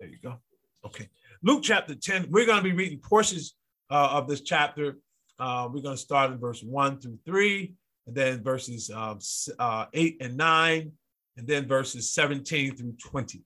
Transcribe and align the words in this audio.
There 0.00 0.08
you 0.08 0.16
go. 0.22 0.38
Okay. 0.84 1.08
Luke 1.42 1.62
chapter 1.62 1.94
10. 1.94 2.28
We're 2.30 2.46
going 2.46 2.56
to 2.56 2.64
be 2.64 2.72
reading 2.72 3.00
portions 3.00 3.54
uh, 3.90 4.08
of 4.12 4.26
this 4.26 4.40
chapter. 4.40 4.96
Uh, 5.38 5.68
we're 5.70 5.82
going 5.82 5.96
to 5.96 6.00
start 6.00 6.32
in 6.32 6.38
verse 6.38 6.62
1 6.62 7.00
through 7.00 7.18
3, 7.26 7.74
and 8.06 8.16
then 8.16 8.42
verses 8.42 8.90
uh, 8.94 9.14
uh, 9.58 9.86
8 9.92 10.16
and 10.22 10.36
9, 10.38 10.92
and 11.36 11.46
then 11.46 11.68
verses 11.68 12.12
17 12.12 12.76
through 12.76 12.92
20. 12.92 13.44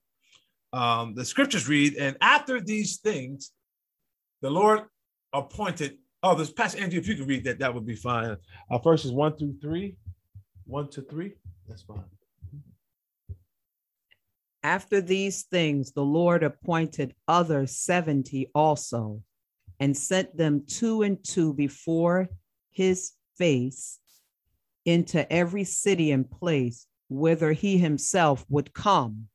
Um, 0.71 1.13
the 1.13 1.25
scriptures 1.25 1.67
read, 1.67 1.95
And 1.95 2.15
after 2.21 2.61
these 2.61 2.97
things, 2.97 3.51
the 4.41 4.49
Lord 4.49 4.83
appointed. 5.33 5.97
Oh, 6.23 6.35
this 6.35 6.51
Pastor 6.51 6.81
Andrew, 6.81 6.99
if 6.99 7.07
you 7.07 7.15
could 7.15 7.27
read 7.27 7.43
that, 7.43 7.59
that 7.59 7.73
would 7.73 7.85
be 7.85 7.95
fine. 7.95 8.37
Uh, 8.71 8.77
verses 8.77 9.11
1 9.11 9.37
through 9.37 9.55
3. 9.61 9.95
1 10.67 10.89
to 10.91 11.01
3. 11.01 11.33
That's 11.67 11.81
fine. 11.81 12.03
After 14.65 14.99
these 14.99 15.43
things, 15.43 15.91
the 15.91 16.03
Lord 16.03 16.41
appointed 16.41 17.13
other 17.27 17.67
70 17.67 18.49
also, 18.55 19.21
and 19.79 19.95
sent 19.95 20.35
them 20.35 20.63
two 20.65 21.03
and 21.03 21.23
two 21.23 21.53
before 21.53 22.29
his 22.71 23.11
face 23.37 23.99
into 24.83 25.31
every 25.31 25.65
city 25.65 26.11
and 26.11 26.27
place 26.27 26.87
whither 27.09 27.51
he 27.51 27.77
himself 27.77 28.43
would 28.49 28.73
come. 28.73 29.27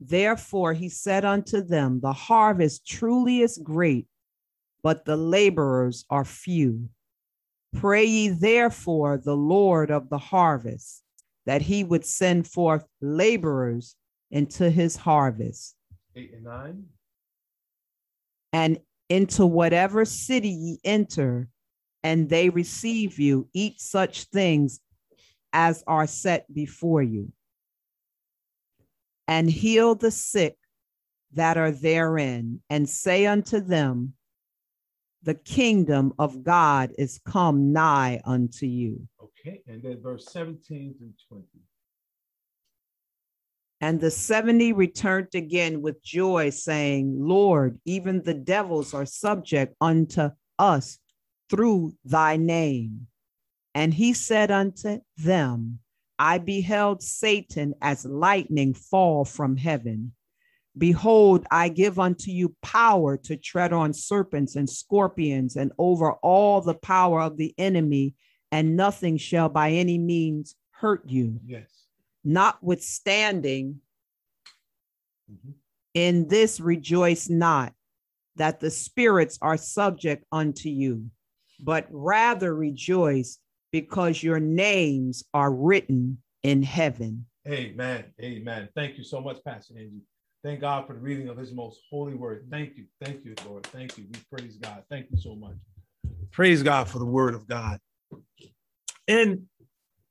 Therefore 0.00 0.72
he 0.72 0.88
said 0.88 1.24
unto 1.24 1.62
them, 1.62 2.00
The 2.00 2.12
harvest 2.12 2.84
truly 2.84 3.42
is 3.42 3.56
great, 3.56 4.08
but 4.82 5.04
the 5.04 5.16
laborers 5.16 6.04
are 6.10 6.24
few. 6.24 6.88
Pray 7.72 8.04
ye 8.04 8.28
therefore 8.30 9.16
the 9.16 9.36
Lord 9.36 9.92
of 9.92 10.08
the 10.08 10.18
harvest 10.18 11.04
that 11.46 11.62
he 11.62 11.84
would 11.84 12.04
send 12.04 12.48
forth 12.48 12.84
laborers 13.00 13.94
into 14.30 14.70
his 14.70 14.96
harvest. 14.96 15.74
Eight 16.16 16.32
and 16.34 16.44
nine. 16.44 16.84
And 18.52 18.78
into 19.08 19.46
whatever 19.46 20.04
city 20.04 20.48
ye 20.48 20.78
enter, 20.84 21.48
and 22.02 22.28
they 22.28 22.48
receive 22.48 23.18
you, 23.18 23.48
eat 23.52 23.80
such 23.80 24.24
things 24.24 24.80
as 25.52 25.84
are 25.86 26.06
set 26.06 26.52
before 26.52 27.02
you. 27.02 27.32
And 29.28 29.50
heal 29.50 29.94
the 29.94 30.10
sick 30.10 30.56
that 31.34 31.56
are 31.56 31.70
therein, 31.70 32.60
and 32.70 32.88
say 32.88 33.26
unto 33.26 33.60
them, 33.60 34.14
The 35.22 35.34
kingdom 35.34 36.12
of 36.18 36.42
God 36.42 36.92
is 36.98 37.20
come 37.24 37.72
nigh 37.72 38.20
unto 38.24 38.66
you. 38.66 39.06
Okay, 39.22 39.62
and 39.68 39.82
then 39.82 40.00
verse 40.02 40.26
17 40.32 40.94
through 40.98 41.12
20. 41.28 41.46
And 43.80 44.00
the 44.00 44.10
70 44.10 44.72
returned 44.74 45.28
again 45.34 45.80
with 45.80 46.02
joy, 46.02 46.50
saying, 46.50 47.16
Lord, 47.18 47.80
even 47.86 48.22
the 48.22 48.34
devils 48.34 48.92
are 48.92 49.06
subject 49.06 49.74
unto 49.80 50.30
us 50.58 50.98
through 51.48 51.94
thy 52.04 52.36
name. 52.36 53.06
And 53.74 53.94
he 53.94 54.12
said 54.12 54.50
unto 54.50 55.00
them, 55.16 55.78
I 56.18 56.36
beheld 56.38 57.02
Satan 57.02 57.74
as 57.80 58.04
lightning 58.04 58.74
fall 58.74 59.24
from 59.24 59.56
heaven. 59.56 60.12
Behold, 60.76 61.46
I 61.50 61.70
give 61.70 61.98
unto 61.98 62.30
you 62.30 62.54
power 62.62 63.16
to 63.16 63.36
tread 63.36 63.72
on 63.72 63.94
serpents 63.94 64.56
and 64.56 64.68
scorpions 64.68 65.56
and 65.56 65.72
over 65.78 66.12
all 66.12 66.60
the 66.60 66.74
power 66.74 67.22
of 67.22 67.38
the 67.38 67.54
enemy, 67.56 68.14
and 68.52 68.76
nothing 68.76 69.16
shall 69.16 69.48
by 69.48 69.70
any 69.70 69.96
means 69.96 70.54
hurt 70.72 71.08
you. 71.08 71.40
Yes. 71.46 71.79
Notwithstanding, 72.24 73.80
mm-hmm. 75.30 75.50
in 75.94 76.28
this 76.28 76.60
rejoice 76.60 77.28
not 77.28 77.72
that 78.36 78.60
the 78.60 78.70
spirits 78.70 79.38
are 79.42 79.56
subject 79.56 80.24
unto 80.32 80.68
you, 80.68 81.10
but 81.62 81.86
rather 81.90 82.54
rejoice 82.54 83.38
because 83.72 84.22
your 84.22 84.40
names 84.40 85.24
are 85.34 85.52
written 85.52 86.18
in 86.42 86.62
heaven. 86.62 87.26
Amen. 87.48 88.04
Amen. 88.20 88.68
Thank 88.74 88.98
you 88.98 89.04
so 89.04 89.20
much, 89.20 89.38
Pastor 89.44 89.74
Angie. 89.76 90.02
Thank 90.42 90.60
God 90.60 90.86
for 90.86 90.94
the 90.94 91.00
reading 91.00 91.28
of 91.28 91.36
his 91.36 91.52
most 91.52 91.80
holy 91.90 92.14
word. 92.14 92.46
Thank 92.50 92.76
you. 92.76 92.86
Thank 93.04 93.24
you, 93.24 93.34
Lord. 93.46 93.64
Thank 93.64 93.98
you. 93.98 94.04
We 94.10 94.20
praise 94.32 94.56
God. 94.56 94.84
Thank 94.90 95.10
you 95.10 95.18
so 95.18 95.34
much. 95.34 95.56
Praise 96.30 96.62
God 96.62 96.88
for 96.88 96.98
the 96.98 97.04
word 97.04 97.34
of 97.34 97.46
God. 97.46 97.78
And 99.06 99.42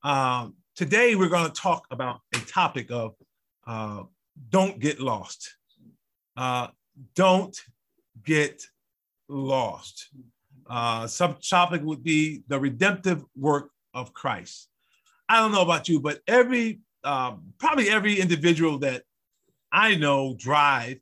um, 0.04 0.56
Today, 0.80 1.14
we're 1.16 1.28
going 1.28 1.52
to 1.52 1.62
talk 1.62 1.88
about 1.92 2.22
a 2.34 2.38
topic 2.38 2.90
of 2.90 3.14
uh, 3.68 4.04
don't 4.50 4.80
get 4.80 5.02
lost. 5.02 5.58
Uh, 6.38 6.68
don't 7.16 7.54
get 8.24 8.64
lost. 9.28 10.08
Uh, 10.70 11.06
topic 11.50 11.82
would 11.84 12.02
be 12.02 12.44
the 12.48 12.58
redemptive 12.58 13.26
work 13.36 13.72
of 13.94 14.14
Christ. 14.14 14.70
I 15.28 15.42
don't 15.42 15.52
know 15.52 15.64
about 15.64 15.90
you, 15.90 16.00
but 16.00 16.22
every 16.30 16.80
um, 17.04 17.44
probably 17.58 17.90
every 17.90 18.18
individual 18.18 18.78
that 18.80 19.04
I 19.74 19.96
know 19.96 20.34
drive, 20.40 21.00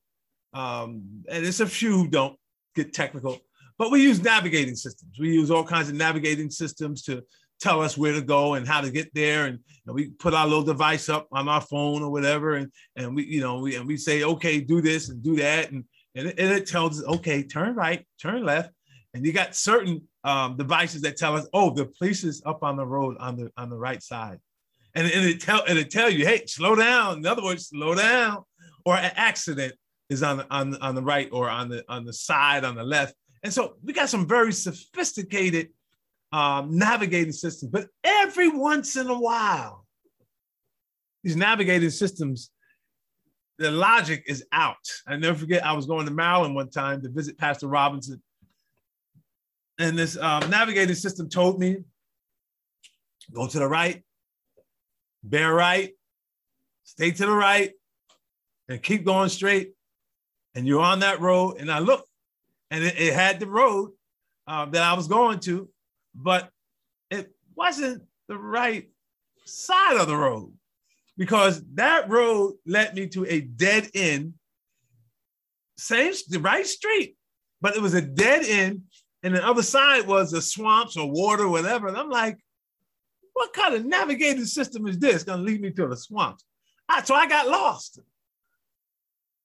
um, 0.56 1.24
and 1.30 1.46
it's 1.46 1.60
a 1.60 1.68
few 1.68 1.92
who 1.92 2.08
don't 2.08 2.36
get 2.74 2.96
technical, 2.96 3.38
but 3.78 3.92
we 3.92 4.02
use 4.02 4.24
navigating 4.24 4.76
systems. 4.76 5.20
We 5.20 5.32
use 5.32 5.52
all 5.52 5.64
kinds 5.64 5.90
of 5.90 5.94
navigating 5.94 6.50
systems 6.50 7.04
to 7.04 7.22
tell 7.60 7.82
us 7.82 7.98
where 7.98 8.14
to 8.14 8.22
go 8.22 8.54
and 8.56 8.68
how 8.68 8.82
to 8.82 8.92
get 8.92 9.14
there. 9.14 9.46
And, 9.46 9.60
and, 9.86 9.96
we 9.96 10.10
put 10.10 10.34
our 10.34 10.48
little 10.48 10.64
device 10.64 11.10
up 11.10 11.28
on 11.32 11.48
our 11.48 11.62
phone 11.62 12.04
or 12.04 12.12
whatever. 12.12 12.56
And 12.56 12.72
and 12.96 13.16
we 13.16 13.26
you 13.26 13.42
know 13.42 13.60
we 13.60 13.76
and 13.76 13.88
we 13.88 13.98
say 13.98 14.24
okay 14.24 14.60
do 14.60 14.82
this 14.82 15.10
and 15.10 15.24
do 15.24 15.36
that. 15.38 15.72
And 15.72 15.84
and 16.16 16.28
it, 16.28 16.40
and 16.40 16.52
it 16.52 16.68
tells 16.68 17.02
us 17.02 17.08
okay 17.16 17.44
turn 17.44 17.76
right 17.76 18.06
turn 18.22 18.44
left. 18.44 18.72
And 19.14 19.26
you 19.26 19.34
got 19.34 19.56
certain 19.56 20.08
um, 20.24 20.58
devices 20.58 21.02
that 21.02 21.18
tell 21.18 21.36
us 21.36 21.48
oh 21.54 21.74
the 21.74 21.86
police 21.86 22.24
is 22.24 22.42
up 22.46 22.64
on 22.64 22.76
the 22.76 22.86
road 22.86 23.18
on 23.20 23.36
the 23.38 23.52
on 23.58 23.70
the 23.70 23.78
right 23.78 24.02
side. 24.02 24.40
And, 24.96 25.06
and 25.12 25.26
it 25.26 25.42
tell 25.42 25.64
and 25.68 25.78
it 25.78 25.92
tell 25.92 26.10
you 26.10 26.26
hey 26.26 26.46
slow 26.46 26.76
down. 26.76 27.20
In 27.20 27.26
other 27.26 27.44
words 27.44 27.68
slow 27.68 27.96
down. 27.96 28.44
Or 28.86 28.96
an 28.96 29.12
accident 29.18 29.74
is 30.10 30.24
on 30.24 30.38
the, 30.38 30.48
on, 30.50 30.76
on 30.78 30.96
the 30.96 31.02
right 31.02 31.28
or 31.34 31.50
on 31.50 31.68
the 31.68 31.84
on 31.90 32.06
the 32.06 32.14
side 32.14 32.64
on 32.64 32.76
the 32.76 32.84
left. 32.84 33.14
And 33.44 33.54
so 33.54 33.76
we 33.84 33.94
got 33.94 34.10
some 34.10 34.28
very 34.28 34.52
sophisticated 34.52 35.70
um, 36.32 36.78
navigating 36.78 37.32
systems. 37.34 37.72
But 37.72 37.88
every 38.04 38.50
once 38.50 38.96
in 38.96 39.08
a 39.08 39.20
while, 39.20 39.86
these 41.24 41.36
navigating 41.36 41.90
systems, 41.90 42.52
the 43.58 43.72
logic 43.72 44.24
is 44.28 44.46
out. 44.52 44.76
I 45.08 45.18
never 45.18 45.38
forget, 45.38 45.66
I 45.66 45.74
was 45.74 45.86
going 45.86 46.06
to 46.06 46.12
Maryland 46.12 46.56
one 46.56 46.70
time 46.70 47.02
to 47.02 47.10
visit 47.10 47.38
Pastor 47.38 47.68
Robinson. 47.68 48.22
And 49.80 49.98
this 49.98 50.18
um, 50.18 50.50
navigating 50.50 50.96
system 50.96 51.30
told 51.30 51.60
me 51.60 51.78
go 53.34 53.48
to 53.48 53.60
the 53.60 53.68
right, 53.68 54.04
bear 55.24 55.54
right, 55.54 55.94
stay 56.84 57.12
to 57.12 57.26
the 57.26 57.32
right, 57.32 57.72
and 58.70 58.82
keep 58.82 59.06
going 59.06 59.30
straight. 59.30 59.74
And 60.56 60.66
you're 60.66 60.82
on 60.82 61.00
that 61.00 61.22
road. 61.22 61.58
And 61.60 61.72
I 61.72 61.80
looked, 61.80 62.10
and 62.72 62.84
it, 62.84 63.00
it 63.00 63.14
had 63.14 63.40
the 63.40 63.48
road 63.48 63.92
uh, 64.48 64.66
that 64.66 64.82
I 64.82 64.94
was 64.94 65.08
going 65.08 65.40
to 65.42 65.70
but 66.18 66.50
it 67.10 67.32
wasn't 67.56 68.04
the 68.28 68.38
right 68.38 68.90
side 69.46 69.98
of 69.98 70.08
the 70.08 70.18
road 70.18 70.52
because 71.18 71.64
that 71.76 72.10
road 72.10 72.56
led 72.66 72.94
me 72.96 73.08
to 73.08 73.26
a 73.26 73.42
dead 73.42 73.90
end, 73.94 74.34
same 75.78 76.14
the 76.30 76.40
right 76.40 76.66
street, 76.66 77.16
but 77.62 77.76
it 77.76 77.82
was 77.82 77.94
a 77.94 78.02
dead 78.02 78.44
end, 78.46 78.82
and 79.24 79.36
the 79.36 79.46
other 79.46 79.64
side 79.64 80.08
was 80.08 80.32
the 80.32 80.42
swamps 80.42 80.98
or 80.98 81.10
water, 81.10 81.44
or 81.44 81.50
whatever. 81.50 81.88
And 81.88 81.98
I'm 81.98 82.10
like, 82.10 82.38
what 83.34 83.54
kind 83.54 83.76
of 83.76 83.86
navigating 83.86 84.46
system 84.46 84.88
is 84.88 85.00
this 85.00 85.24
going 85.24 85.40
to 85.40 85.46
lead 85.46 85.62
me 85.62 85.72
to 85.72 85.88
the 85.88 85.98
swamps? 85.98 86.44
I, 86.90 87.04
so 87.04 87.14
I 87.14 87.28
got 87.28 87.48
lost. 87.48 88.00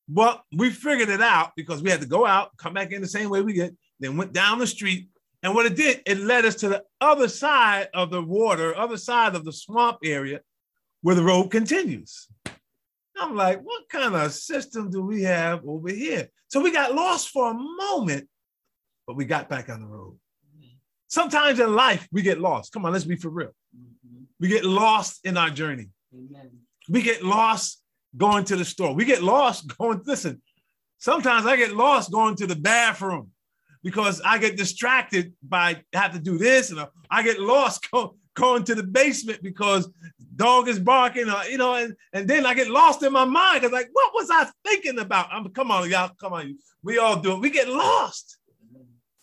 Well, 0.08 0.44
we 0.56 0.70
figured 0.70 1.08
it 1.08 1.22
out 1.22 1.52
because 1.56 1.82
we 1.82 1.90
had 1.90 2.00
to 2.00 2.06
go 2.06 2.26
out, 2.26 2.56
come 2.56 2.74
back 2.74 2.92
in 2.92 3.02
the 3.02 3.08
same 3.08 3.30
way 3.30 3.40
we 3.40 3.54
did, 3.54 3.76
then 3.98 4.16
went 4.16 4.32
down 4.32 4.58
the 4.58 4.66
street, 4.66 5.08
and 5.42 5.54
what 5.54 5.66
it 5.66 5.74
did, 5.74 6.02
it 6.06 6.18
led 6.18 6.44
us 6.44 6.54
to 6.56 6.68
the 6.68 6.84
other 7.00 7.28
side 7.28 7.88
of 7.94 8.10
the 8.10 8.22
water, 8.22 8.76
other 8.76 8.96
side 8.96 9.34
of 9.34 9.44
the 9.44 9.52
swamp 9.52 9.98
area 10.04 10.40
where 11.00 11.16
the 11.16 11.24
road 11.24 11.48
continues. 11.48 12.28
I'm 13.16 13.34
like, 13.34 13.60
what 13.60 13.88
kind 13.88 14.14
of 14.14 14.32
system 14.32 14.90
do 14.90 15.02
we 15.02 15.22
have 15.22 15.66
over 15.66 15.90
here? 15.90 16.28
So 16.48 16.60
we 16.60 16.72
got 16.72 16.94
lost 16.94 17.30
for 17.30 17.50
a 17.50 17.54
moment, 17.54 18.28
but 19.06 19.16
we 19.16 19.24
got 19.24 19.48
back 19.48 19.68
on 19.68 19.80
the 19.80 19.86
road. 19.86 20.16
Sometimes 21.08 21.60
in 21.60 21.74
life, 21.74 22.08
we 22.12 22.22
get 22.22 22.40
lost. 22.40 22.72
Come 22.72 22.86
on, 22.86 22.92
let's 22.92 23.04
be 23.04 23.16
for 23.16 23.28
real. 23.28 23.54
We 24.40 24.48
get 24.48 24.64
lost 24.64 25.20
in 25.24 25.36
our 25.36 25.50
journey. 25.50 25.88
We 26.88 27.02
get 27.02 27.22
lost 27.22 27.82
going 28.16 28.44
to 28.46 28.56
the 28.56 28.64
store. 28.64 28.94
We 28.94 29.04
get 29.04 29.22
lost 29.22 29.76
going, 29.78 30.02
listen, 30.04 30.40
sometimes 30.98 31.46
I 31.46 31.56
get 31.56 31.74
lost 31.74 32.12
going 32.12 32.36
to 32.36 32.46
the 32.46 32.56
bathroom 32.56 33.31
because 33.82 34.20
I 34.24 34.38
get 34.38 34.56
distracted 34.56 35.32
by 35.42 35.82
have 35.92 36.12
to 36.12 36.18
do 36.18 36.38
this 36.38 36.70
and 36.70 36.86
I 37.10 37.22
get 37.22 37.40
lost 37.40 37.90
go, 37.92 38.16
going 38.34 38.64
to 38.64 38.74
the 38.74 38.82
basement 38.82 39.42
because 39.42 39.90
dog 40.36 40.68
is 40.68 40.78
barking, 40.78 41.28
or, 41.28 41.44
you 41.44 41.58
know, 41.58 41.74
and, 41.74 41.94
and 42.12 42.26
then 42.28 42.46
I 42.46 42.54
get 42.54 42.70
lost 42.70 43.02
in 43.02 43.12
my 43.12 43.24
mind 43.24 43.60
because 43.60 43.72
like, 43.72 43.88
what 43.92 44.12
was 44.14 44.30
I 44.30 44.48
thinking 44.64 44.98
about? 44.98 45.28
I'm 45.30 45.48
come 45.50 45.70
on, 45.70 45.88
y'all, 45.90 46.10
come 46.20 46.32
on, 46.32 46.56
we 46.82 46.98
all 46.98 47.16
do 47.16 47.32
it. 47.32 47.40
We 47.40 47.50
get 47.50 47.68
lost. 47.68 48.38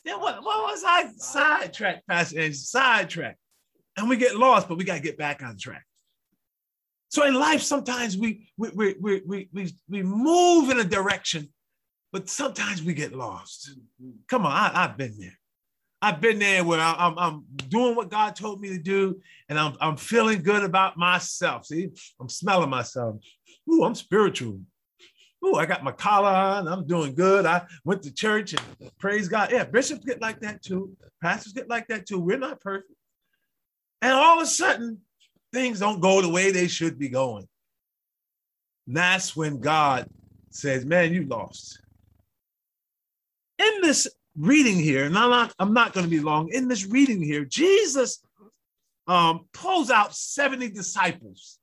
Then 0.05 0.19
what, 0.19 0.43
what 0.43 0.71
was 0.71 0.83
I 0.85 1.09
sidetracked, 1.17 2.07
Pastor 2.07 2.39
Angie? 2.39 2.53
Sidetracked. 2.53 3.37
And 3.97 4.07
we 4.07 4.17
get 4.17 4.35
lost, 4.35 4.67
but 4.67 4.77
we 4.77 4.83
got 4.83 4.95
to 4.95 5.01
get 5.01 5.17
back 5.17 5.43
on 5.43 5.57
track. 5.57 5.85
So 7.09 7.25
in 7.25 7.33
life, 7.33 7.61
sometimes 7.61 8.17
we, 8.17 8.49
we, 8.55 8.69
we, 8.69 8.95
we, 9.25 9.49
we, 9.51 9.73
we 9.89 10.03
move 10.03 10.69
in 10.69 10.79
a 10.79 10.83
direction, 10.83 11.49
but 12.11 12.29
sometimes 12.29 12.83
we 12.83 12.93
get 12.93 13.15
lost. 13.15 13.71
Mm-hmm. 14.01 14.11
Come 14.27 14.45
on, 14.45 14.51
I, 14.51 14.71
I've 14.73 14.97
been 14.97 15.15
there. 15.19 15.37
I've 16.01 16.21
been 16.21 16.39
there 16.39 16.63
where 16.63 16.79
I, 16.79 17.07
am 17.07 17.19
I'm 17.19 17.43
doing 17.67 17.95
what 17.95 18.09
God 18.09 18.35
told 18.35 18.61
me 18.61 18.69
to 18.69 18.77
do, 18.77 19.19
and 19.49 19.59
I'm, 19.59 19.75
I'm 19.81 19.97
feeling 19.97 20.41
good 20.41 20.63
about 20.63 20.97
myself. 20.97 21.65
See, 21.65 21.89
I'm 22.21 22.29
smelling 22.29 22.69
myself. 22.69 23.17
Ooh, 23.69 23.83
I'm 23.83 23.95
spiritual. 23.95 24.61
Ooh, 25.45 25.55
I 25.55 25.65
got 25.65 25.83
my 25.83 25.91
collar 25.91 26.29
on. 26.29 26.67
I'm 26.67 26.85
doing 26.85 27.15
good. 27.15 27.45
I 27.45 27.65
went 27.83 28.03
to 28.03 28.13
church 28.13 28.53
and 28.53 28.91
praise 28.99 29.27
God. 29.27 29.51
Yeah, 29.51 29.65
bishops 29.65 30.05
get 30.05 30.21
like 30.21 30.39
that 30.41 30.61
too. 30.61 30.95
Pastors 31.21 31.53
get 31.53 31.69
like 31.69 31.87
that 31.87 32.05
too. 32.05 32.19
We're 32.19 32.37
not 32.37 32.59
perfect. 32.61 32.91
And 34.01 34.13
all 34.13 34.37
of 34.37 34.43
a 34.43 34.47
sudden, 34.47 34.99
things 35.53 35.79
don't 35.79 36.01
go 36.01 36.21
the 36.21 36.29
way 36.29 36.51
they 36.51 36.67
should 36.67 36.97
be 36.97 37.09
going. 37.09 37.47
And 38.87 38.97
that's 38.97 39.35
when 39.35 39.59
God 39.59 40.09
says, 40.49 40.85
Man, 40.85 41.13
you 41.13 41.25
lost. 41.25 41.79
In 43.59 43.81
this 43.81 44.07
reading 44.37 44.77
here, 44.77 45.05
and 45.05 45.17
I'm 45.17 45.29
not, 45.29 45.53
I'm 45.59 45.73
not 45.73 45.93
going 45.93 46.05
to 46.05 46.09
be 46.09 46.19
long, 46.19 46.49
in 46.51 46.67
this 46.67 46.85
reading 46.85 47.21
here, 47.21 47.45
Jesus 47.45 48.23
um, 49.07 49.47
pulls 49.53 49.89
out 49.89 50.15
70 50.15 50.69
disciples. 50.69 51.59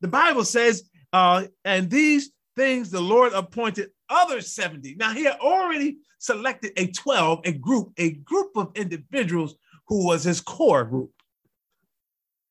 The 0.00 0.08
Bible 0.08 0.44
says, 0.44 0.82
uh, 1.12 1.44
and 1.64 1.88
these 1.88 2.32
things 2.56 2.90
the 2.90 3.00
Lord 3.00 3.32
appointed 3.32 3.90
other 4.08 4.40
70. 4.40 4.96
Now, 4.96 5.12
he 5.12 5.24
had 5.24 5.38
already 5.38 5.98
selected 6.18 6.72
a 6.76 6.88
12, 6.88 7.40
a 7.44 7.52
group, 7.52 7.92
a 7.98 8.12
group 8.12 8.56
of 8.56 8.72
individuals 8.74 9.54
who 9.88 10.06
was 10.06 10.24
his 10.24 10.40
core 10.40 10.84
group. 10.84 11.10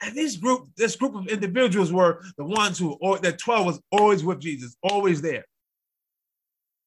And 0.01 0.15
this 0.15 0.35
group, 0.35 0.67
this 0.77 0.95
group 0.95 1.15
of 1.15 1.27
individuals 1.27 1.91
were 1.91 2.23
the 2.37 2.43
ones 2.43 2.79
who, 2.79 2.97
or 3.01 3.19
that 3.19 3.37
12 3.37 3.65
was 3.65 3.81
always 3.91 4.23
with 4.23 4.39
Jesus, 4.39 4.75
always 4.81 5.21
there. 5.21 5.45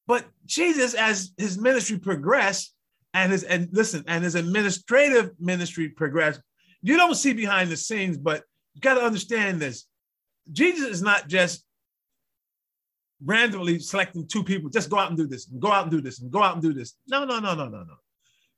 But 0.07 0.25
Jesus, 0.45 0.93
as 0.93 1.31
his 1.37 1.57
ministry 1.57 1.97
progressed, 1.97 2.73
and 3.13 3.31
his 3.31 3.43
and 3.43 3.69
listen, 3.71 4.03
and 4.07 4.23
his 4.23 4.35
administrative 4.35 5.31
ministry 5.39 5.89
progressed, 5.89 6.41
you 6.81 6.97
don't 6.97 7.15
see 7.15 7.33
behind 7.33 7.69
the 7.69 7.77
scenes, 7.77 8.17
but 8.17 8.43
you 8.73 8.81
got 8.81 8.95
to 8.95 9.01
understand 9.01 9.61
this. 9.61 9.85
Jesus 10.51 10.89
is 10.89 11.01
not 11.01 11.27
just 11.27 11.65
randomly 13.23 13.79
selecting 13.79 14.27
two 14.27 14.43
people, 14.43 14.69
just 14.69 14.89
go 14.89 14.99
out 14.99 15.09
and 15.09 15.17
do 15.17 15.27
this, 15.27 15.49
and 15.49 15.61
go 15.61 15.71
out 15.71 15.83
and 15.83 15.91
do 15.91 16.01
this, 16.01 16.19
and 16.19 16.29
go 16.31 16.43
out 16.43 16.53
and 16.53 16.61
do 16.61 16.73
this. 16.73 16.95
No, 17.07 17.25
no, 17.25 17.39
no, 17.39 17.55
no, 17.55 17.67
no, 17.69 17.83
no. 17.83 17.95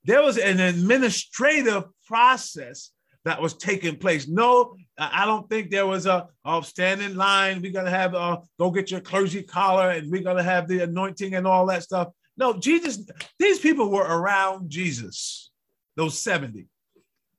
There 0.04 0.24
was 0.24 0.38
an 0.38 0.60
administrative 0.60 1.84
process 2.06 2.92
that 3.26 3.42
was 3.42 3.54
taking 3.56 3.98
place. 3.98 4.28
No, 4.28 4.76
I 4.98 5.26
don't 5.26 5.50
think 5.50 5.70
there 5.70 5.88
was 5.88 6.06
a, 6.06 6.28
a 6.46 6.64
standing 6.64 7.16
line. 7.16 7.62
We're 7.62 7.72
gonna 7.72 7.90
have 7.90 8.14
a 8.14 8.18
uh, 8.18 8.42
go 8.60 8.72
get 8.72 8.92
your 8.92 9.02
clergy 9.02 9.44
collar, 9.44 9.92
and 9.92 10.10
we're 10.12 10.24
gonna 10.24 10.44
have 10.44 10.68
the 10.68 10.84
anointing 10.84 11.36
and 11.36 11.46
all 11.46 11.66
that 11.68 11.84
stuff. 11.84 12.10
No, 12.38 12.54
Jesus. 12.54 13.06
These 13.40 13.60
people 13.60 13.90
were 13.92 14.06
around 14.06 14.70
Jesus. 14.70 15.52
Those 15.96 16.18
seventy. 16.18 16.68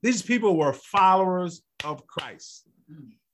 These 0.01 0.21
people 0.21 0.57
were 0.57 0.73
followers 0.73 1.61
of 1.83 2.05
Christ. 2.07 2.65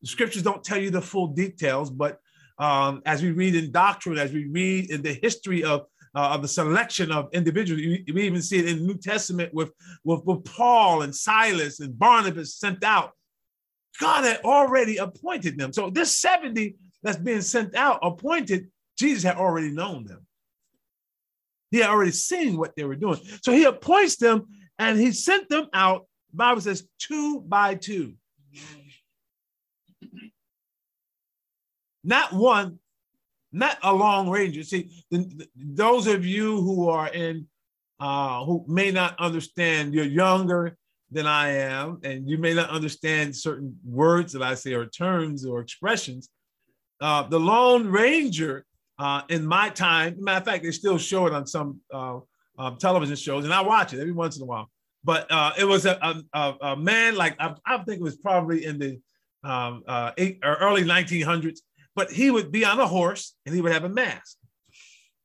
The 0.01 0.07
scriptures 0.07 0.43
don't 0.43 0.63
tell 0.63 0.77
you 0.77 0.89
the 0.89 1.01
full 1.01 1.27
details, 1.27 1.89
but 1.89 2.19
um, 2.57 3.01
as 3.05 3.21
we 3.21 3.31
read 3.31 3.55
in 3.55 3.71
doctrine, 3.71 4.17
as 4.17 4.31
we 4.31 4.45
read 4.45 4.89
in 4.89 5.01
the 5.01 5.13
history 5.13 5.63
of 5.63 5.85
uh, 6.15 6.29
of 6.29 6.41
the 6.41 6.47
selection 6.47 7.11
of 7.11 7.29
individuals. 7.33 7.81
We, 7.81 8.23
even 8.23 8.41
see 8.41 8.59
it 8.59 8.67
in 8.67 8.79
the 8.79 8.83
New 8.85 8.97
Testament 8.97 9.53
with, 9.53 9.71
with, 10.03 10.23
with 10.25 10.45
Paul 10.45 11.01
and 11.01 11.13
Silas 11.13 11.79
and 11.81 11.97
Barnabas 11.97 12.55
sent 12.55 12.83
out. 12.83 13.11
God 13.99 14.23
had 14.23 14.41
already 14.41 14.97
appointed 14.97 15.57
them. 15.57 15.73
So 15.73 15.89
this 15.89 16.17
70 16.19 16.75
that's 17.03 17.17
being 17.17 17.41
sent 17.41 17.75
out, 17.75 17.99
appointed, 18.01 18.67
Jesus 18.97 19.23
had 19.23 19.37
already 19.37 19.71
known 19.71 20.05
them. 20.05 20.25
He 21.71 21.79
had 21.79 21.89
already 21.89 22.11
seen 22.11 22.57
what 22.57 22.75
they 22.75 22.85
were 22.85 22.95
doing. 22.95 23.19
So 23.43 23.51
he 23.51 23.65
appoints 23.65 24.15
them 24.15 24.47
and 24.79 24.97
he 24.97 25.11
sent 25.11 25.49
them 25.49 25.67
out. 25.73 26.05
Bible 26.33 26.61
says 26.61 26.87
two 26.99 27.41
by 27.41 27.75
two. 27.75 28.13
Not 32.03 32.33
one, 32.33 32.79
not 33.55 33.77
a 33.83 33.93
long 33.93 34.29
range. 34.29 34.63
See, 34.65 34.89
the, 35.09 35.19
the, 35.19 35.47
those 35.55 36.07
of 36.07 36.25
you 36.25 36.61
who 36.61 36.89
are 36.89 37.07
in, 37.07 37.47
uh, 37.99 38.43
who 38.43 38.65
may 38.67 38.91
not 38.91 39.17
understand, 39.19 39.93
you're 39.93 40.05
younger 40.05 40.77
than 41.11 41.25
I 41.25 41.49
am, 41.49 41.99
and 42.03 42.27
you 42.27 42.37
may 42.37 42.53
not 42.53 42.69
understand 42.69 43.35
certain 43.35 43.77
words 43.85 44.33
that 44.33 44.43
I 44.43 44.55
say 44.55 44.73
or 44.73 44.85
terms 44.85 45.45
or 45.45 45.61
expressions. 45.61 46.29
Uh, 46.99 47.23
the 47.23 47.39
Lone 47.39 47.87
Ranger 47.87 48.65
uh, 48.99 49.21
in 49.29 49.45
my 49.45 49.69
time, 49.69 50.17
matter 50.19 50.39
of 50.39 50.45
fact, 50.45 50.63
they 50.63 50.71
still 50.71 50.97
show 50.97 51.25
it 51.27 51.33
on 51.33 51.47
some 51.47 51.79
uh, 51.93 52.19
um, 52.57 52.77
television 52.77 53.15
shows, 53.15 53.45
and 53.45 53.53
I 53.53 53.61
watch 53.61 53.93
it 53.93 53.99
every 53.99 54.13
once 54.13 54.37
in 54.37 54.43
a 54.43 54.45
while. 54.45 54.69
But 55.03 55.31
uh, 55.31 55.51
it 55.57 55.65
was 55.65 55.85
a, 55.85 56.23
a, 56.33 56.55
a 56.61 56.75
man 56.75 57.15
like 57.15 57.35
I, 57.39 57.53
I, 57.65 57.77
think 57.79 57.99
it 57.99 58.03
was 58.03 58.17
probably 58.17 58.65
in 58.65 58.79
the 58.79 58.99
um, 59.43 59.83
uh, 59.87 60.11
eight, 60.17 60.39
early 60.43 60.83
1900s 60.83 61.59
but 61.95 62.11
he 62.11 62.29
would 62.29 62.51
be 62.51 62.65
on 62.65 62.79
a 62.79 62.87
horse 62.87 63.35
and 63.45 63.55
he 63.55 63.61
would 63.61 63.71
have 63.71 63.85
a 63.85 63.89
mask. 63.89 64.37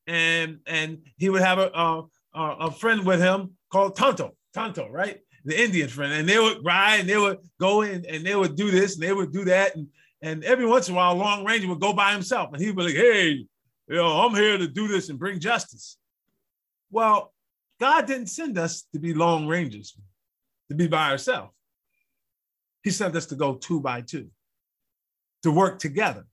And 0.06 0.60
and 0.66 0.98
he 1.18 1.28
would 1.28 1.42
have 1.42 1.58
a, 1.58 1.70
a, 1.74 2.02
a 2.34 2.70
friend 2.70 3.04
with 3.04 3.20
him 3.20 3.56
called 3.70 3.96
Tonto, 3.96 4.36
Tonto, 4.54 4.88
right? 4.88 5.18
The 5.44 5.60
Indian 5.60 5.88
friend. 5.88 6.12
And 6.12 6.28
they 6.28 6.38
would 6.38 6.64
ride 6.64 7.00
and 7.00 7.08
they 7.08 7.18
would 7.18 7.38
go 7.60 7.82
in 7.82 8.04
and 8.06 8.24
they 8.24 8.36
would 8.36 8.56
do 8.56 8.70
this 8.70 8.94
and 8.94 9.02
they 9.02 9.12
would 9.12 9.32
do 9.32 9.44
that. 9.44 9.74
And, 9.74 9.88
and 10.22 10.44
every 10.44 10.66
once 10.66 10.88
in 10.88 10.94
a 10.94 10.96
while, 10.96 11.14
Long 11.14 11.44
Ranger 11.44 11.68
would 11.68 11.80
go 11.80 11.92
by 11.92 12.12
himself 12.12 12.50
and 12.52 12.62
he'd 12.62 12.76
be 12.76 12.82
like, 12.82 12.94
hey, 12.94 13.30
you 13.88 13.96
know, 13.96 14.20
I'm 14.20 14.34
here 14.34 14.58
to 14.58 14.68
do 14.68 14.88
this 14.88 15.08
and 15.08 15.18
bring 15.18 15.40
justice. 15.40 15.96
Well, 16.90 17.32
God 17.78 18.06
didn't 18.06 18.28
send 18.28 18.58
us 18.58 18.84
to 18.92 18.98
be 18.98 19.14
Long 19.14 19.46
Rangers, 19.46 19.96
to 20.68 20.74
be 20.74 20.86
by 20.86 21.10
ourselves. 21.10 21.52
He 22.82 22.90
sent 22.90 23.16
us 23.16 23.26
to 23.26 23.36
go 23.36 23.54
two 23.54 23.80
by 23.80 24.02
two, 24.02 24.28
to 25.42 25.50
work 25.50 25.78
together 25.78 26.26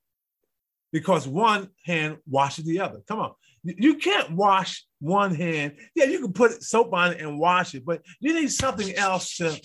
because 0.92 1.28
one 1.28 1.70
hand 1.86 2.18
washes 2.30 2.66
the 2.66 2.80
other. 2.80 3.02
Come 3.08 3.20
on. 3.20 3.32
You 3.64 3.96
can't 3.96 4.32
wash 4.32 4.86
one 5.00 5.36
hand. 5.36 5.74
Yeah, 5.96 6.06
you 6.06 6.22
can 6.22 6.34
put 6.34 6.64
soap 6.64 6.94
on 6.94 7.14
it 7.14 7.22
and 7.22 7.38
wash 7.38 7.76
it, 7.76 7.86
but 7.86 8.02
you 8.20 8.34
need 8.34 8.52
something 8.52 8.96
else 8.96 9.36
to 9.38 9.60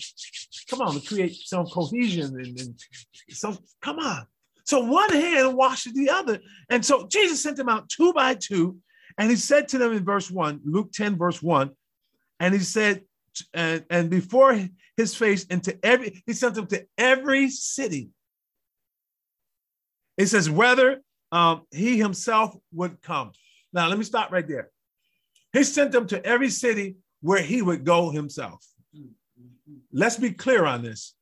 come 0.69 0.81
on 0.81 0.99
to 0.99 1.07
create 1.07 1.35
some 1.35 1.65
cohesion 1.65 2.35
and, 2.37 2.59
and 2.59 2.79
some 3.29 3.57
come 3.81 3.99
on. 3.99 4.25
So 4.65 4.81
one 4.81 5.11
hand 5.11 5.55
washes 5.55 5.93
the 5.93 6.09
other. 6.09 6.39
And 6.69 6.85
so 6.85 7.07
Jesus 7.07 7.41
sent 7.41 7.57
them 7.57 7.69
out 7.69 7.89
two 7.89 8.13
by 8.13 8.35
two, 8.35 8.77
and 9.17 9.29
he 9.29 9.35
said 9.35 9.67
to 9.69 9.77
them 9.77 9.93
in 9.93 10.03
verse 10.03 10.29
one, 10.31 10.61
Luke 10.65 10.91
10, 10.93 11.17
verse 11.17 11.41
one, 11.41 11.71
and 12.39 12.53
he 12.53 12.59
said, 12.61 13.03
and, 13.53 13.83
and 13.89 14.09
before 14.09 14.59
his 14.97 15.15
face 15.15 15.45
into 15.45 15.77
every, 15.83 16.23
he 16.25 16.33
sent 16.33 16.55
them 16.55 16.67
to 16.67 16.85
every 16.97 17.49
city. 17.49 18.09
It 20.17 20.27
says, 20.27 20.49
whether 20.49 21.01
um, 21.33 21.63
he 21.71 21.97
himself 21.97 22.55
would 22.71 23.01
come. 23.01 23.31
Now, 23.73 23.87
let 23.87 23.97
me 23.97 24.03
stop 24.03 24.31
right 24.31 24.47
there. 24.47 24.69
He 25.51 25.63
sent 25.63 25.91
them 25.91 26.05
to 26.07 26.23
every 26.23 26.49
city 26.49 26.97
where 27.21 27.41
he 27.41 27.63
would 27.63 27.83
go 27.83 28.11
himself. 28.11 28.63
Let's 29.91 30.17
be 30.17 30.31
clear 30.31 30.65
on 30.65 30.83
this. 30.83 31.15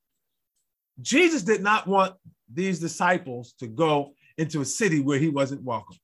Jesus 1.01 1.44
did 1.44 1.63
not 1.63 1.88
want 1.88 2.15
these 2.53 2.80
disciples 2.80 3.53
to 3.60 3.68
go 3.68 4.13
into 4.38 4.60
a 4.60 4.65
city 4.65 5.00
where 5.00 5.18
he 5.18 5.30
wasn't 5.30 5.63
welcome. 5.63 5.98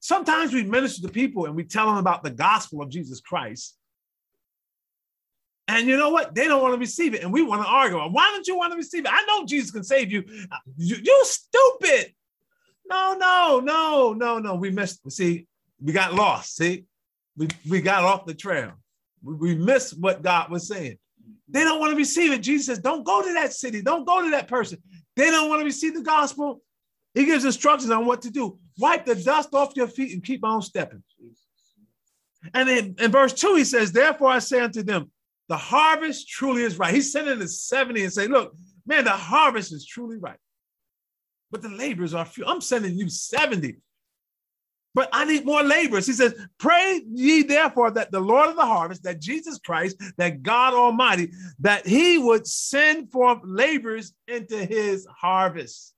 Sometimes 0.00 0.52
we 0.52 0.64
minister 0.64 1.06
to 1.06 1.12
people 1.12 1.46
and 1.46 1.54
we 1.54 1.62
tell 1.62 1.86
them 1.86 1.98
about 1.98 2.24
the 2.24 2.30
gospel 2.30 2.82
of 2.82 2.88
Jesus 2.88 3.20
Christ. 3.20 3.76
And 5.68 5.86
you 5.86 5.96
know 5.96 6.10
what? 6.10 6.34
They 6.34 6.48
don't 6.48 6.62
want 6.62 6.74
to 6.74 6.80
receive 6.80 7.14
it. 7.14 7.22
And 7.22 7.32
we 7.32 7.42
want 7.42 7.62
to 7.62 7.68
argue. 7.68 7.98
Why 7.98 8.32
don't 8.32 8.46
you 8.48 8.56
want 8.56 8.72
to 8.72 8.76
receive 8.76 9.04
it? 9.04 9.12
I 9.12 9.24
know 9.26 9.46
Jesus 9.46 9.70
can 9.70 9.84
save 9.84 10.10
you. 10.10 10.24
You, 10.76 10.96
you 11.00 11.24
stupid. 11.24 12.12
No, 12.92 13.16
no, 13.18 13.60
no, 13.60 14.12
no, 14.12 14.38
no. 14.38 14.54
We 14.54 14.70
missed. 14.70 15.10
See, 15.10 15.46
we 15.80 15.92
got 15.92 16.12
lost. 16.12 16.56
See, 16.56 16.84
we, 17.36 17.48
we 17.68 17.80
got 17.80 18.04
off 18.04 18.26
the 18.26 18.34
trail. 18.34 18.72
We, 19.22 19.34
we 19.34 19.54
missed 19.54 19.98
what 19.98 20.22
God 20.22 20.50
was 20.50 20.68
saying. 20.68 20.98
They 21.48 21.64
don't 21.64 21.80
want 21.80 21.92
to 21.92 21.96
receive 21.96 22.32
it. 22.32 22.42
Jesus 22.42 22.66
says, 22.66 22.78
don't 22.78 23.04
go 23.04 23.22
to 23.22 23.32
that 23.34 23.54
city. 23.54 23.80
Don't 23.80 24.06
go 24.06 24.22
to 24.22 24.30
that 24.30 24.46
person. 24.46 24.78
They 25.16 25.30
don't 25.30 25.48
want 25.48 25.60
to 25.60 25.64
receive 25.64 25.94
the 25.94 26.02
gospel. 26.02 26.60
He 27.14 27.24
gives 27.24 27.44
instructions 27.44 27.90
on 27.90 28.04
what 28.04 28.22
to 28.22 28.30
do. 28.30 28.58
Wipe 28.78 29.06
the 29.06 29.14
dust 29.14 29.54
off 29.54 29.72
your 29.74 29.88
feet 29.88 30.12
and 30.12 30.22
keep 30.22 30.44
on 30.44 30.60
stepping. 30.62 31.02
And 32.54 32.68
in, 32.68 32.96
in 32.98 33.10
verse 33.10 33.32
2, 33.32 33.54
he 33.56 33.64
says, 33.64 33.92
Therefore 33.92 34.28
I 34.28 34.38
say 34.38 34.60
unto 34.60 34.82
them, 34.82 35.10
the 35.48 35.56
harvest 35.56 36.28
truly 36.28 36.62
is 36.62 36.78
right. 36.78 36.94
He's 36.94 37.12
sending 37.12 37.38
the 37.38 37.48
70 37.48 38.02
and 38.02 38.12
say, 38.12 38.26
look, 38.26 38.54
man, 38.86 39.04
the 39.04 39.10
harvest 39.10 39.72
is 39.72 39.86
truly 39.86 40.16
right. 40.18 40.38
But 41.52 41.62
the 41.62 41.68
laborers 41.68 42.14
are 42.14 42.24
few. 42.24 42.44
I'm 42.46 42.62
sending 42.62 42.96
you 42.96 43.08
70. 43.08 43.76
But 44.94 45.08
I 45.12 45.24
need 45.24 45.46
more 45.46 45.62
laborers. 45.62 46.06
He 46.06 46.12
says, 46.12 46.34
Pray 46.58 47.02
ye 47.10 47.42
therefore 47.42 47.90
that 47.92 48.10
the 48.10 48.20
Lord 48.20 48.48
of 48.48 48.56
the 48.56 48.66
harvest, 48.66 49.04
that 49.04 49.20
Jesus 49.20 49.58
Christ, 49.58 49.96
that 50.18 50.42
God 50.42 50.74
Almighty, 50.74 51.32
that 51.60 51.86
he 51.86 52.18
would 52.18 52.46
send 52.46 53.10
forth 53.10 53.38
laborers 53.44 54.12
into 54.26 54.64
his 54.64 55.06
harvest. 55.06 55.94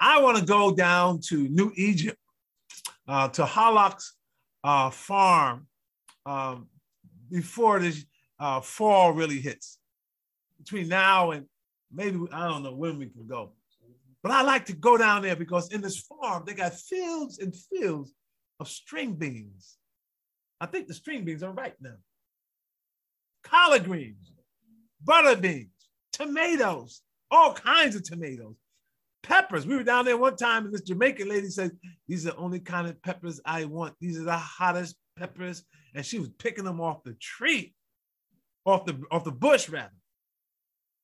I 0.00 0.20
want 0.20 0.38
to 0.38 0.44
go 0.44 0.74
down 0.74 1.20
to 1.28 1.48
New 1.48 1.72
Egypt, 1.76 2.18
uh, 3.06 3.28
to 3.28 3.44
Halak's 3.44 4.14
uh, 4.64 4.90
farm 4.90 5.66
um, 6.26 6.68
before 7.30 7.78
this 7.78 8.04
uh, 8.40 8.60
fall 8.60 9.12
really 9.12 9.40
hits. 9.40 9.78
Between 10.58 10.88
now 10.88 11.30
and 11.30 11.46
maybe, 11.92 12.18
I 12.32 12.48
don't 12.48 12.62
know 12.62 12.74
when 12.74 12.98
we 12.98 13.06
can 13.06 13.26
go. 13.26 13.52
But 14.22 14.32
I 14.32 14.42
like 14.42 14.66
to 14.66 14.72
go 14.72 14.96
down 14.96 15.22
there 15.22 15.36
because 15.36 15.72
in 15.72 15.80
this 15.80 15.98
farm, 15.98 16.44
they 16.46 16.54
got 16.54 16.74
fields 16.74 17.38
and 17.38 17.54
fields 17.54 18.12
of 18.60 18.68
string 18.68 19.14
beans. 19.14 19.76
I 20.60 20.66
think 20.66 20.86
the 20.86 20.94
string 20.94 21.24
beans 21.24 21.42
are 21.42 21.50
right 21.52 21.74
now. 21.80 21.96
Collard 23.42 23.84
greens, 23.84 24.32
butter 25.02 25.40
beans, 25.40 25.70
tomatoes, 26.12 27.02
all 27.30 27.52
kinds 27.52 27.96
of 27.96 28.04
tomatoes, 28.04 28.54
peppers. 29.24 29.66
We 29.66 29.76
were 29.76 29.82
down 29.82 30.04
there 30.04 30.16
one 30.16 30.36
time, 30.36 30.66
and 30.66 30.72
this 30.72 30.82
Jamaican 30.82 31.28
lady 31.28 31.48
said, 31.48 31.72
These 32.06 32.26
are 32.26 32.30
the 32.30 32.36
only 32.36 32.60
kind 32.60 32.86
of 32.86 33.02
peppers 33.02 33.40
I 33.44 33.64
want. 33.64 33.94
These 34.00 34.20
are 34.20 34.24
the 34.24 34.36
hottest 34.36 34.96
peppers. 35.18 35.64
And 35.94 36.06
she 36.06 36.20
was 36.20 36.28
picking 36.38 36.64
them 36.64 36.80
off 36.80 37.02
the 37.02 37.14
tree, 37.14 37.74
off 38.64 38.86
the 38.86 39.02
off 39.10 39.24
the 39.24 39.32
bush, 39.32 39.68
rather. 39.68 39.90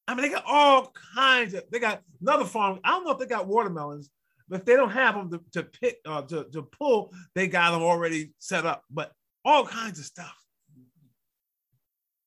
I 0.08 0.14
mean, 0.14 0.22
they 0.22 0.30
got 0.30 0.44
all 0.46 0.92
kinds 1.14 1.52
of. 1.52 1.64
They 1.70 1.78
got 1.78 2.00
another 2.22 2.46
farm. 2.46 2.80
I 2.82 2.90
don't 2.90 3.04
know 3.04 3.10
if 3.10 3.18
they 3.18 3.26
got 3.26 3.46
watermelons, 3.46 4.08
but 4.48 4.60
if 4.60 4.64
they 4.64 4.74
don't 4.74 4.90
have 4.90 5.14
them 5.14 5.30
to, 5.30 5.40
to 5.52 5.62
pick 5.62 5.98
uh, 6.06 6.22
to, 6.22 6.44
to 6.44 6.62
pull, 6.62 7.12
they 7.34 7.46
got 7.46 7.72
them 7.72 7.82
already 7.82 8.32
set 8.38 8.64
up. 8.64 8.82
But 8.90 9.12
all 9.44 9.66
kinds 9.66 9.98
of 9.98 10.06
stuff. 10.06 10.34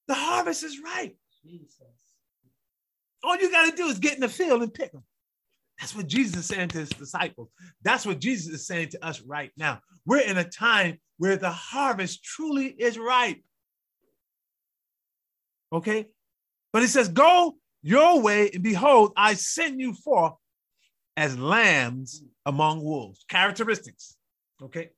The 0.07 0.13
harvest 0.13 0.63
is 0.63 0.79
ripe. 0.79 1.17
Jesus. 1.43 1.81
All 3.23 3.35
you 3.37 3.51
got 3.51 3.69
to 3.69 3.75
do 3.75 3.87
is 3.87 3.97
get 3.97 4.13
in 4.13 4.21
the 4.21 4.29
field 4.29 4.61
and 4.61 4.73
pick 4.73 4.91
them. 4.91 5.03
That's 5.79 5.95
what 5.95 6.07
Jesus 6.07 6.37
is 6.37 6.45
saying 6.45 6.69
to 6.69 6.79
his 6.79 6.89
disciples. 6.89 7.49
That's 7.81 8.05
what 8.05 8.19
Jesus 8.19 8.53
is 8.53 8.67
saying 8.67 8.89
to 8.89 9.03
us 9.03 9.21
right 9.21 9.51
now. 9.57 9.79
We're 10.05 10.21
in 10.21 10.37
a 10.37 10.43
time 10.43 10.99
where 11.17 11.37
the 11.37 11.49
harvest 11.49 12.23
truly 12.23 12.67
is 12.67 12.99
ripe. 12.99 13.41
Okay? 15.73 16.07
But 16.73 16.83
he 16.83 16.87
says, 16.87 17.07
Go 17.07 17.55
your 17.83 18.21
way, 18.21 18.49
and 18.53 18.63
behold, 18.63 19.13
I 19.15 19.33
send 19.33 19.79
you 19.79 19.93
forth 19.93 20.33
as 21.17 21.37
lambs 21.37 22.23
among 22.45 22.83
wolves. 22.83 23.25
Characteristics. 23.29 24.15
Okay. 24.61 24.89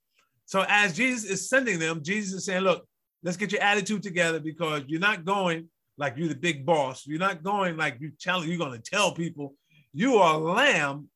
So 0.46 0.66
as 0.68 0.96
Jesus 0.96 1.30
is 1.30 1.50
sending 1.50 1.80
them, 1.80 2.04
Jesus 2.04 2.34
is 2.34 2.46
saying, 2.46 2.64
Look, 2.64 2.86
let's 3.24 3.38
get 3.38 3.52
your 3.52 3.62
attitude 3.62 4.04
together 4.04 4.40
because 4.40 4.84
you're 4.88 5.00
not 5.00 5.26
going 5.26 5.70
like 5.98 6.16
you're 6.18 6.28
the 6.28 6.36
big 6.36 6.66
boss. 6.66 7.06
You're 7.06 7.20
not 7.20 7.44
going 7.44 7.78
like 7.78 7.98
you're 8.00 8.12
telling 8.20 8.50
you're 8.50 8.58
going 8.58 8.80
to 8.80 8.90
tell 8.90 9.14
people 9.14 9.56
you 9.94 10.18
are 10.18 10.36
a 10.36 10.38
lamb 10.38 11.08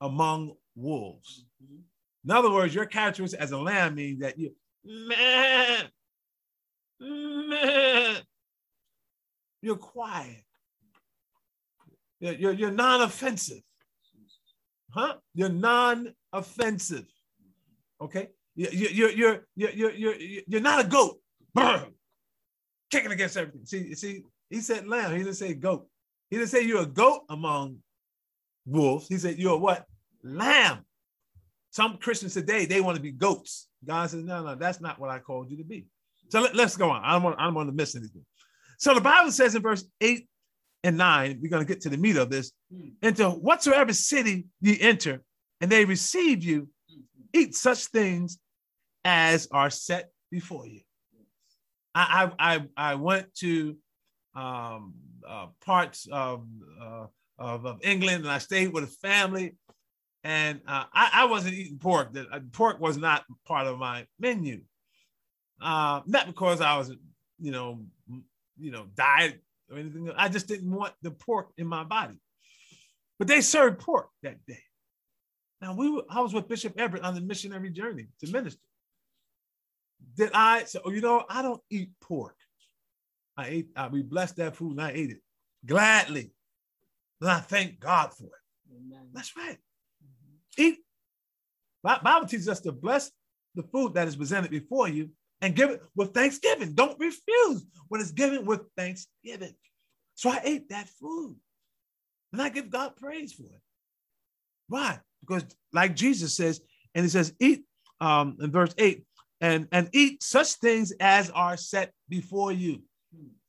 among 0.00 0.54
wolves. 0.76 1.44
In 2.24 2.30
other 2.30 2.50
words, 2.50 2.74
your 2.74 2.86
characteristic 2.86 3.40
as 3.40 3.52
a 3.52 3.58
lamb 3.58 3.94
means 3.94 4.20
that 4.20 4.38
you 4.38 4.54
man, 4.84 5.86
man, 7.00 8.16
you're 9.62 9.76
quiet. 9.76 10.44
You're, 12.20 12.34
you're, 12.34 12.52
you're 12.52 12.70
non-offensive. 12.70 13.60
Huh? 14.90 15.14
You're 15.34 15.48
non-offensive. 15.48 17.06
Okay? 18.00 18.28
You're, 18.54 18.72
you're, 18.72 19.10
you're, 19.10 19.40
you're, 19.54 19.92
you're, 19.92 20.14
you're 20.46 20.60
not 20.60 20.84
a 20.84 20.88
goat. 20.88 21.20
Kicking 22.90 23.12
against 23.12 23.36
everything. 23.36 23.66
See, 23.66 23.94
see, 23.94 24.22
he 24.50 24.60
said 24.60 24.88
lamb. 24.88 25.12
He 25.12 25.18
didn't 25.18 25.34
say 25.34 25.54
goat. 25.54 25.86
He 26.30 26.36
didn't 26.36 26.50
say 26.50 26.62
you're 26.62 26.82
a 26.82 26.86
goat 26.86 27.22
among 27.28 27.78
wolves. 28.66 29.08
He 29.08 29.18
said 29.18 29.38
you're 29.38 29.58
what? 29.58 29.84
Lamb. 30.22 30.84
Some 31.70 31.98
Christians 31.98 32.34
today, 32.34 32.66
they 32.66 32.80
want 32.80 32.96
to 32.96 33.02
be 33.02 33.12
goats. 33.12 33.68
God 33.84 34.10
says, 34.10 34.24
no, 34.24 34.42
no, 34.42 34.54
that's 34.54 34.80
not 34.80 34.98
what 34.98 35.10
I 35.10 35.18
called 35.18 35.50
you 35.50 35.58
to 35.58 35.64
be. 35.64 35.86
So 36.30 36.40
let, 36.40 36.58
us 36.58 36.76
go 36.76 36.90
on. 36.90 37.02
I 37.04 37.12
don't, 37.12 37.22
want, 37.22 37.38
I 37.38 37.44
don't 37.44 37.54
want 37.54 37.68
to 37.68 37.74
miss 37.74 37.94
anything. 37.94 38.24
So 38.78 38.94
the 38.94 39.00
Bible 39.00 39.30
says 39.30 39.54
in 39.54 39.62
verse 39.62 39.84
8 40.00 40.26
and 40.84 40.96
9, 40.96 41.38
we're 41.42 41.50
going 41.50 41.64
to 41.64 41.72
get 41.72 41.82
to 41.82 41.88
the 41.88 41.96
meat 41.96 42.16
of 42.16 42.30
this. 42.30 42.52
Into 43.02 43.30
whatsoever 43.30 43.92
city 43.92 44.46
ye 44.60 44.80
enter, 44.80 45.22
and 45.60 45.70
they 45.70 45.84
receive 45.84 46.44
you, 46.44 46.68
eat 47.32 47.54
such 47.54 47.86
things 47.86 48.38
as 49.04 49.48
are 49.50 49.70
set 49.70 50.10
before 50.30 50.66
you. 50.66 50.80
I, 51.94 52.30
I, 52.38 52.64
I 52.76 52.94
went 52.94 53.34
to 53.36 53.76
um, 54.34 54.94
uh, 55.26 55.46
parts 55.64 56.06
of, 56.12 56.46
uh, 56.80 57.06
of, 57.38 57.66
of, 57.66 57.80
England 57.82 58.22
and 58.22 58.30
I 58.30 58.38
stayed 58.38 58.72
with 58.72 58.84
a 58.84 59.08
family, 59.08 59.56
and 60.22 60.60
uh, 60.66 60.84
I, 60.92 61.10
I, 61.12 61.24
wasn't 61.24 61.54
eating 61.54 61.78
pork. 61.78 62.12
That 62.12 62.26
uh, 62.32 62.40
pork 62.52 62.80
was 62.80 62.96
not 62.96 63.24
part 63.46 63.66
of 63.66 63.78
my 63.78 64.06
menu. 64.20 64.60
Uh, 65.60 66.02
not 66.06 66.26
because 66.26 66.60
I 66.60 66.76
was, 66.76 66.94
you 67.40 67.50
know, 67.50 67.80
you 68.58 68.70
know, 68.70 68.86
diet 68.94 69.42
or 69.70 69.78
anything. 69.78 70.10
I 70.16 70.28
just 70.28 70.46
didn't 70.46 70.70
want 70.70 70.94
the 71.02 71.10
pork 71.10 71.50
in 71.58 71.66
my 71.66 71.84
body. 71.84 72.14
But 73.18 73.28
they 73.28 73.40
served 73.40 73.80
pork 73.80 74.08
that 74.22 74.44
day. 74.46 74.62
Now 75.60 75.74
we 75.74 75.90
were, 75.90 76.02
I 76.08 76.20
was 76.20 76.32
with 76.32 76.48
Bishop 76.48 76.78
Everett 76.78 77.02
on 77.02 77.14
the 77.14 77.20
missionary 77.20 77.70
journey 77.70 78.06
to 78.20 78.30
minister. 78.30 78.60
Did 80.16 80.30
I 80.32 80.64
so 80.64 80.80
you 80.86 81.00
know 81.00 81.24
I 81.28 81.42
don't 81.42 81.60
eat 81.70 81.90
pork. 82.00 82.36
I 83.36 83.46
ate, 83.46 83.68
I, 83.76 83.88
we 83.88 84.02
blessed 84.02 84.36
that 84.36 84.56
food 84.56 84.72
and 84.72 84.82
I 84.82 84.90
ate 84.90 85.10
it 85.10 85.20
gladly. 85.64 86.32
And 87.20 87.30
I 87.30 87.38
thank 87.38 87.78
God 87.78 88.12
for 88.12 88.24
it. 88.24 88.76
Amen. 88.76 89.08
That's 89.12 89.36
right. 89.36 89.58
Mm-hmm. 90.04 90.62
Eat. 90.62 90.78
Bible 91.82 92.26
teaches 92.26 92.48
us 92.48 92.60
to 92.60 92.72
bless 92.72 93.10
the 93.54 93.62
food 93.62 93.94
that 93.94 94.08
is 94.08 94.16
presented 94.16 94.50
before 94.50 94.88
you 94.88 95.10
and 95.40 95.54
give 95.54 95.70
it 95.70 95.82
with 95.94 96.14
thanksgiving. 96.14 96.74
Don't 96.74 96.98
refuse 96.98 97.64
when 97.88 98.00
it's 98.00 98.12
given 98.12 98.44
with 98.44 98.62
thanksgiving. 98.76 99.54
So 100.14 100.30
I 100.30 100.40
ate 100.42 100.68
that 100.70 100.88
food 100.88 101.36
and 102.32 102.42
I 102.42 102.48
give 102.48 102.70
God 102.70 102.96
praise 102.96 103.32
for 103.32 103.44
it. 103.44 103.60
Why? 104.68 104.98
Because, 105.20 105.44
like 105.72 105.96
Jesus 105.96 106.34
says, 106.34 106.60
and 106.94 107.04
he 107.04 107.08
says, 107.08 107.32
eat 107.40 107.64
um, 108.00 108.36
in 108.40 108.50
verse 108.50 108.74
8 108.76 109.04
and, 109.40 109.68
and 109.72 109.88
eat 109.92 110.22
such 110.22 110.54
things 110.54 110.92
as 111.00 111.30
are 111.30 111.56
set 111.56 111.92
before 112.08 112.52
you. 112.52 112.82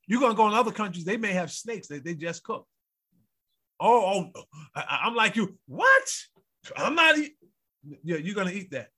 You're 0.08 0.20
going 0.20 0.32
to 0.32 0.38
go 0.38 0.48
in 0.48 0.54
other 0.54 0.72
countries, 0.72 1.06
they 1.06 1.18
may 1.18 1.34
have 1.34 1.52
snakes 1.52 1.88
that 1.88 2.04
they 2.04 2.16
just 2.16 2.44
cook. 2.44 2.66
Oh, 3.80 4.30
oh 4.36 4.44
I, 4.76 5.08
am 5.08 5.16
like 5.16 5.36
you. 5.36 5.58
What? 5.68 6.04
I'm 6.76 6.96
not. 6.96 7.16
Yeah, 8.04 8.18
you're 8.18 8.36
going 8.36 8.48
to 8.48 8.54
eat 8.54 8.72
that. 8.72 8.90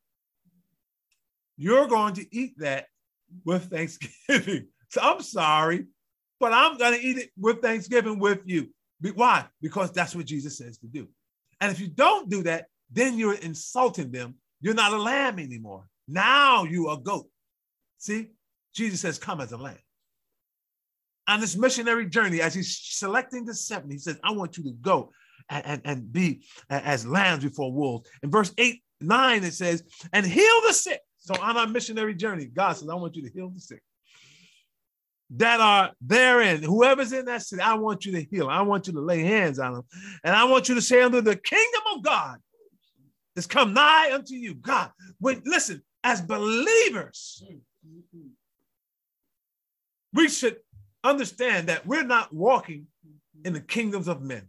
You're 1.58 1.88
going 1.88 2.16
to 2.16 2.36
eat 2.36 2.54
that 2.60 2.88
with 3.46 3.70
Thanksgiving. 3.70 4.68
So 4.92 5.00
I'm 5.02 5.22
sorry, 5.22 5.86
but 6.38 6.52
I'm 6.52 6.78
going 6.78 7.00
to 7.00 7.00
eat 7.00 7.18
it 7.18 7.30
with 7.38 7.62
Thanksgiving 7.62 8.20
with 8.20 8.40
you. 8.44 8.74
Why? 9.16 9.46
Because 9.62 9.94
that's 9.94 10.14
what 10.14 10.26
Jesus 10.26 10.58
says 10.58 10.78
to 10.80 10.88
do. 10.88 11.08
And 11.62 11.72
if 11.72 11.80
you 11.80 11.88
don't 11.88 12.30
do 12.30 12.44
that, 12.44 12.66
then 12.92 13.18
you're 13.18 13.36
insulting 13.36 14.12
them. 14.12 14.36
You're 14.60 14.74
not 14.74 14.92
a 14.92 14.98
lamb 14.98 15.40
anymore. 15.40 15.86
Now 16.10 16.66
you 16.66 16.90
are 16.90 16.98
a 16.98 17.02
goat. 17.02 17.30
See, 18.00 18.32
Jesus 18.76 19.00
says, 19.00 19.18
Come 19.18 19.40
as 19.40 19.52
a 19.52 19.58
lamb. 19.58 19.78
On 21.28 21.40
this 21.40 21.56
missionary 21.56 22.10
journey, 22.10 22.42
as 22.42 22.54
he's 22.54 22.78
selecting 22.82 23.46
the 23.46 23.54
seven, 23.54 23.90
he 23.90 23.98
says, 23.98 24.20
I 24.24 24.32
want 24.32 24.58
you 24.58 24.64
to 24.66 24.74
go 24.82 25.12
and, 25.50 25.66
and, 25.66 25.82
and 25.86 26.12
be 26.12 26.44
as 26.70 27.06
lambs 27.06 27.44
before 27.44 27.72
wolves. 27.72 28.10
In 28.24 28.32
verse 28.32 28.54
8, 28.58 28.82
9, 29.00 29.44
it 29.44 29.54
says, 29.54 29.84
and 30.14 30.26
heal 30.26 30.62
the 30.68 30.74
sick 30.74 31.01
so 31.22 31.36
on 31.40 31.56
our 31.56 31.68
missionary 31.68 32.16
journey, 32.16 32.46
God 32.46 32.74
says, 32.74 32.90
I 32.90 32.96
want 32.96 33.16
you 33.16 33.22
to 33.24 33.32
heal 33.32 33.50
the 33.50 33.60
sick 33.60 33.82
that 35.38 35.62
are 35.62 35.92
therein. 36.02 36.62
Whoever's 36.62 37.14
in 37.14 37.26
that 37.26 37.44
city, 37.44 37.62
I 37.62 37.76
want 37.76 38.06
you 38.06 38.12
to 38.14 38.24
heal. 38.24 38.50
I 38.50 38.62
want 38.62 38.88
you 38.88 38.94
to 38.94 39.02
lay 39.02 39.22
hands 39.22 39.60
on 39.60 39.74
them. 39.74 39.84
And 40.24 40.36
I 40.36 40.44
want 40.46 40.68
you 40.68 40.76
to 40.76 40.82
say 40.82 41.02
unto 41.02 41.22
the 41.22 41.38
kingdom 41.38 41.82
of 41.96 42.04
God 42.04 42.38
is 43.36 43.48
come 43.48 43.74
nigh 43.74 44.12
unto 44.14 44.34
you. 44.34 44.56
God, 44.56 44.92
when 45.20 45.42
listen, 45.46 45.84
as 46.04 46.22
believers, 46.22 47.44
we 50.14 50.28
should 50.28 50.58
understand 51.04 51.68
that 51.68 51.86
we're 51.86 52.04
not 52.04 52.34
walking 52.34 52.88
in 53.46 53.54
the 53.54 53.62
kingdoms 53.62 54.08
of 54.08 54.22
men. 54.22 54.48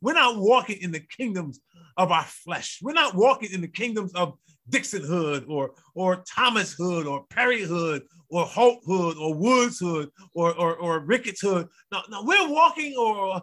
We're 0.00 0.12
not 0.12 0.36
walking 0.36 0.76
in 0.80 0.92
the 0.92 1.00
kingdoms 1.00 1.60
of 1.96 2.12
our 2.12 2.24
flesh. 2.24 2.78
We're 2.82 2.92
not 2.92 3.14
walking 3.14 3.52
in 3.52 3.60
the 3.60 3.68
kingdoms 3.68 4.12
of 4.12 4.34
Dixon 4.68 5.02
Hood 5.02 5.44
or 5.48 5.72
or 5.94 6.24
Thomas 6.28 6.72
Hood 6.72 7.06
or 7.06 7.24
Perry 7.30 7.62
Hood 7.62 8.02
or 8.30 8.44
Holt 8.44 8.80
Hood 8.84 9.16
or 9.18 9.34
Woods 9.34 9.78
Hood 9.78 10.10
or 10.34 10.54
or, 10.54 10.76
or 10.76 11.00
Ricketts 11.00 11.40
Hood. 11.40 11.68
No, 11.92 12.00
no, 12.08 12.22
we're 12.22 12.48
walking 12.48 12.94
or 12.96 13.42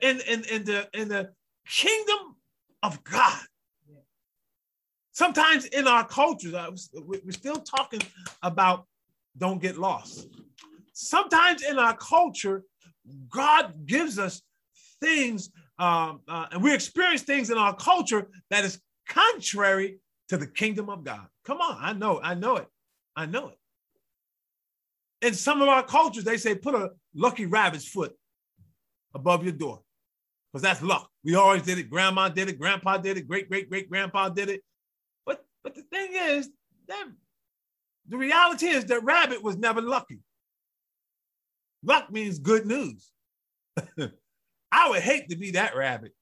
in, 0.00 0.20
in, 0.28 0.44
in 0.44 0.64
the 0.64 0.88
in 0.92 1.08
the 1.08 1.30
kingdom 1.68 2.36
of 2.82 3.02
God. 3.04 3.42
Sometimes 5.12 5.64
in 5.66 5.88
our 5.88 6.06
cultures, 6.06 6.90
we're 6.92 7.32
still 7.32 7.56
talking 7.56 8.02
about 8.42 8.86
don't 9.38 9.62
get 9.62 9.78
lost. 9.78 10.28
Sometimes 10.92 11.62
in 11.62 11.78
our 11.78 11.96
culture, 11.96 12.64
God 13.30 13.86
gives 13.86 14.18
us 14.18 14.42
things, 15.00 15.50
um, 15.78 16.20
uh, 16.28 16.46
and 16.52 16.62
we 16.62 16.74
experience 16.74 17.22
things 17.22 17.50
in 17.50 17.58
our 17.58 17.74
culture 17.74 18.28
that 18.50 18.64
is 18.64 18.80
contrary 19.08 20.00
to 20.28 20.36
the 20.36 20.46
kingdom 20.46 20.88
of 20.88 21.04
God. 21.04 21.26
Come 21.44 21.60
on, 21.60 21.76
I 21.80 21.92
know, 21.92 22.20
I 22.22 22.34
know 22.34 22.56
it, 22.56 22.66
I 23.14 23.26
know 23.26 23.48
it. 23.48 23.58
In 25.26 25.34
some 25.34 25.62
of 25.62 25.68
our 25.68 25.82
cultures, 25.82 26.24
they 26.24 26.36
say 26.36 26.54
put 26.54 26.74
a 26.74 26.90
lucky 27.14 27.46
rabbit's 27.46 27.88
foot 27.88 28.14
above 29.14 29.44
your 29.44 29.52
door 29.52 29.80
because 30.52 30.62
that's 30.62 30.82
luck. 30.82 31.10
We 31.24 31.34
always 31.34 31.62
did 31.62 31.78
it. 31.78 31.90
Grandma 31.90 32.28
did 32.28 32.48
it. 32.48 32.58
Grandpa 32.58 32.98
did 32.98 33.16
it. 33.16 33.26
Great 33.26 33.48
great 33.48 33.68
great 33.68 33.90
grandpa 33.90 34.28
did 34.28 34.48
it. 34.48 34.62
But 35.24 35.44
but 35.62 35.74
the 35.74 35.82
thing 35.82 36.12
is 36.14 36.48
that 36.88 37.06
the 38.08 38.16
reality 38.16 38.66
is 38.66 38.84
that 38.86 39.04
rabbit 39.04 39.42
was 39.42 39.56
never 39.56 39.80
lucky. 39.80 40.20
Luck 41.82 42.10
means 42.10 42.38
good 42.38 42.66
news. 42.66 43.10
I 44.72 44.88
would 44.88 45.02
hate 45.02 45.28
to 45.30 45.36
be 45.36 45.52
that 45.52 45.76
rabbit 45.76 46.12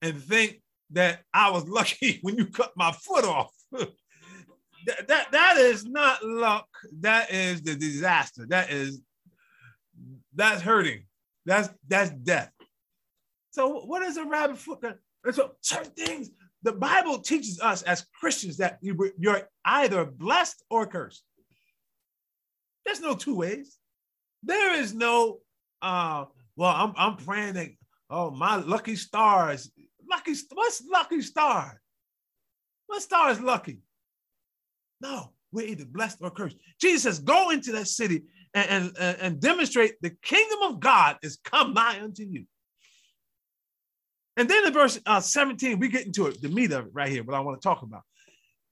and 0.00 0.22
think 0.22 0.61
that 0.92 1.20
I 1.32 1.50
was 1.50 1.68
lucky 1.68 2.18
when 2.22 2.36
you 2.36 2.46
cut 2.46 2.72
my 2.76 2.92
foot 2.92 3.24
off. 3.24 3.52
that, 3.72 5.08
that, 5.08 5.32
that 5.32 5.56
is 5.58 5.84
not 5.84 6.24
luck. 6.24 6.68
That 7.00 7.30
is 7.30 7.62
the 7.62 7.74
disaster. 7.74 8.46
That 8.48 8.70
is 8.70 9.00
that's 10.34 10.62
hurting. 10.62 11.04
That's 11.44 11.68
that's 11.88 12.10
death. 12.10 12.50
So 13.50 13.80
what 13.80 14.02
is 14.02 14.16
a 14.16 14.24
rabbit 14.24 14.58
foot? 14.58 14.82
And 15.24 15.34
so 15.34 15.52
certain 15.60 15.92
things 15.92 16.30
the 16.62 16.72
Bible 16.72 17.18
teaches 17.18 17.60
us 17.60 17.82
as 17.82 18.06
Christians 18.18 18.56
that 18.58 18.78
you're 18.80 19.48
either 19.64 20.04
blessed 20.04 20.62
or 20.70 20.86
cursed. 20.86 21.24
There's 22.84 23.00
no 23.00 23.14
two 23.14 23.36
ways. 23.36 23.78
There 24.42 24.74
is 24.74 24.94
no, 24.94 25.38
uh, 25.80 26.26
well, 26.56 26.74
I'm, 26.74 26.92
I'm 26.96 27.16
praying 27.16 27.54
that, 27.54 27.68
oh, 28.10 28.30
my 28.30 28.56
lucky 28.56 28.96
stars. 28.96 29.70
Lucky, 30.12 30.34
what's 30.52 30.82
lucky 30.92 31.22
star? 31.22 31.80
What 32.86 33.00
star 33.00 33.30
is 33.30 33.40
lucky? 33.40 33.78
No, 35.00 35.32
we're 35.52 35.66
either 35.66 35.86
blessed 35.86 36.18
or 36.20 36.30
cursed. 36.30 36.58
Jesus 36.78 37.02
says, 37.04 37.18
go 37.18 37.48
into 37.48 37.72
that 37.72 37.88
city 37.88 38.24
and, 38.52 38.92
and, 38.98 39.16
and 39.18 39.40
demonstrate 39.40 39.94
the 40.02 40.10
kingdom 40.22 40.58
of 40.64 40.80
God 40.80 41.16
is 41.22 41.38
come 41.42 41.72
nigh 41.72 41.98
unto 42.02 42.24
you. 42.24 42.44
And 44.36 44.50
then 44.50 44.66
in 44.66 44.72
verse 44.74 45.00
uh, 45.06 45.20
17, 45.20 45.78
we 45.78 45.88
get 45.88 46.04
into 46.04 46.26
it, 46.26 46.42
the 46.42 46.48
meat 46.50 46.72
of 46.72 46.86
it 46.86 46.92
right 46.92 47.08
here, 47.08 47.24
what 47.24 47.34
I 47.34 47.40
want 47.40 47.60
to 47.60 47.66
talk 47.66 47.80
about. 47.80 48.02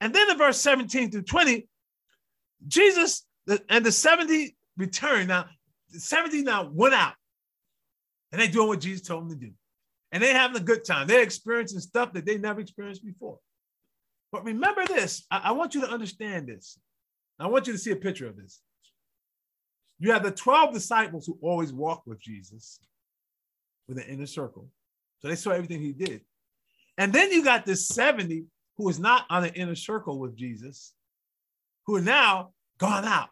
And 0.02 0.14
then 0.14 0.30
in 0.30 0.36
verse 0.36 0.60
17 0.60 1.10
through 1.10 1.22
20, 1.22 1.66
Jesus 2.68 3.24
and 3.70 3.84
the 3.84 3.92
70 3.92 4.54
returned. 4.76 5.28
Now, 5.28 5.46
the 5.90 6.00
70 6.00 6.42
now 6.42 6.70
went 6.70 6.94
out 6.94 7.14
and 8.30 8.40
they 8.40 8.48
doing 8.48 8.68
what 8.68 8.80
Jesus 8.80 9.00
told 9.00 9.22
them 9.22 9.38
to 9.38 9.46
do. 9.46 9.52
And 10.12 10.22
they're 10.22 10.34
having 10.34 10.56
a 10.56 10.64
good 10.64 10.84
time. 10.84 11.06
They're 11.06 11.22
experiencing 11.22 11.80
stuff 11.80 12.12
that 12.14 12.26
they 12.26 12.36
never 12.38 12.60
experienced 12.60 13.04
before. 13.04 13.38
But 14.32 14.44
remember 14.44 14.84
this, 14.86 15.24
I, 15.30 15.40
I 15.44 15.52
want 15.52 15.74
you 15.74 15.80
to 15.82 15.90
understand 15.90 16.48
this. 16.48 16.78
I 17.38 17.46
want 17.46 17.66
you 17.66 17.72
to 17.72 17.78
see 17.78 17.90
a 17.90 17.96
picture 17.96 18.26
of 18.26 18.36
this. 18.36 18.60
You 19.98 20.12
have 20.12 20.22
the 20.22 20.30
12 20.30 20.74
disciples 20.74 21.26
who 21.26 21.38
always 21.42 21.72
walked 21.72 22.06
with 22.06 22.20
Jesus 22.20 22.80
with 23.88 23.98
an 23.98 24.04
inner 24.04 24.26
circle. 24.26 24.68
So 25.20 25.28
they 25.28 25.36
saw 25.36 25.50
everything 25.50 25.80
he 25.80 25.92
did. 25.92 26.22
And 26.98 27.12
then 27.12 27.30
you 27.32 27.44
got 27.44 27.66
the 27.66 27.76
70 27.76 28.44
who 28.76 28.88
is 28.88 28.98
not 28.98 29.26
on 29.30 29.42
the 29.42 29.52
inner 29.54 29.74
circle 29.74 30.18
with 30.18 30.36
Jesus, 30.36 30.94
who 31.86 31.96
are 31.96 32.02
now 32.02 32.50
gone 32.78 33.04
out. 33.04 33.28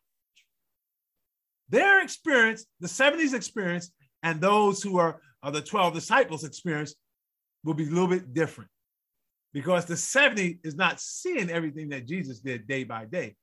Their 1.71 2.03
experience, 2.03 2.67
the 2.81 2.89
70s 2.89 3.35
experience, 3.35 3.91
and 4.23 4.41
those 4.41 4.83
who 4.83 4.99
are, 4.99 5.21
are 5.43 5.53
the 5.53 5.61
12 5.61 5.95
disciples 5.95 6.45
experience 6.45 6.95
will 7.65 7.75
be 7.75 7.85
a 7.85 7.91
little 7.91 8.09
bit 8.09 8.35
different 8.35 8.71
because 9.53 9.85
the 9.85 9.97
70 9.97 10.61
is 10.65 10.75
not 10.75 11.01
seeing 11.01 11.51
everything 11.51 11.89
that 11.91 12.07
Jesus 12.07 12.41
did 12.41 12.67
day 12.67 12.85
by 12.85 13.05
day 13.05 13.37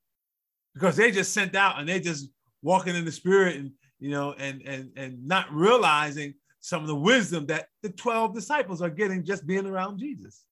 because 0.73 0.95
they 0.95 1.11
just 1.11 1.33
sent 1.33 1.55
out 1.55 1.79
and 1.79 1.87
they 1.87 1.99
just 1.99 2.29
walking 2.61 2.95
in 2.95 3.05
the 3.05 3.11
spirit 3.11 3.55
and 3.55 3.71
you 3.99 4.09
know 4.09 4.33
and 4.33 4.61
and 4.63 4.91
and 4.97 5.25
not 5.25 5.51
realizing 5.53 6.33
some 6.65 6.81
of 6.81 6.87
the 6.87 6.95
wisdom 6.95 7.45
that 7.45 7.67
the 7.83 7.89
12 7.89 8.33
disciples 8.33 8.81
are 8.81 8.89
getting 8.89 9.23
just 9.23 9.45
being 9.45 9.67
around 9.67 9.99
Jesus. 9.99 10.43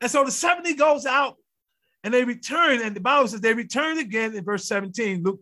And 0.00 0.08
so 0.08 0.24
the 0.24 0.30
70 0.30 0.74
goes 0.74 1.06
out 1.06 1.36
and 2.04 2.14
they 2.14 2.22
return, 2.22 2.80
and 2.80 2.94
the 2.94 3.00
Bible 3.00 3.26
says 3.26 3.40
they 3.40 3.52
return 3.52 3.98
again 3.98 4.34
in 4.34 4.44
verse 4.44 4.64
17, 4.66 5.22
Luke 5.24 5.40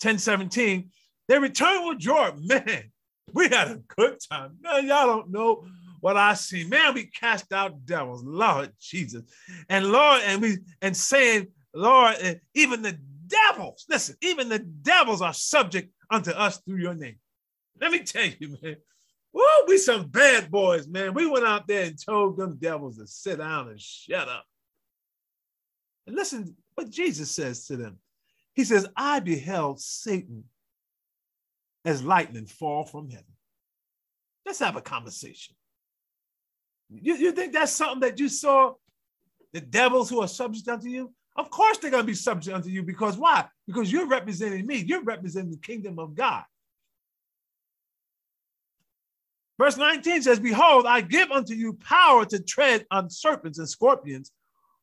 10 0.00 0.18
17. 0.18 0.90
They 1.26 1.38
return 1.38 1.86
with 1.86 1.98
joy. 1.98 2.32
Man, 2.38 2.92
we 3.34 3.48
had 3.48 3.68
a 3.68 3.80
good 3.96 4.18
time. 4.30 4.56
Man, 4.60 4.86
y'all 4.86 5.06
don't 5.06 5.30
know 5.30 5.64
what 6.00 6.16
I 6.16 6.34
see. 6.34 6.64
Man, 6.64 6.94
we 6.94 7.06
cast 7.06 7.52
out 7.52 7.84
devils, 7.84 8.22
Lord 8.24 8.72
Jesus. 8.80 9.22
And 9.68 9.90
Lord, 9.90 10.22
and 10.24 10.40
we 10.40 10.58
and 10.82 10.96
saying, 10.96 11.48
Lord, 11.74 12.16
and 12.20 12.40
even 12.54 12.82
the 12.82 12.98
devils, 13.26 13.84
listen, 13.88 14.16
even 14.22 14.48
the 14.48 14.60
devils 14.60 15.22
are 15.22 15.34
subject 15.34 15.92
unto 16.10 16.30
us 16.30 16.58
through 16.58 16.78
your 16.78 16.94
name. 16.94 17.16
Let 17.80 17.92
me 17.92 18.00
tell 18.00 18.26
you, 18.38 18.56
man, 18.62 18.76
Woo, 19.32 19.44
we 19.66 19.78
some 19.78 20.06
bad 20.06 20.50
boys, 20.50 20.88
man. 20.88 21.14
We 21.14 21.26
went 21.26 21.44
out 21.44 21.68
there 21.68 21.84
and 21.84 22.02
told 22.02 22.36
them 22.36 22.58
devils 22.60 22.98
to 22.98 23.06
sit 23.06 23.38
down 23.38 23.68
and 23.68 23.80
shut 23.80 24.28
up. 24.28 24.44
And 26.06 26.16
listen 26.16 26.56
what 26.74 26.90
Jesus 26.90 27.30
says 27.30 27.66
to 27.66 27.76
them. 27.76 27.98
He 28.54 28.64
says, 28.64 28.88
I 28.96 29.20
beheld 29.20 29.80
Satan 29.80 30.44
as 31.88 32.02
lightning 32.02 32.46
fall 32.46 32.84
from 32.84 33.08
heaven. 33.08 33.24
Let's 34.44 34.58
have 34.58 34.76
a 34.76 34.82
conversation. 34.82 35.56
You, 36.90 37.16
you 37.16 37.32
think 37.32 37.52
that's 37.52 37.72
something 37.72 38.00
that 38.00 38.18
you 38.20 38.28
saw 38.28 38.74
the 39.52 39.60
devils 39.60 40.10
who 40.10 40.20
are 40.20 40.28
subject 40.28 40.68
unto 40.68 40.88
you? 40.88 41.12
Of 41.36 41.50
course 41.50 41.78
they're 41.78 41.90
going 41.90 42.02
to 42.02 42.06
be 42.06 42.14
subject 42.14 42.54
unto 42.54 42.68
you 42.68 42.82
because 42.82 43.16
why? 43.16 43.46
Because 43.66 43.90
you're 43.90 44.06
representing 44.06 44.66
me. 44.66 44.76
You're 44.76 45.02
representing 45.02 45.50
the 45.50 45.58
kingdom 45.58 45.98
of 45.98 46.14
God. 46.14 46.44
Verse 49.58 49.76
19 49.76 50.22
says, 50.22 50.40
Behold, 50.40 50.86
I 50.86 51.00
give 51.00 51.30
unto 51.30 51.54
you 51.54 51.72
power 51.72 52.24
to 52.26 52.42
tread 52.42 52.86
on 52.90 53.10
serpents 53.10 53.58
and 53.58 53.68
scorpions 53.68 54.30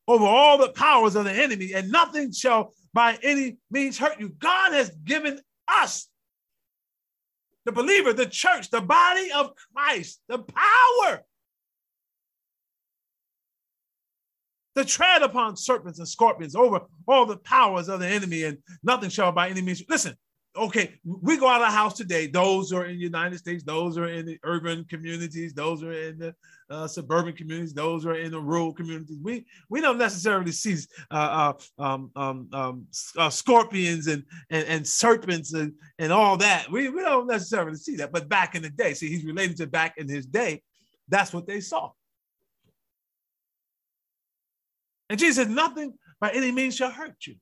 over 0.07 0.25
all 0.25 0.57
the 0.57 0.69
powers 0.69 1.15
of 1.15 1.25
the 1.25 1.31
enemy, 1.31 1.73
and 1.73 1.91
nothing 1.91 2.31
shall 2.31 2.73
by 2.93 3.17
any 3.21 3.57
means 3.69 3.97
hurt 3.97 4.19
you. 4.19 4.29
God 4.29 4.73
has 4.73 4.89
given 5.03 5.39
us, 5.67 6.07
the 7.65 7.71
believer, 7.71 8.13
the 8.13 8.25
church, 8.25 8.69
the 8.69 8.82
body 8.82 9.32
of 9.32 9.51
Christ, 9.73 10.21
the 10.28 10.39
power 10.39 11.23
to 14.75 14.86
tread 14.86 15.21
upon 15.21 15.56
serpents 15.56 15.99
and 15.99 16.08
scorpions 16.08 16.56
over 16.56 16.82
all 17.08 17.25
the 17.25 17.38
powers 17.38 17.88
of 17.88 17.99
the 17.99 18.08
enemy, 18.08 18.43
and 18.43 18.58
nothing 18.84 19.10
shall 19.10 19.32
by 19.32 19.49
any 19.49 19.62
means. 19.62 19.84
Listen, 19.89 20.15
okay, 20.56 20.95
we 21.04 21.38
go 21.38 21.47
out 21.47 21.62
of 21.62 21.67
the 21.67 21.75
house 21.75 21.95
today. 21.95 22.28
Those 22.28 22.73
are 22.73 22.86
in 22.86 22.97
the 22.97 23.04
United 23.04 23.39
States, 23.39 23.63
those 23.63 23.97
are 23.97 24.08
in 24.08 24.25
the 24.25 24.38
urban 24.43 24.86
communities, 24.86 25.54
those 25.54 25.82
are 25.82 25.93
in 25.93 26.17
the 26.17 26.36
uh, 26.69 26.88
suburban 26.88 27.34
communities, 27.34 27.73
those 27.73 28.06
are 28.06 28.15
in 28.15 28.32
the 28.32 28.39
rural 28.39 28.73
communities. 28.73 29.17
We 29.21 29.45
we 29.69 29.82
don't 29.82 29.97
necessarily 29.97 30.51
see 30.51 30.78
uh, 31.12 31.54
uh, 31.78 31.84
um, 31.84 32.12
um, 32.15 32.49
um, 32.54 32.88
uh, 33.17 33.30
scorpions 33.30 34.08
and, 34.08 34.23
and, 34.49 34.67
and 34.67 34.88
serpents 34.88 35.54
and, 35.54 35.73
and 35.99 36.12
all 36.12 36.38
that. 36.38 36.71
We, 36.71 36.89
we 36.89 37.01
don't 37.01 37.28
necessarily 37.28 37.78
see 37.78 37.97
that. 37.97 38.12
But 38.12 38.30
back 38.30 38.56
in 38.56 38.63
the 38.63 38.69
day, 38.69 38.93
see, 38.93 39.10
he's 39.10 39.25
related 39.25 39.58
to 39.58 39.67
back 39.67 39.95
in 39.97 40.10
his 40.10 40.25
day. 40.25 40.62
That's 41.08 41.34
what 41.34 41.45
they 41.45 41.62
saw. 41.62 41.91
And 45.10 45.19
Jesus 45.19 45.36
said, 45.36 45.49
Nothing 45.49 45.93
by 46.19 46.32
any 46.32 46.51
means 46.51 46.75
shall 46.75 46.91
hurt 46.91 47.15
you. 47.28 47.36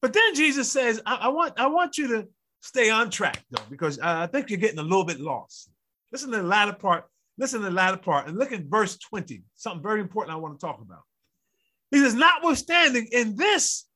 But 0.00 0.12
then 0.12 0.34
Jesus 0.34 0.70
says, 0.70 1.00
I, 1.06 1.14
I, 1.14 1.28
want, 1.28 1.58
I 1.58 1.66
want 1.66 1.96
you 1.98 2.08
to 2.08 2.28
stay 2.62 2.90
on 2.90 3.10
track, 3.10 3.42
though, 3.50 3.62
because 3.70 3.98
I 3.98 4.26
think 4.26 4.50
you're 4.50 4.58
getting 4.58 4.78
a 4.78 4.82
little 4.82 5.04
bit 5.04 5.20
lost. 5.20 5.70
Listen 6.14 6.30
to 6.30 6.36
the 6.36 6.44
latter 6.44 6.72
part. 6.72 7.06
Listen 7.38 7.58
to 7.58 7.66
the 7.66 7.72
latter 7.72 7.96
part 7.96 8.28
and 8.28 8.38
look 8.38 8.52
at 8.52 8.62
verse 8.66 8.96
20, 8.98 9.42
something 9.56 9.82
very 9.82 10.00
important 10.00 10.32
I 10.32 10.38
want 10.38 10.60
to 10.60 10.64
talk 10.64 10.80
about. 10.80 11.00
He 11.90 11.98
says, 11.98 12.14
Notwithstanding, 12.14 13.08
in 13.10 13.34
this 13.34 13.86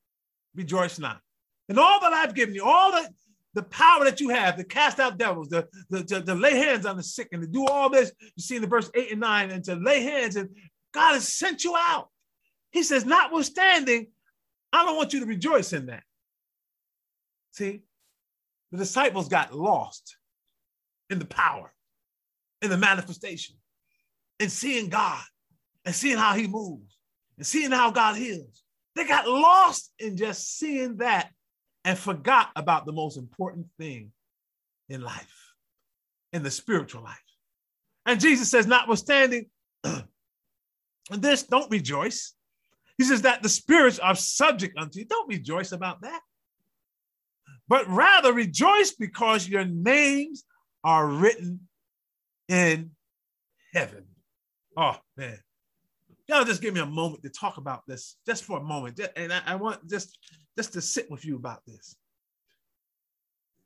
rejoice 0.56 0.98
not. 0.98 1.20
In 1.68 1.78
all 1.78 2.00
that 2.00 2.12
I've 2.12 2.34
given 2.34 2.56
you, 2.56 2.64
all 2.64 2.90
that 2.90 3.12
the 3.54 3.62
power 3.62 4.04
that 4.04 4.20
you 4.20 4.30
have 4.30 4.56
to 4.56 4.64
cast 4.64 4.98
out 4.98 5.16
devils, 5.16 5.46
to, 5.50 5.68
to, 5.92 6.02
to, 6.02 6.22
to 6.22 6.34
lay 6.34 6.56
hands 6.56 6.86
on 6.86 6.96
the 6.96 7.04
sick, 7.04 7.28
and 7.30 7.40
to 7.42 7.46
do 7.46 7.64
all 7.68 7.88
this, 7.88 8.10
you 8.20 8.42
see 8.42 8.56
in 8.56 8.62
the 8.62 8.68
verse 8.68 8.90
8 8.96 9.12
and 9.12 9.20
9, 9.20 9.50
and 9.52 9.62
to 9.66 9.76
lay 9.76 10.02
hands, 10.02 10.34
and 10.34 10.48
God 10.92 11.14
has 11.14 11.28
sent 11.28 11.62
you 11.62 11.76
out. 11.76 12.08
He 12.72 12.82
says, 12.82 13.06
notwithstanding, 13.06 14.08
I 14.72 14.84
don't 14.84 14.96
want 14.96 15.12
you 15.12 15.20
to 15.20 15.26
rejoice 15.26 15.72
in 15.72 15.86
that. 15.86 16.02
See, 17.52 17.82
the 18.72 18.78
disciples 18.78 19.28
got 19.28 19.54
lost 19.54 20.16
in 21.10 21.20
the 21.20 21.24
power, 21.24 21.72
in 22.62 22.70
the 22.70 22.76
manifestation, 22.76 23.56
and 24.40 24.50
seeing 24.50 24.88
God 24.88 25.22
and 25.84 25.94
seeing 25.94 26.18
how 26.18 26.34
he 26.34 26.46
moves 26.46 26.96
and 27.36 27.46
seeing 27.46 27.70
how 27.70 27.90
God 27.90 28.16
heals. 28.16 28.62
They 28.94 29.04
got 29.04 29.28
lost 29.28 29.92
in 29.98 30.16
just 30.16 30.58
seeing 30.58 30.98
that 30.98 31.30
and 31.84 31.98
forgot 31.98 32.50
about 32.56 32.84
the 32.84 32.92
most 32.92 33.16
important 33.16 33.66
thing 33.78 34.12
in 34.88 35.00
life, 35.00 35.54
in 36.32 36.42
the 36.42 36.50
spiritual 36.50 37.02
life. 37.02 37.16
And 38.06 38.20
Jesus 38.20 38.50
says, 38.50 38.66
notwithstanding 38.66 39.46
this, 41.10 41.44
don't 41.44 41.70
rejoice. 41.70 42.34
He 42.96 43.04
says 43.04 43.22
that 43.22 43.42
the 43.42 43.48
spirits 43.48 43.98
are 43.98 44.16
subject 44.16 44.76
unto 44.76 44.98
you. 44.98 45.04
Don't 45.04 45.28
rejoice 45.28 45.72
about 45.72 46.00
that. 46.02 46.20
But 47.68 47.86
rather 47.86 48.32
rejoice 48.32 48.92
because 48.92 49.48
your 49.48 49.64
names 49.64 50.44
are 50.82 51.06
written 51.06 51.60
in 52.48 52.90
heaven. 53.72 54.04
Oh, 54.76 54.96
man. 55.16 55.38
Y'all 56.26 56.44
just 56.44 56.60
give 56.60 56.74
me 56.74 56.80
a 56.80 56.86
moment 56.86 57.22
to 57.22 57.30
talk 57.30 57.56
about 57.56 57.86
this, 57.86 58.16
just 58.26 58.44
for 58.44 58.58
a 58.58 58.62
moment. 58.62 59.00
And 59.16 59.32
I, 59.32 59.40
I 59.46 59.54
want 59.54 59.88
just, 59.88 60.18
just 60.56 60.74
to 60.74 60.80
sit 60.80 61.10
with 61.10 61.24
you 61.24 61.36
about 61.36 61.64
this. 61.66 61.96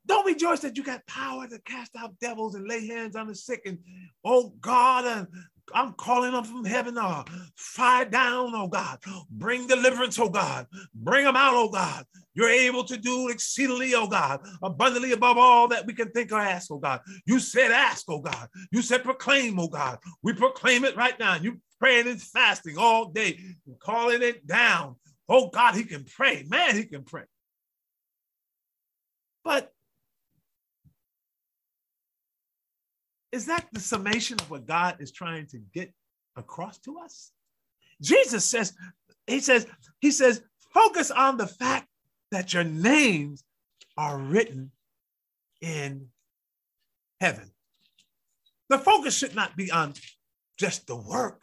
Don't 0.07 0.27
rejoice 0.27 0.61
that 0.61 0.77
you 0.77 0.83
got 0.83 1.07
power 1.07 1.47
to 1.47 1.59
cast 1.61 1.95
out 1.97 2.19
devils 2.21 2.55
and 2.55 2.69
lay 2.69 2.87
hands 2.87 3.17
on 3.17 3.29
the 3.29 3.35
sick. 3.35 3.63
And 3.67 3.79
oh 4.25 4.53
God, 4.61 5.05
and 5.05 5.27
I'm 5.75 5.93
calling 5.95 6.33
them 6.33 6.45
from 6.45 6.65
heaven, 6.65 6.99
uh, 6.99 7.25
fire 7.57 8.05
down, 8.05 8.53
oh 8.55 8.69
God. 8.69 8.99
Bring 9.31 9.67
deliverance, 9.67 10.19
oh 10.19 10.29
God. 10.29 10.67
Bring 10.95 11.25
them 11.25 11.37
out, 11.37 11.55
oh 11.55 11.69
God. 11.69 12.05
You're 12.35 12.49
able 12.49 12.85
to 12.85 12.97
do 12.97 13.29
exceedingly, 13.29 13.95
oh 13.95 14.07
God, 14.07 14.41
abundantly 14.63 15.13
above 15.13 15.39
all 15.39 15.69
that 15.69 15.87
we 15.87 15.93
can 15.93 16.11
think 16.11 16.33
or 16.33 16.39
ask, 16.39 16.71
oh 16.71 16.79
God. 16.79 17.01
You 17.27 17.39
said 17.39 17.71
ask, 17.71 18.05
oh 18.09 18.21
God. 18.21 18.49
You 18.71 18.83
said 18.83 19.05
proclaim, 19.05 19.59
oh 19.59 19.69
God. 19.69 19.99
We 20.23 20.33
proclaim 20.33 20.85
it 20.85 20.97
right 20.97 21.19
now. 21.19 21.37
You 21.37 21.61
praying 21.79 22.07
and 22.07 22.23
fasting 22.23 22.79
all 22.79 23.11
day, 23.11 23.41
calling 23.81 24.23
it 24.23 24.47
down. 24.47 24.97
Oh 25.29 25.49
God, 25.49 25.75
he 25.75 25.85
can 25.85 26.05
pray. 26.05 26.45
Man, 26.49 26.77
he 26.77 26.85
can 26.85 27.05
pray. 27.05 27.25
But 29.45 29.72
Is 33.33 33.47
that 33.47 33.67
the 33.73 33.81
summation 33.81 34.39
of 34.41 34.51
what 34.51 34.67
God 34.67 34.97
is 35.01 35.11
trying 35.11 35.47
to 35.49 35.59
get 35.75 35.93
across 36.37 36.79
to 36.81 36.99
us? 36.99 37.33
Jesus 38.01 38.45
says, 38.45 38.75
He 39.27 39.41
says, 39.41 39.67
He 40.01 40.11
says, 40.11 40.43
focus 40.73 41.11
on 41.11 41.39
the 41.39 41.47
fact 41.47 41.89
that 42.31 42.53
your 42.53 42.65
names 42.65 43.43
are 43.97 44.19
written 44.19 44.71
in 45.61 46.09
heaven. 47.21 47.51
The 48.69 48.79
focus 48.79 49.17
should 49.17 49.35
not 49.35 49.57
be 49.57 49.71
on 49.71 49.95
just 50.59 50.87
the 50.87 50.97
work. 50.97 51.43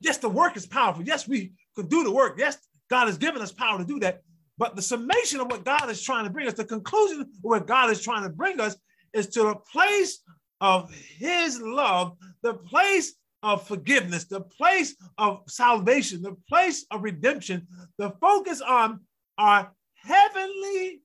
Yes, 0.00 0.18
the 0.18 0.28
work 0.28 0.56
is 0.56 0.66
powerful. 0.66 1.04
Yes, 1.04 1.28
we 1.28 1.52
could 1.76 1.88
do 1.88 2.04
the 2.04 2.12
work. 2.12 2.36
Yes, 2.38 2.58
God 2.88 3.06
has 3.06 3.18
given 3.18 3.42
us 3.42 3.52
power 3.52 3.78
to 3.78 3.84
do 3.84 4.00
that. 4.00 4.22
But 4.56 4.76
the 4.76 4.82
summation 4.82 5.40
of 5.40 5.50
what 5.50 5.64
God 5.64 5.90
is 5.90 6.02
trying 6.02 6.24
to 6.24 6.30
bring 6.30 6.46
us, 6.46 6.54
the 6.54 6.64
conclusion 6.64 7.20
of 7.22 7.28
what 7.42 7.66
God 7.66 7.90
is 7.90 8.02
trying 8.02 8.22
to 8.24 8.28
bring 8.28 8.60
us, 8.60 8.76
is 9.12 9.26
to 9.28 9.48
a 9.48 9.58
place 9.58 10.20
of 10.60 10.92
his 10.92 11.60
love, 11.60 12.16
the 12.42 12.54
place 12.54 13.14
of 13.42 13.66
forgiveness, 13.66 14.24
the 14.24 14.40
place 14.40 14.94
of 15.16 15.42
salvation, 15.48 16.22
the 16.22 16.36
place 16.48 16.84
of 16.90 17.02
redemption, 17.02 17.66
the 17.98 18.10
focus 18.20 18.60
on 18.60 19.00
our 19.38 19.72
heavenly 19.94 21.00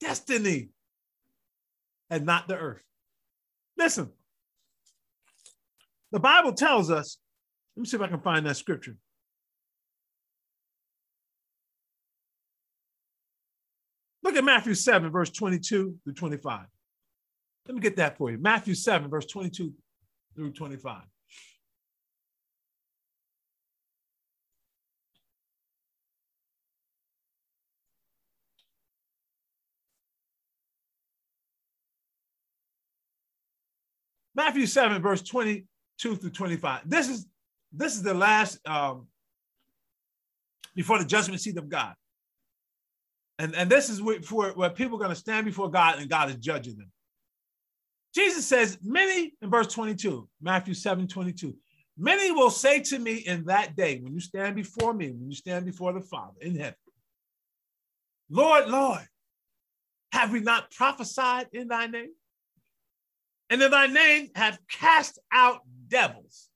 destiny 0.00 0.68
and 2.10 2.24
not 2.24 2.46
the 2.46 2.56
earth. 2.56 2.82
Listen, 3.76 4.10
the 6.12 6.20
Bible 6.20 6.52
tells 6.52 6.90
us, 6.90 7.18
let 7.76 7.82
me 7.82 7.86
see 7.88 7.96
if 7.96 8.02
I 8.02 8.08
can 8.08 8.20
find 8.20 8.46
that 8.46 8.56
scripture. 8.56 8.96
Look 14.22 14.36
at 14.36 14.44
Matthew 14.44 14.74
7, 14.74 15.10
verse 15.10 15.30
22 15.30 15.98
to 16.04 16.12
25. 16.12 16.66
Let 17.66 17.74
me 17.74 17.80
get 17.80 17.96
that 17.96 18.16
for 18.16 18.30
you. 18.30 18.38
Matthew 18.38 18.74
7, 18.74 19.10
verse 19.10 19.26
22 19.26 19.72
through 20.34 20.52
25. 20.52 21.02
Matthew 34.36 34.66
7, 34.66 35.00
verse 35.02 35.22
22 35.22 36.16
through 36.16 36.30
25. 36.30 36.82
This 36.84 37.08
is 37.08 37.26
this 37.72 37.96
is 37.96 38.02
the 38.02 38.14
last 38.14 38.58
um, 38.66 39.08
before 40.74 40.98
the 40.98 41.04
judgment 41.04 41.40
seat 41.40 41.56
of 41.56 41.68
God. 41.68 41.94
And, 43.38 43.54
and 43.54 43.68
this 43.68 43.90
is 43.90 44.00
where, 44.00 44.20
where 44.20 44.70
people 44.70 44.96
are 44.96 45.00
going 45.00 45.10
to 45.10 45.16
stand 45.16 45.44
before 45.44 45.70
God 45.70 45.98
and 45.98 46.08
God 46.08 46.30
is 46.30 46.36
judging 46.36 46.76
them. 46.76 46.90
Jesus 48.16 48.46
says, 48.46 48.78
Many 48.82 49.34
in 49.42 49.50
verse 49.50 49.66
22, 49.66 50.26
Matthew 50.40 50.72
7 50.72 51.06
22, 51.06 51.54
many 51.98 52.32
will 52.32 52.48
say 52.48 52.80
to 52.80 52.98
me 52.98 53.16
in 53.16 53.44
that 53.44 53.76
day, 53.76 53.98
when 53.98 54.14
you 54.14 54.20
stand 54.20 54.56
before 54.56 54.94
me, 54.94 55.10
when 55.10 55.28
you 55.28 55.36
stand 55.36 55.66
before 55.66 55.92
the 55.92 56.00
Father 56.00 56.38
in 56.40 56.56
heaven, 56.56 56.74
Lord, 58.30 58.68
Lord, 58.68 59.06
have 60.12 60.32
we 60.32 60.40
not 60.40 60.70
prophesied 60.70 61.48
in 61.52 61.68
thy 61.68 61.88
name? 61.88 62.12
And 63.50 63.60
in 63.60 63.70
thy 63.70 63.86
name 63.86 64.30
have 64.34 64.58
cast 64.66 65.18
out 65.30 65.60
devils. 65.88 66.48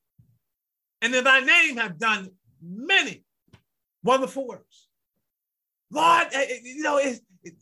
And 1.03 1.15
in 1.15 1.25
thy 1.25 1.41
name 1.41 1.77
have 1.77 1.99
done 1.99 2.31
many 2.63 3.23
wonderful 4.03 4.49
works. 4.49 4.89
Lord, 5.91 6.29
eh, 6.33 6.47
eh, 6.49 6.59
you 6.63 6.83
know, 6.83 6.97
it, 6.97 7.21
it, 7.45 7.55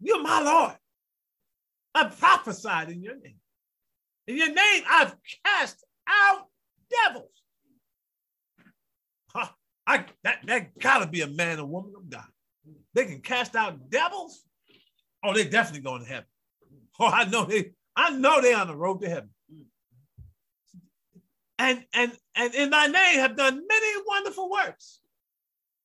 you're 0.00 0.22
my 0.22 0.40
Lord. 0.40 0.76
I've 1.94 2.18
prophesied 2.18 2.90
in 2.90 3.02
your 3.02 3.16
name. 3.16 3.38
In 4.26 4.36
your 4.36 4.52
name, 4.52 4.82
I've 4.88 5.14
cast 5.44 5.84
out 6.08 6.46
devils. 6.90 7.42
Huh, 9.34 9.48
I, 9.86 10.04
that, 10.24 10.38
that 10.46 10.78
gotta 10.78 11.06
be 11.06 11.22
a 11.22 11.26
man 11.26 11.58
or 11.58 11.66
woman 11.66 11.92
of 11.96 12.08
God. 12.08 12.26
They 12.94 13.06
can 13.06 13.20
cast 13.20 13.56
out 13.56 13.90
devils. 13.90 14.44
Oh, 15.24 15.34
they're 15.34 15.44
definitely 15.44 15.82
going 15.82 16.02
to 16.02 16.08
heaven. 16.08 16.26
Oh, 16.98 17.06
I 17.06 17.24
know 17.24 17.44
they, 17.44 17.72
I 17.96 18.10
know 18.10 18.40
they 18.40 18.54
on 18.54 18.68
the 18.68 18.76
road 18.76 19.00
to 19.00 19.08
heaven. 19.08 19.30
And 21.58 21.84
and 21.92 22.12
and 22.34 22.54
in 22.54 22.70
thy 22.70 22.86
name 22.86 23.18
have 23.18 23.36
done 23.36 23.62
many 23.68 24.02
wonderful 24.06 24.50
works. 24.50 25.00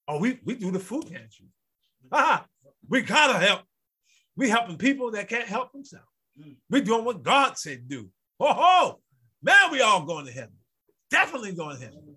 Oh, 0.08 0.20
we, 0.20 0.40
we 0.46 0.56
do 0.56 0.72
the 0.72 0.80
food 0.80 1.04
pantry. 1.04 1.48
Ah, 2.12 2.46
we 2.88 3.02
gotta 3.02 3.38
help 3.40 3.62
we 4.38 4.50
helping 4.50 4.78
people 4.78 5.12
that 5.12 5.30
can't 5.30 5.48
help 5.48 5.72
themselves. 5.72 6.06
Mm. 6.40 6.56
We 6.70 6.82
doing 6.82 7.06
what 7.06 7.24
God 7.24 7.58
said 7.58 7.88
do. 7.88 8.10
Oh, 8.40 8.54
ho, 8.54 9.00
man, 9.42 9.72
we 9.72 9.82
all 9.82 10.04
going 10.04 10.26
to 10.26 10.32
heaven. 10.32 10.56
Definitely 11.10 11.54
going 11.54 11.78
to 11.78 11.84
heaven. 11.84 12.16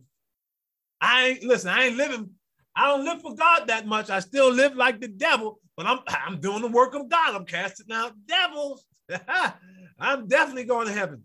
I 1.01 1.27
ain't 1.27 1.45
listen. 1.45 1.71
I 1.71 1.85
ain't 1.85 1.97
living. 1.97 2.31
I 2.75 2.89
don't 2.89 3.05
live 3.05 3.23
for 3.23 3.35
God 3.35 3.69
that 3.69 3.87
much. 3.87 4.11
I 4.11 4.21
still 4.21 4.53
live 4.53 4.75
like 4.75 5.01
the 5.01 5.09
devil, 5.09 5.61
but 5.77 5.87
I'm 5.87 6.01
I'm 6.09 6.41
doing 6.41 6.63
the 6.63 6.69
work 6.69 6.95
of 6.95 7.09
God. 7.09 7.35
I'm 7.35 7.45
casting 7.45 7.93
out 7.93 8.13
devils. 8.27 8.85
I'm 9.99 10.27
definitely 10.27 10.65
going 10.65 10.87
to 10.87 10.93
heaven. 10.93 11.23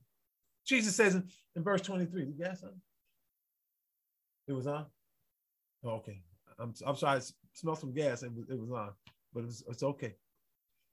Jesus 0.66 0.96
says 0.96 1.16
in, 1.16 1.28
in 1.56 1.64
verse 1.64 1.82
23. 1.82 2.26
You 2.26 2.34
got 2.34 2.58
something? 2.58 2.80
It 4.48 4.54
was 4.54 4.68
on. 4.68 4.86
Oh, 5.84 5.92
okay. 5.92 6.22
I'm 6.60 6.74
I'm 6.86 6.96
sorry. 6.96 7.20
I 7.20 7.22
smelled 7.54 7.80
some 7.80 7.94
gas. 7.94 8.24
It 8.24 8.32
was, 8.34 8.46
it 8.50 8.60
was 8.60 8.72
on, 8.72 8.92
but 9.34 9.42
it 9.42 9.46
was, 9.48 9.64
it's 9.68 9.84
okay. 9.84 10.16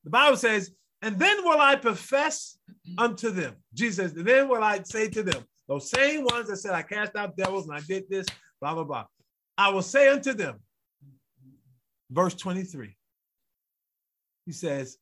The 0.05 0.11
Bible 0.11 0.37
says, 0.37 0.71
and 1.03 1.19
then 1.19 1.45
will 1.45 1.61
I 1.61 1.77
profess 1.77 2.59
unto 2.99 3.31
them. 3.31 3.57
Jesus 3.75 4.13
and 4.13 4.27
then 4.27 4.49
will 4.49 4.63
I 4.63 4.83
say 4.83 5.09
to 5.09 5.23
them, 5.23 5.45
those 5.69 5.91
same 5.91 6.25
ones 6.25 6.49
that 6.49 6.57
said, 6.57 6.73
I 6.73 6.83
cast 6.83 7.17
out 7.17 7.37
devils 7.37 7.69
and 7.69 7.77
I 7.77 7.81
did 7.81 8.05
this, 8.09 8.27
blah, 8.61 8.75
blah, 8.75 8.85
blah. 8.85 9.05
I 9.57 9.71
will 9.71 9.83
say 9.83 10.09
unto 10.09 10.33
them, 10.33 10.59
verse 12.11 12.35
23. 12.35 12.97
He 14.47 14.53
says, 14.53 14.99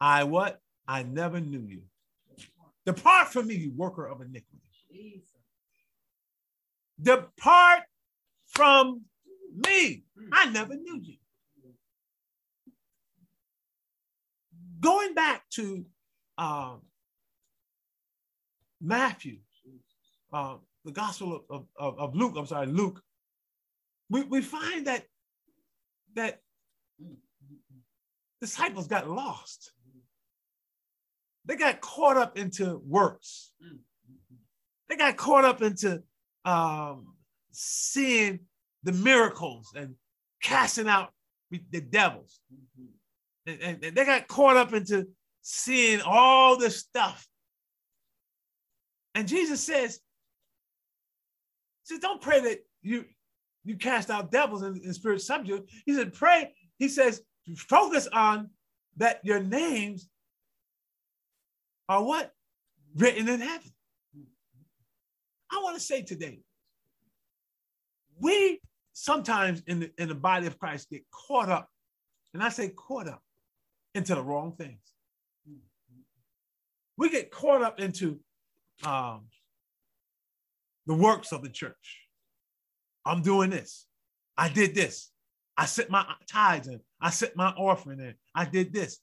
I 0.00 0.24
what? 0.24 0.58
I 0.86 1.02
never 1.04 1.40
knew 1.40 1.64
you. 1.66 1.82
Depart 2.84 3.28
from 3.28 3.46
me, 3.46 3.54
you 3.54 3.72
worker 3.74 4.06
of 4.06 4.20
iniquity. 4.20 4.60
Depart 7.00 7.80
from 8.48 9.02
me. 9.66 10.04
I 10.32 10.50
never 10.50 10.74
knew 10.74 11.00
you. 11.02 11.16
Going 14.84 15.14
back 15.14 15.42
to 15.48 15.84
um, 16.36 16.82
Matthew, 18.82 19.38
uh, 20.32 20.56
the 20.84 20.92
Gospel 20.92 21.42
of, 21.48 21.64
of, 21.78 21.98
of, 21.98 22.14
Luke, 22.14 22.34
I'm 22.36 22.46
sorry, 22.46 22.66
Luke, 22.66 23.00
we, 24.10 24.22
we 24.24 24.42
find 24.42 24.86
that 24.86 25.04
that 26.14 26.40
disciples 28.42 28.86
got 28.86 29.08
lost. 29.08 29.72
They 31.46 31.56
got 31.56 31.80
caught 31.80 32.18
up 32.18 32.36
into 32.36 32.82
works. 32.86 33.52
They 34.88 34.96
got 34.96 35.16
caught 35.16 35.46
up 35.46 35.62
into 35.62 36.02
um, 36.44 37.14
seeing 37.52 38.40
the 38.82 38.92
miracles 38.92 39.72
and 39.74 39.94
casting 40.42 40.88
out 40.88 41.10
the 41.50 41.80
devils. 41.80 42.40
And, 43.46 43.60
and, 43.60 43.84
and, 43.84 43.96
they 43.96 44.04
got 44.04 44.26
caught 44.28 44.56
up 44.56 44.72
into 44.72 45.08
seeing 45.42 46.00
all 46.00 46.56
this 46.56 46.78
stuff. 46.78 47.26
And 49.14 49.28
Jesus 49.28 49.60
says, 49.60 50.00
says, 51.84 51.98
don't 51.98 52.20
pray 52.20 52.40
that 52.40 52.60
you 52.82 53.04
you 53.64 53.76
cast 53.76 54.10
out 54.10 54.30
devils 54.30 54.62
in, 54.62 54.80
in 54.84 54.92
spirit 54.92 55.22
subject. 55.22 55.70
He 55.86 55.94
said, 55.94 56.12
pray. 56.12 56.52
He 56.78 56.88
says, 56.88 57.22
focus 57.56 58.06
on 58.12 58.50
that 58.96 59.20
your 59.24 59.40
names 59.40 60.08
are 61.88 62.02
what? 62.02 62.30
Written 62.94 63.28
in 63.28 63.40
heaven. 63.40 63.70
I 65.50 65.60
want 65.62 65.76
to 65.76 65.82
say 65.82 66.02
today, 66.02 66.40
we 68.20 68.60
sometimes 68.92 69.62
in 69.66 69.80
the, 69.80 69.90
in 69.98 70.08
the 70.08 70.14
body 70.14 70.46
of 70.46 70.58
Christ 70.58 70.90
get 70.90 71.02
caught 71.10 71.48
up, 71.48 71.68
and 72.32 72.42
I 72.42 72.48
say 72.48 72.68
caught 72.68 73.08
up 73.08 73.22
into 73.94 74.14
the 74.14 74.22
wrong 74.22 74.52
things. 74.52 74.80
We 76.96 77.10
get 77.10 77.30
caught 77.30 77.62
up 77.62 77.80
into 77.80 78.20
um, 78.84 79.26
the 80.86 80.94
works 80.94 81.32
of 81.32 81.42
the 81.42 81.48
church. 81.48 82.00
I'm 83.04 83.22
doing 83.22 83.50
this. 83.50 83.86
I 84.36 84.48
did 84.48 84.74
this. 84.74 85.10
I 85.56 85.66
sent 85.66 85.90
my 85.90 86.04
tithes 86.28 86.68
in. 86.68 86.80
I 87.00 87.10
sent 87.10 87.36
my 87.36 87.50
offering 87.50 88.00
in. 88.00 88.14
I 88.34 88.44
did 88.44 88.72
this. 88.72 88.98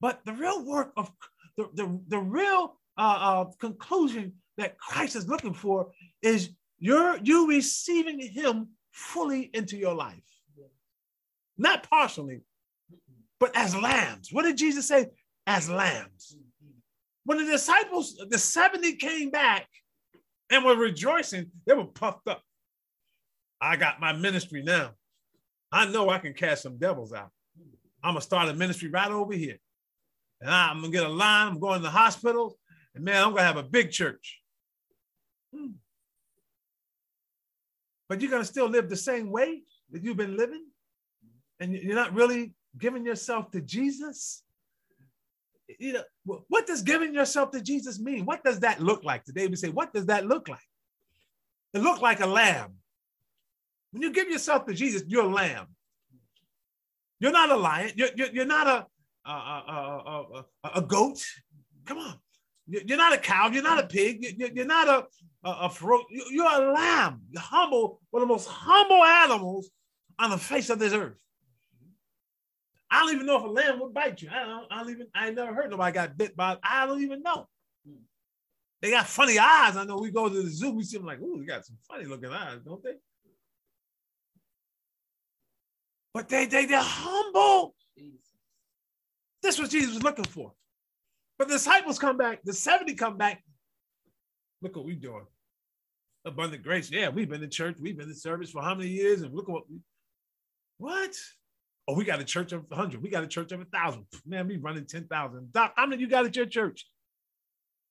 But 0.00 0.24
the 0.24 0.32
real 0.32 0.64
work 0.64 0.92
of 0.96 1.10
the, 1.56 1.68
the, 1.74 2.00
the 2.08 2.18
real 2.18 2.76
uh, 2.98 3.18
uh, 3.20 3.44
conclusion 3.60 4.34
that 4.56 4.78
Christ 4.78 5.16
is 5.16 5.28
looking 5.28 5.54
for 5.54 5.90
is 6.22 6.50
you're 6.78 7.18
you 7.22 7.48
receiving 7.48 8.20
him 8.20 8.68
fully 8.92 9.50
into 9.54 9.76
your 9.76 9.94
life. 9.94 10.22
Not 11.58 11.88
partially, 11.88 12.42
but 13.38 13.54
as 13.56 13.76
lambs. 13.76 14.30
What 14.32 14.42
did 14.42 14.56
Jesus 14.56 14.88
say? 14.88 15.06
As 15.46 15.68
lambs. 15.68 16.36
When 17.24 17.38
the 17.38 17.50
disciples, 17.50 18.16
the 18.30 18.38
70 18.38 18.96
came 18.96 19.30
back 19.30 19.66
and 20.50 20.64
were 20.64 20.76
rejoicing, 20.76 21.50
they 21.66 21.74
were 21.74 21.86
puffed 21.86 22.28
up. 22.28 22.42
I 23.60 23.76
got 23.76 24.00
my 24.00 24.12
ministry 24.12 24.62
now. 24.62 24.92
I 25.72 25.86
know 25.86 26.08
I 26.08 26.18
can 26.18 26.34
cast 26.34 26.62
some 26.62 26.78
devils 26.78 27.12
out. 27.12 27.30
I'm 28.02 28.12
gonna 28.12 28.20
start 28.20 28.48
a 28.48 28.54
ministry 28.54 28.88
right 28.88 29.10
over 29.10 29.32
here. 29.32 29.58
And 30.40 30.50
I'm 30.50 30.80
gonna 30.80 30.92
get 30.92 31.04
a 31.04 31.08
line, 31.08 31.48
I'm 31.48 31.58
going 31.58 31.80
to 31.80 31.82
the 31.82 31.90
hospital, 31.90 32.58
and 32.94 33.04
man, 33.04 33.22
I'm 33.22 33.30
gonna 33.30 33.42
have 33.42 33.56
a 33.56 33.62
big 33.62 33.90
church. 33.90 34.40
Hmm. 35.54 35.72
But 38.08 38.20
you're 38.20 38.30
gonna 38.30 38.44
still 38.44 38.68
live 38.68 38.88
the 38.88 38.96
same 38.96 39.30
way 39.30 39.62
that 39.90 40.04
you've 40.04 40.16
been 40.16 40.36
living, 40.36 40.66
and 41.58 41.72
you're 41.72 41.96
not 41.96 42.14
really 42.14 42.54
giving 42.78 43.04
yourself 43.04 43.50
to 43.52 43.60
Jesus. 43.60 44.42
You 45.78 45.94
know, 45.94 46.02
what 46.48 46.66
does 46.66 46.82
giving 46.82 47.14
yourself 47.14 47.50
to 47.50 47.60
Jesus 47.60 47.98
mean? 47.98 48.24
What 48.24 48.44
does 48.44 48.60
that 48.60 48.80
look 48.80 49.04
like? 49.04 49.24
Today 49.24 49.46
we 49.46 49.56
say, 49.56 49.68
what 49.68 49.92
does 49.92 50.06
that 50.06 50.26
look 50.26 50.48
like? 50.48 50.60
It 51.74 51.82
looked 51.82 52.02
like 52.02 52.20
a 52.20 52.26
lamb 52.26 52.76
when 53.96 54.02
you 54.02 54.12
give 54.12 54.28
yourself 54.28 54.66
to 54.66 54.74
Jesus, 54.74 55.04
you're 55.06 55.24
a 55.24 55.32
lamb. 55.32 55.68
You're 57.18 57.32
not 57.32 57.50
a 57.50 57.56
lion. 57.56 57.92
You're, 57.96 58.10
you're, 58.14 58.28
you're 58.28 58.44
not 58.44 58.66
a, 58.66 58.86
a, 59.26 59.32
a, 59.32 60.44
a, 60.64 60.70
a 60.74 60.82
goat. 60.82 61.24
Come 61.86 61.96
on. 61.96 62.18
You're 62.66 62.98
not 62.98 63.14
a 63.14 63.18
cow. 63.18 63.48
You're 63.48 63.62
not 63.62 63.82
a 63.82 63.86
pig. 63.86 64.36
You're 64.36 64.66
not 64.66 64.86
a, 64.86 65.48
a, 65.48 65.50
a 65.50 65.72
You're 66.10 66.44
a 66.44 66.72
lamb. 66.74 67.22
You're 67.30 67.40
humble, 67.40 68.02
one 68.10 68.22
of 68.22 68.28
the 68.28 68.34
most 68.34 68.48
humble 68.48 69.02
animals 69.02 69.70
on 70.18 70.28
the 70.28 70.36
face 70.36 70.68
of 70.68 70.78
this 70.78 70.92
earth. 70.92 71.16
I 72.90 73.00
don't 73.00 73.14
even 73.14 73.26
know 73.26 73.38
if 73.38 73.44
a 73.44 73.48
lamb 73.48 73.80
would 73.80 73.94
bite 73.94 74.22
you. 74.22 74.28
I 74.32 74.44
don't, 74.44 74.66
I 74.70 74.82
don't 74.82 74.90
even, 74.90 75.06
I 75.14 75.30
never 75.30 75.52
heard 75.52 75.70
nobody 75.70 75.92
got 75.92 76.16
bit 76.16 76.36
by, 76.36 76.56
I 76.62 76.86
don't 76.86 77.02
even 77.02 77.22
know. 77.22 77.48
They 78.80 78.90
got 78.90 79.06
funny 79.06 79.38
eyes. 79.38 79.76
I 79.76 79.84
know 79.84 79.96
we 79.96 80.10
go 80.10 80.28
to 80.28 80.42
the 80.42 80.48
zoo, 80.48 80.72
we 80.72 80.84
see 80.84 80.98
them 80.98 81.06
like, 81.06 81.20
ooh, 81.20 81.38
they 81.38 81.46
got 81.46 81.64
some 81.64 81.76
funny 81.88 82.04
looking 82.04 82.30
eyes, 82.30 82.60
don't 82.64 82.82
they? 82.82 82.94
But 86.14 86.28
they, 86.28 86.46
they, 86.46 86.66
they're 86.66 86.80
humble. 86.80 87.74
This 89.42 89.58
was 89.58 89.68
Jesus 89.68 89.94
was 89.94 90.02
looking 90.02 90.24
for. 90.24 90.52
But 91.38 91.48
the 91.48 91.54
disciples 91.54 91.98
come 91.98 92.16
back, 92.16 92.40
the 92.44 92.52
70 92.52 92.94
come 92.94 93.16
back. 93.16 93.42
Look 94.62 94.76
what 94.76 94.86
we're 94.86 94.96
doing. 94.96 95.26
Abundant 96.24 96.62
grace. 96.62 96.90
Yeah, 96.90 97.10
we've 97.10 97.28
been 97.28 97.42
in 97.42 97.50
church, 97.50 97.76
we've 97.80 97.96
been 97.96 98.08
in 98.08 98.14
service 98.14 98.50
for 98.50 98.62
how 98.62 98.74
many 98.74 98.88
years? 98.88 99.22
And 99.22 99.34
look 99.34 99.48
what 99.48 99.68
we, 99.70 99.80
what? 100.78 101.14
Oh, 101.88 101.94
we 101.94 102.04
got 102.04 102.20
a 102.20 102.24
church 102.24 102.52
of 102.52 102.64
100. 102.68 103.00
We 103.00 103.08
got 103.08 103.22
a 103.22 103.28
church 103.28 103.52
of 103.52 103.58
1,000. 103.58 104.04
Man, 104.26 104.48
we 104.48 104.56
running 104.56 104.86
10,000. 104.86 105.52
Doc, 105.52 105.74
how 105.76 105.86
many 105.86 106.02
you 106.02 106.08
got 106.08 106.26
at 106.26 106.34
your 106.34 106.46
church? 106.46 106.86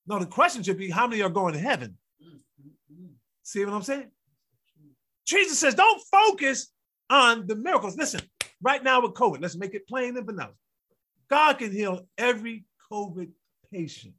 No, 0.06 0.20
the 0.20 0.26
question 0.26 0.64
should 0.64 0.78
be 0.78 0.90
how 0.90 1.08
many 1.08 1.22
are 1.22 1.30
going 1.30 1.54
to 1.54 1.60
heaven? 1.60 1.98
See 3.44 3.64
what 3.64 3.74
I'm 3.74 3.84
saying? 3.84 4.12
Jesus 5.26 5.58
says, 5.60 5.76
don't 5.76 6.02
focus 6.12 6.72
on 7.10 7.48
the 7.48 7.56
miracles. 7.56 7.98
Listen, 7.98 8.22
right 8.62 8.84
now 8.84 9.02
with 9.02 9.14
COVID, 9.14 9.42
let's 9.42 9.56
make 9.56 9.74
it 9.74 9.88
plain 9.88 10.18
and 10.18 10.26
vanilla. 10.26 10.52
God 11.30 11.58
can 11.58 11.72
heal 11.72 12.08
every 12.18 12.66
COVID 12.92 13.30
patient 13.72 14.14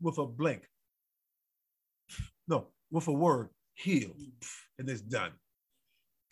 with 0.00 0.18
a 0.18 0.26
blink. 0.26 0.62
No, 2.46 2.68
with 2.90 3.08
a 3.08 3.12
word, 3.12 3.48
heal, 3.74 4.10
and 4.78 4.88
it's 4.88 5.00
done. 5.00 5.32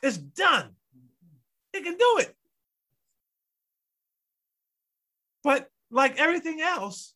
It's 0.02 0.16
done. 0.16 0.70
Can 1.82 1.96
do 1.96 2.16
it. 2.20 2.34
But 5.44 5.68
like 5.90 6.18
everything 6.18 6.60
else, 6.60 7.14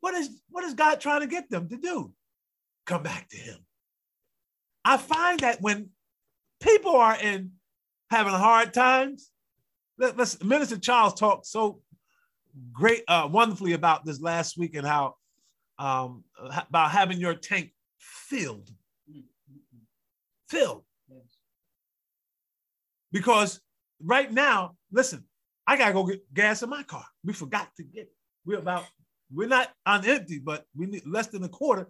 what 0.00 0.14
is 0.14 0.40
what 0.50 0.64
is 0.64 0.74
God 0.74 1.00
trying 1.00 1.20
to 1.20 1.26
get 1.26 1.48
them 1.50 1.68
to 1.68 1.76
do? 1.76 2.12
Come 2.86 3.02
back 3.02 3.28
to 3.30 3.36
him. 3.36 3.58
I 4.84 4.96
find 4.96 5.40
that 5.40 5.60
when 5.60 5.90
people 6.60 6.96
are 6.96 7.16
in 7.20 7.52
having 8.10 8.32
hard 8.32 8.72
times. 8.72 9.30
Let, 9.98 10.18
us 10.20 10.42
Minister 10.42 10.78
Charles 10.78 11.14
talked 11.14 11.46
so 11.46 11.80
great, 12.72 13.02
uh, 13.08 13.28
wonderfully 13.30 13.72
about 13.72 14.04
this 14.04 14.20
last 14.20 14.58
week 14.58 14.74
and 14.74 14.86
how 14.86 15.14
um, 15.78 16.24
about 16.38 16.90
having 16.90 17.18
your 17.18 17.34
tank 17.34 17.72
filled, 17.98 18.70
filled. 20.48 20.82
Because 23.16 23.62
right 24.04 24.30
now, 24.30 24.76
listen, 24.92 25.24
I 25.66 25.78
gotta 25.78 25.94
go 25.94 26.04
get 26.04 26.34
gas 26.34 26.62
in 26.62 26.68
my 26.68 26.82
car. 26.82 27.06
We 27.24 27.32
forgot 27.32 27.70
to 27.78 27.82
get. 27.82 28.02
It. 28.02 28.12
We're 28.44 28.58
about 28.58 28.84
we're 29.32 29.48
not 29.48 29.72
on 29.86 30.06
empty, 30.06 30.38
but 30.38 30.66
we 30.76 30.84
need 30.84 31.06
less 31.06 31.28
than 31.28 31.42
a 31.42 31.48
quarter. 31.48 31.88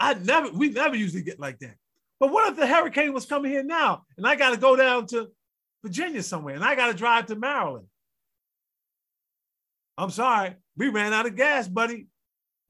I 0.00 0.14
never 0.14 0.50
we 0.50 0.70
never 0.70 0.96
usually 0.96 1.22
get 1.22 1.38
like 1.38 1.60
that. 1.60 1.76
But 2.18 2.32
what 2.32 2.50
if 2.50 2.58
the 2.58 2.66
hurricane 2.66 3.12
was 3.12 3.24
coming 3.24 3.52
here 3.52 3.62
now 3.62 4.02
and 4.18 4.26
I 4.26 4.34
got 4.34 4.50
to 4.50 4.56
go 4.56 4.74
down 4.74 5.06
to 5.08 5.28
Virginia 5.84 6.24
somewhere 6.24 6.56
and 6.56 6.64
I 6.64 6.74
got 6.74 6.88
to 6.88 6.94
drive 6.94 7.26
to 7.26 7.36
Maryland? 7.36 7.86
I'm 9.96 10.10
sorry, 10.10 10.56
we 10.76 10.88
ran 10.88 11.12
out 11.12 11.26
of 11.26 11.36
gas, 11.36 11.68
buddy. 11.68 12.08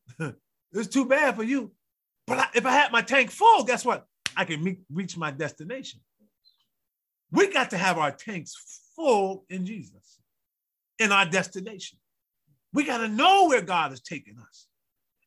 it's 0.73 0.89
too 0.89 1.07
bad 1.07 1.37
for 1.37 1.43
you. 1.43 1.73
But 2.27 2.39
I, 2.39 2.47
if 2.55 2.67
I 2.67 2.73
had 2.73 2.93
my 2.93 3.01
tank 3.01 3.31
full, 3.31 3.65
guess 3.65 3.83
what? 3.83 4.05
I 4.37 4.45
can 4.45 4.63
meet, 4.63 4.81
reach 4.93 5.17
my 5.17 5.31
destination. 5.31 6.01
We 7.35 7.53
got 7.53 7.71
to 7.71 7.77
have 7.77 7.99
our 7.99 8.13
tanks 8.13 8.55
full 8.95 9.45
in 9.51 9.67
Jesus, 9.67 10.21
in 11.01 11.11
our 11.11 11.27
destination. 11.27 11.99
We 12.73 12.85
got 12.85 12.99
to 12.99 13.09
know 13.09 13.49
where 13.49 13.61
God 13.61 13.93
is 13.93 14.01
taking 14.01 14.39
us. 14.39 14.69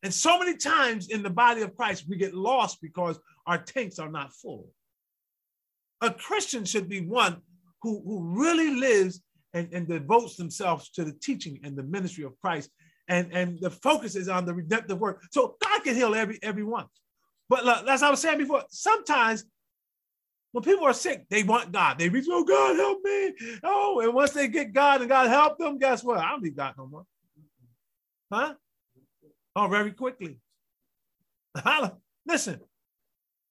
And 0.03 0.13
so 0.13 0.39
many 0.39 0.55
times 0.55 1.09
in 1.09 1.21
the 1.21 1.29
body 1.29 1.63
of 1.63 1.75
Christ, 1.75 2.05
we 2.07 2.15
get 2.15 2.33
lost 2.33 2.79
because 2.81 3.19
our 3.45 3.57
tanks 3.57 3.99
are 3.99 4.09
not 4.09 4.31
full. 4.31 4.69
A 5.99 6.09
Christian 6.09 6.63
should 6.63 6.87
be 6.87 7.01
one 7.01 7.41
who, 7.81 8.01
who 8.05 8.21
really 8.23 8.79
lives 8.79 9.21
and, 9.53 9.67
and 9.73 9.85
devotes 9.85 10.37
themselves 10.37 10.89
to 10.91 11.03
the 11.03 11.11
teaching 11.11 11.59
and 11.65 11.75
the 11.75 11.83
ministry 11.83 12.23
of 12.23 12.39
Christ. 12.39 12.69
And, 13.09 13.33
and 13.33 13.59
the 13.59 13.69
focus 13.69 14.15
is 14.15 14.29
on 14.29 14.45
the 14.45 14.53
redemptive 14.53 14.99
work. 14.99 15.23
So 15.31 15.57
God 15.61 15.83
can 15.83 15.95
heal 15.95 16.15
every 16.15 16.39
everyone. 16.41 16.85
But 17.49 17.89
as 17.89 18.01
I 18.01 18.09
was 18.09 18.21
saying 18.21 18.37
before, 18.37 18.63
sometimes 18.69 19.43
when 20.51 20.63
people 20.63 20.85
are 20.85 20.93
sick, 20.93 21.25
they 21.29 21.43
want 21.43 21.71
God. 21.71 21.99
They 21.99 22.09
reach, 22.09 22.25
oh, 22.29 22.43
God, 22.43 22.75
help 22.75 23.03
me. 23.03 23.33
Oh, 23.63 23.99
and 24.01 24.13
once 24.13 24.31
they 24.31 24.47
get 24.47 24.73
God 24.73 25.01
and 25.01 25.09
God 25.09 25.27
help 25.27 25.57
them, 25.57 25.77
guess 25.77 26.03
what? 26.03 26.19
I 26.19 26.31
don't 26.31 26.43
need 26.43 26.55
God 26.55 26.75
no 26.77 26.87
more. 26.87 27.05
Huh? 28.31 28.53
Oh, 29.55 29.67
very 29.67 29.91
quickly. 29.91 30.37
Listen, 32.25 32.59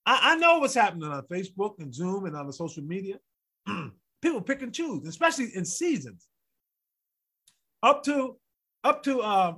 I, 0.05 0.33
I 0.33 0.37
know 0.37 0.59
what's 0.59 0.75
happening 0.75 1.11
on 1.11 1.23
Facebook 1.25 1.79
and 1.81 1.95
Zoom 1.95 2.27
and 2.27 2.37
on 2.37 2.47
the 2.47 2.53
social 2.53 2.83
media. 2.83 3.17
people 4.23 4.41
pick 4.41 4.63
and 4.63 4.73
choose, 4.73 5.07
especially 5.07 5.51
in 5.55 5.65
seasons. 5.65 6.27
Up 7.83 8.03
to 8.05 8.37
up 8.85 9.03
to 9.03 9.21
uh, 9.21 9.55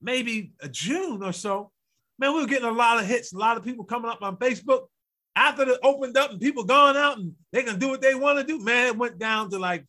maybe 0.00 0.52
a 0.60 0.68
June 0.68 1.22
or 1.22 1.32
so, 1.32 1.70
man, 2.18 2.34
we 2.34 2.40
were 2.40 2.46
getting 2.46 2.68
a 2.68 2.72
lot 2.72 2.98
of 2.98 3.06
hits, 3.06 3.32
a 3.32 3.38
lot 3.38 3.56
of 3.56 3.64
people 3.64 3.84
coming 3.84 4.10
up 4.10 4.22
on 4.22 4.36
Facebook. 4.36 4.86
After 5.36 5.62
it 5.62 5.78
opened 5.82 6.16
up 6.16 6.32
and 6.32 6.40
people 6.40 6.64
going 6.64 6.96
out 6.96 7.18
and 7.18 7.32
they 7.52 7.62
can 7.62 7.78
do 7.78 7.88
what 7.88 8.02
they 8.02 8.14
want 8.14 8.38
to 8.38 8.44
do, 8.44 8.62
man, 8.62 8.88
it 8.88 8.96
went 8.96 9.18
down 9.18 9.50
to 9.50 9.58
like 9.58 9.86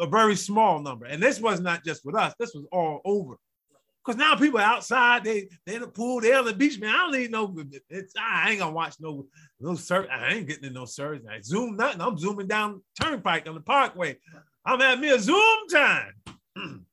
a 0.00 0.06
very 0.06 0.36
small 0.36 0.80
number. 0.80 1.06
And 1.06 1.22
this 1.22 1.40
was 1.40 1.60
not 1.60 1.84
just 1.84 2.04
with 2.04 2.14
us, 2.14 2.34
this 2.38 2.54
was 2.54 2.64
all 2.72 3.00
over. 3.04 3.36
Because 4.04 4.18
now 4.18 4.34
people 4.34 4.58
are 4.58 4.64
outside, 4.64 5.22
they 5.22 5.48
they 5.64 5.76
in 5.76 5.82
the 5.82 5.88
pool, 5.88 6.20
they 6.20 6.32
on 6.32 6.44
the 6.44 6.52
beach, 6.52 6.80
man. 6.80 6.92
I 6.92 6.98
don't 6.98 7.12
need 7.12 7.30
no, 7.30 7.54
it's 7.88 8.14
I 8.20 8.50
ain't 8.50 8.58
gonna 8.58 8.72
watch 8.72 8.96
no 8.98 9.26
no 9.60 9.76
service. 9.76 10.10
I 10.12 10.34
ain't 10.34 10.48
getting 10.48 10.64
in 10.64 10.72
no 10.72 10.86
service. 10.86 11.22
I 11.30 11.40
zoom 11.40 11.76
nothing. 11.76 12.00
I'm 12.00 12.18
zooming 12.18 12.48
down 12.48 12.82
turnpike 13.00 13.48
on 13.48 13.54
the 13.54 13.60
parkway. 13.60 14.18
I'm 14.64 14.80
having 14.80 15.02
me 15.02 15.10
a 15.10 15.18
Zoom 15.18 15.68
time. 15.70 16.14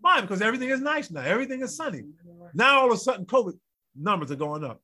Why? 0.00 0.20
Because 0.20 0.42
everything 0.42 0.68
is 0.68 0.80
nice 0.80 1.10
now. 1.10 1.22
Everything 1.22 1.62
is 1.62 1.76
sunny. 1.76 2.02
Now 2.52 2.80
all 2.80 2.86
of 2.86 2.92
a 2.92 2.96
sudden, 2.98 3.24
COVID 3.24 3.58
numbers 3.96 4.30
are 4.30 4.36
going 4.36 4.64
up. 4.64 4.80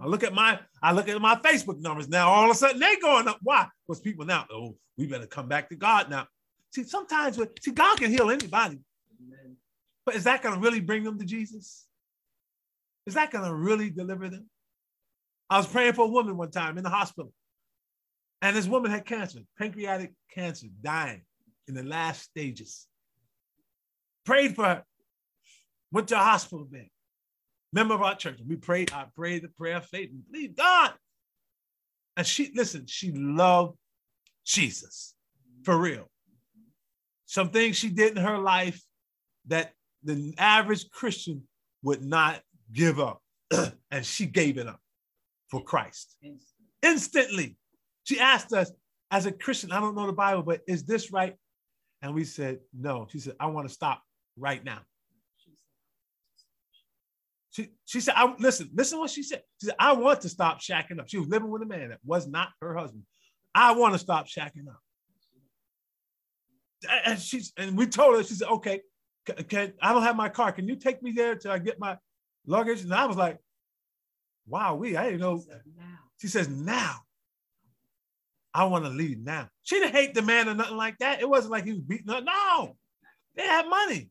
I 0.00 0.06
look 0.06 0.22
at 0.22 0.32
my 0.32 0.58
I 0.82 0.92
look 0.92 1.08
at 1.08 1.20
my 1.20 1.36
Facebook 1.36 1.80
numbers 1.80 2.08
now. 2.08 2.28
All 2.28 2.44
of 2.44 2.50
a 2.50 2.54
sudden, 2.54 2.80
they're 2.80 3.00
going 3.00 3.28
up. 3.28 3.38
Why? 3.42 3.66
Because 3.86 4.00
people 4.00 4.24
now, 4.24 4.46
oh, 4.50 4.76
we 4.96 5.06
better 5.06 5.26
come 5.26 5.48
back 5.48 5.68
to 5.68 5.76
God 5.76 6.10
now. 6.10 6.26
See, 6.74 6.84
sometimes 6.84 7.38
see, 7.60 7.70
God 7.72 7.98
can 7.98 8.10
heal 8.10 8.30
anybody. 8.30 8.78
But 10.04 10.16
is 10.16 10.24
that 10.24 10.42
going 10.42 10.54
to 10.54 10.60
really 10.60 10.80
bring 10.80 11.04
them 11.04 11.18
to 11.18 11.24
Jesus? 11.24 11.86
Is 13.06 13.14
that 13.14 13.30
going 13.30 13.44
to 13.44 13.54
really 13.54 13.90
deliver 13.90 14.28
them? 14.28 14.48
I 15.50 15.58
was 15.58 15.66
praying 15.66 15.92
for 15.92 16.06
a 16.06 16.08
woman 16.08 16.36
one 16.36 16.50
time 16.50 16.78
in 16.78 16.84
the 16.84 16.90
hospital. 16.90 17.32
And 18.40 18.56
this 18.56 18.66
woman 18.66 18.90
had 18.90 19.04
cancer, 19.04 19.40
pancreatic 19.58 20.12
cancer, 20.34 20.66
dying 20.82 21.22
in 21.68 21.74
the 21.74 21.84
last 21.84 22.22
stages. 22.22 22.86
Prayed 24.24 24.56
for 24.56 24.64
her. 24.64 24.84
Went 25.92 26.08
to 26.08 26.16
a 26.16 26.18
hospital 26.18 26.64
bed. 26.64 26.88
Member 27.72 27.94
of 27.94 28.02
our 28.02 28.14
church. 28.14 28.38
We 28.46 28.56
prayed. 28.56 28.92
I 28.92 29.06
prayed 29.16 29.42
the 29.42 29.48
prayer 29.48 29.76
of 29.76 29.86
faith 29.86 30.10
and 30.10 30.22
believe 30.30 30.56
God. 30.56 30.92
And 32.16 32.26
she, 32.26 32.52
listen, 32.54 32.86
she 32.86 33.12
loved 33.12 33.76
Jesus 34.44 35.14
for 35.64 35.76
real. 35.76 36.10
Some 37.26 37.48
things 37.48 37.76
she 37.76 37.88
did 37.88 38.16
in 38.16 38.22
her 38.22 38.38
life 38.38 38.82
that 39.46 39.72
the 40.04 40.34
average 40.38 40.90
Christian 40.90 41.42
would 41.82 42.04
not 42.04 42.40
give 42.72 43.00
up. 43.00 43.22
and 43.90 44.04
she 44.04 44.26
gave 44.26 44.58
it 44.58 44.66
up 44.66 44.80
for 45.48 45.62
Christ. 45.62 46.16
Instantly. 46.82 47.56
She 48.04 48.18
asked 48.18 48.52
us, 48.52 48.70
as 49.10 49.26
a 49.26 49.32
Christian, 49.32 49.72
I 49.72 49.80
don't 49.80 49.94
know 49.94 50.06
the 50.06 50.12
Bible, 50.12 50.42
but 50.42 50.62
is 50.66 50.84
this 50.84 51.12
right? 51.12 51.36
And 52.00 52.14
we 52.14 52.24
said, 52.24 52.60
no. 52.72 53.06
She 53.10 53.18
said, 53.18 53.34
I 53.38 53.46
want 53.46 53.68
to 53.68 53.72
stop 53.72 54.02
right 54.36 54.64
now. 54.64 54.80
She, 57.52 57.68
she 57.84 58.00
said, 58.00 58.14
I, 58.16 58.34
listen, 58.38 58.70
listen 58.74 58.98
what 58.98 59.10
she 59.10 59.22
said. 59.22 59.42
She 59.60 59.66
said, 59.66 59.76
I 59.78 59.92
want 59.92 60.22
to 60.22 60.28
stop 60.28 60.60
shacking 60.60 60.98
up. 60.98 61.08
She 61.08 61.18
was 61.18 61.28
living 61.28 61.50
with 61.50 61.62
a 61.62 61.66
man 61.66 61.90
that 61.90 61.98
was 62.04 62.26
not 62.26 62.48
her 62.60 62.74
husband. 62.74 63.04
I 63.54 63.72
want 63.72 63.94
to 63.94 63.98
stop 63.98 64.26
shacking 64.26 64.68
up. 64.68 64.80
And 67.04 67.18
she's 67.18 67.52
and 67.56 67.76
we 67.76 67.86
told 67.86 68.16
her, 68.16 68.24
she 68.24 68.34
said, 68.34 68.48
okay, 68.48 68.80
can, 69.26 69.44
can 69.44 69.72
I 69.80 69.92
don't 69.92 70.02
have 70.02 70.16
my 70.16 70.28
car. 70.28 70.50
Can 70.50 70.66
you 70.66 70.76
take 70.76 71.02
me 71.02 71.12
there 71.12 71.36
till 71.36 71.52
I 71.52 71.58
get 71.58 71.78
my 71.78 71.96
luggage? 72.46 72.82
And 72.82 72.92
I 72.92 73.06
was 73.06 73.16
like, 73.16 73.38
wow, 74.46 74.74
we, 74.74 74.96
I 74.96 75.04
didn't 75.04 75.20
know. 75.20 75.42
She 76.20 76.26
says, 76.28 76.48
now. 76.48 76.96
I 78.54 78.64
want 78.64 78.84
to 78.84 78.90
leave 78.90 79.18
now. 79.18 79.48
She 79.62 79.78
didn't 79.78 79.94
hate 79.94 80.12
the 80.12 80.20
man 80.20 80.46
or 80.46 80.54
nothing 80.54 80.76
like 80.76 80.98
that. 80.98 81.22
It 81.22 81.28
wasn't 81.28 81.52
like 81.52 81.64
he 81.64 81.72
was 81.72 81.80
beating 81.80 82.12
her. 82.12 82.20
No, 82.20 82.76
they 83.34 83.46
had 83.46 83.66
money. 83.66 84.10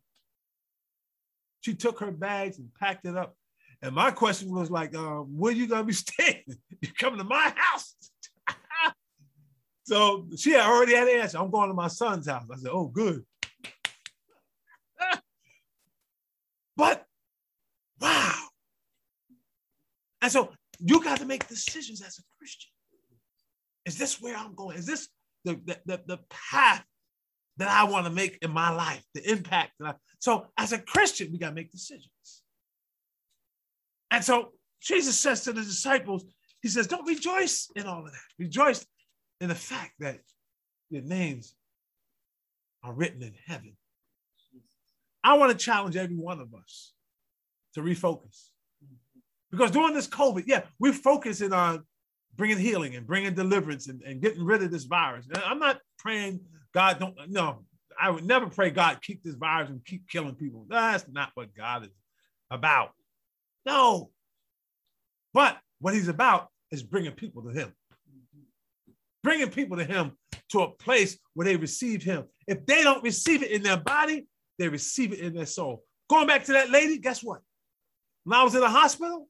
She 1.62 1.76
took 1.76 2.00
her 2.00 2.12
bags 2.12 2.60
and 2.60 2.74
packed 2.80 3.06
it 3.06 3.16
up. 3.16 3.36
And 3.82 3.96
my 3.96 4.12
question 4.12 4.52
was 4.52 4.70
like, 4.70 4.96
uh, 4.96 5.20
where 5.22 5.54
you 5.54 5.68
gonna 5.68 5.84
be 5.84 5.94
staying? 6.06 6.44
You 6.82 6.90
coming 6.98 7.20
to 7.20 7.24
my 7.24 7.54
house? 7.56 7.96
so 9.84 10.28
she 10.38 10.52
had 10.52 10.66
already 10.66 10.96
had 10.96 11.08
an 11.08 11.20
answer. 11.20 11.38
I'm 11.38 11.50
going 11.50 11.70
to 11.70 11.74
my 11.74 11.88
son's 11.88 12.28
house. 12.28 12.46
I 12.52 12.58
said, 12.58 12.72
oh, 12.72 12.88
good. 12.88 13.24
but 16.76 17.06
wow. 18.00 18.34
And 20.22 20.32
so 20.32 20.52
you 20.80 21.04
got 21.04 21.20
to 21.20 21.26
make 21.26 21.48
decisions 21.48 22.02
as 22.02 22.20
a 22.20 22.24
Christian. 22.38 22.70
Is 23.86 23.98
this 23.98 24.22
where 24.22 24.38
I'm 24.38 24.54
going? 24.54 24.78
Is 24.78 24.86
this 24.86 25.08
the, 25.44 25.60
the, 25.66 25.80
the, 25.86 26.02
the 26.06 26.20
path 26.30 26.86
that 27.62 27.70
I 27.70 27.84
want 27.84 28.06
to 28.06 28.12
make 28.12 28.40
in 28.42 28.52
my 28.52 28.72
life, 28.72 29.04
the 29.14 29.32
impact 29.32 29.74
that 29.80 29.88
I, 29.88 29.94
so 30.20 30.48
as 30.58 30.74
a 30.74 30.80
Christian, 30.80 31.32
we 31.32 31.38
got 31.38 31.50
to 31.50 31.56
make 31.56 31.72
decisions. 31.72 32.10
And 34.10 34.24
so 34.24 34.54
Jesus 34.82 35.18
says 35.18 35.44
to 35.44 35.54
the 35.54 35.62
disciples, 35.62 36.26
he 36.62 36.68
says, 36.68 36.88
don't 36.88 37.08
rejoice 37.08 37.70
in 37.76 37.86
all 37.86 38.00
of 38.00 38.12
that. 38.12 38.20
Rejoice 38.38 38.86
in 39.40 39.50
the 39.50 39.56
fact 39.56 39.94
that 40.00 40.20
your 40.90 41.04
names 41.04 41.56
are 42.84 42.94
written 42.94 43.22
in 43.22 43.34
heaven. 43.46 43.78
I 45.24 45.38
want 45.38 45.52
to 45.52 45.58
challenge 45.58 45.96
every 45.96 46.16
one 46.16 46.40
of 46.40 46.54
us 46.54 46.94
to 47.76 47.82
refocus. 47.82 48.50
Because 49.52 49.72
during 49.72 49.94
this 49.94 50.08
COVID, 50.08 50.44
yeah, 50.48 50.64
we're 50.80 50.94
focusing 50.94 51.54
on 51.54 51.84
bringing 52.36 52.58
healing 52.58 52.96
and 52.96 53.06
bringing 53.06 53.34
deliverance 53.34 53.88
and, 53.88 54.02
and 54.02 54.22
getting 54.22 54.44
rid 54.44 54.64
of 54.64 54.72
this 54.72 54.86
virus. 54.86 55.28
I'm 55.46 55.60
not 55.60 55.80
praying 56.00 56.40
God 56.74 57.00
don't, 57.00 57.16
no, 57.30 57.66
I 58.00 58.10
would 58.10 58.26
never 58.26 58.48
pray 58.48 58.70
God 58.70 59.02
keep 59.02 59.24
this 59.24 59.36
virus 59.36 59.70
and 59.70 59.84
keep 59.86 60.08
killing 60.10 60.36
people. 60.36 60.66
That's 60.70 61.06
not 61.12 61.32
what 61.36 61.54
God 61.54 61.84
is 61.84 61.92
about. 62.50 62.92
No. 63.66 64.10
But 65.34 65.58
what 65.80 65.94
he's 65.94 66.08
about 66.08 66.50
is 66.72 66.84
bringing 66.84 67.12
people 67.12 67.44
to 67.44 67.50
him. 67.50 67.74
Bringing 69.24 69.50
people 69.50 69.78
to 69.78 69.84
him 69.84 70.14
to 70.50 70.62
a 70.62 70.72
place 70.72 71.18
where 71.34 71.46
they 71.46 71.56
receive 71.56 72.04
him. 72.04 72.26
If 72.48 72.66
they 72.66 72.84
don't 72.84 73.04
receive 73.04 73.44
it 73.44 73.52
in 73.52 73.62
their 73.62 73.78
body, 73.78 74.28
they 74.58 74.68
receive 74.68 75.14
it 75.14 75.20
in 75.20 75.34
their 75.34 75.46
soul. 75.46 75.84
Going 76.10 76.28
back 76.28 76.46
to 76.46 76.54
that 76.54 76.70
lady, 76.70 76.98
guess 76.98 77.24
what? 77.24 77.42
When 78.24 78.38
I 78.38 78.44
was 78.44 78.56
in 78.56 78.62
the 78.62 78.70
hospital, 78.70 79.28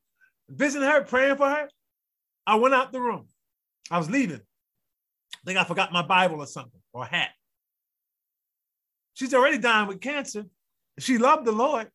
visiting 0.49 0.88
her, 0.88 1.04
praying 1.04 1.38
for 1.38 1.49
her, 1.49 1.69
I 2.47 2.56
went 2.56 2.73
out 2.73 2.91
the 2.91 3.01
room. 3.01 3.27
I 3.89 3.97
was 3.97 4.10
leaving. 4.10 4.41
I 5.43 5.47
think 5.47 5.60
I 5.60 5.63
forgot 5.63 5.91
my 5.91 6.04
Bible 6.04 6.39
or 6.39 6.47
something 6.47 6.82
or 6.93 7.06
hat. 7.06 7.30
She's 9.13 9.34
already 9.34 9.58
dying 9.58 9.88
with 9.88 10.01
cancer. 10.01 10.45
She 10.99 11.17
loved 11.17 11.45
the 11.45 11.51
Lord. 11.51 11.89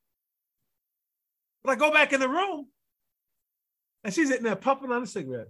But 1.63 1.73
I 1.73 1.77
go 1.77 1.93
back 1.93 2.13
in 2.13 2.21
the 2.21 2.29
room 2.29 2.67
and 4.05 4.13
she's 4.13 4.29
sitting 4.29 4.45
there 4.45 4.57
puffing 4.57 4.93
on 4.93 5.03
a 5.03 5.07
cigarette. 5.07 5.49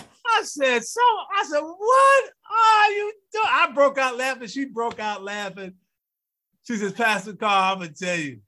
I 0.00 0.42
said, 0.44 0.84
so 0.84 1.00
I 1.36 1.44
said, 1.44 1.60
what 1.60 2.24
are 2.50 2.90
you 2.92 3.12
doing? 3.32 3.46
I 3.48 3.70
broke 3.72 3.98
out 3.98 4.16
laughing. 4.16 4.48
She 4.48 4.64
broke 4.66 5.00
out 5.00 5.22
laughing. 5.22 5.74
She 6.66 6.76
says, 6.76 6.92
Pastor 6.92 7.34
Carl, 7.34 7.72
I'm 7.72 7.78
gonna 7.80 7.92
tell 7.92 8.18
you, 8.18 8.40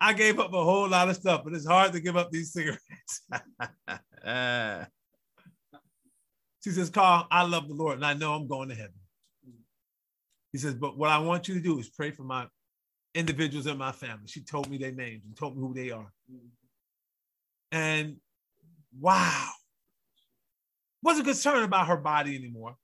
I 0.00 0.14
gave 0.14 0.40
up 0.40 0.52
a 0.52 0.64
whole 0.64 0.88
lot 0.88 1.08
of 1.08 1.16
stuff, 1.16 1.42
but 1.44 1.52
it's 1.52 1.66
hard 1.66 1.92
to 1.92 2.00
give 2.00 2.16
up 2.16 2.30
these 2.30 2.52
cigarettes. 2.52 2.80
Uh, 4.24 4.84
she 6.62 6.70
says, 6.70 6.90
Carl, 6.90 7.26
I 7.30 7.44
love 7.44 7.68
the 7.68 7.74
Lord 7.74 7.96
and 7.96 8.06
I 8.06 8.14
know 8.14 8.34
I'm 8.34 8.46
going 8.46 8.68
to 8.68 8.74
heaven. 8.74 8.94
He 10.52 10.58
says, 10.58 10.74
but 10.74 10.96
what 10.98 11.10
I 11.10 11.18
want 11.18 11.48
you 11.48 11.54
to 11.54 11.60
do 11.60 11.78
is 11.78 11.88
pray 11.88 12.10
for 12.10 12.24
my 12.24 12.46
individuals 13.14 13.66
in 13.66 13.78
my 13.78 13.92
family. 13.92 14.26
She 14.26 14.42
told 14.42 14.68
me 14.68 14.78
their 14.78 14.92
names 14.92 15.24
and 15.24 15.36
told 15.36 15.56
me 15.56 15.62
who 15.62 15.74
they 15.74 15.90
are. 15.90 16.12
And 17.72 18.16
wow, 19.00 19.48
wasn't 21.02 21.26
concerned 21.26 21.64
about 21.64 21.88
her 21.88 21.96
body 21.96 22.36
anymore. 22.36 22.76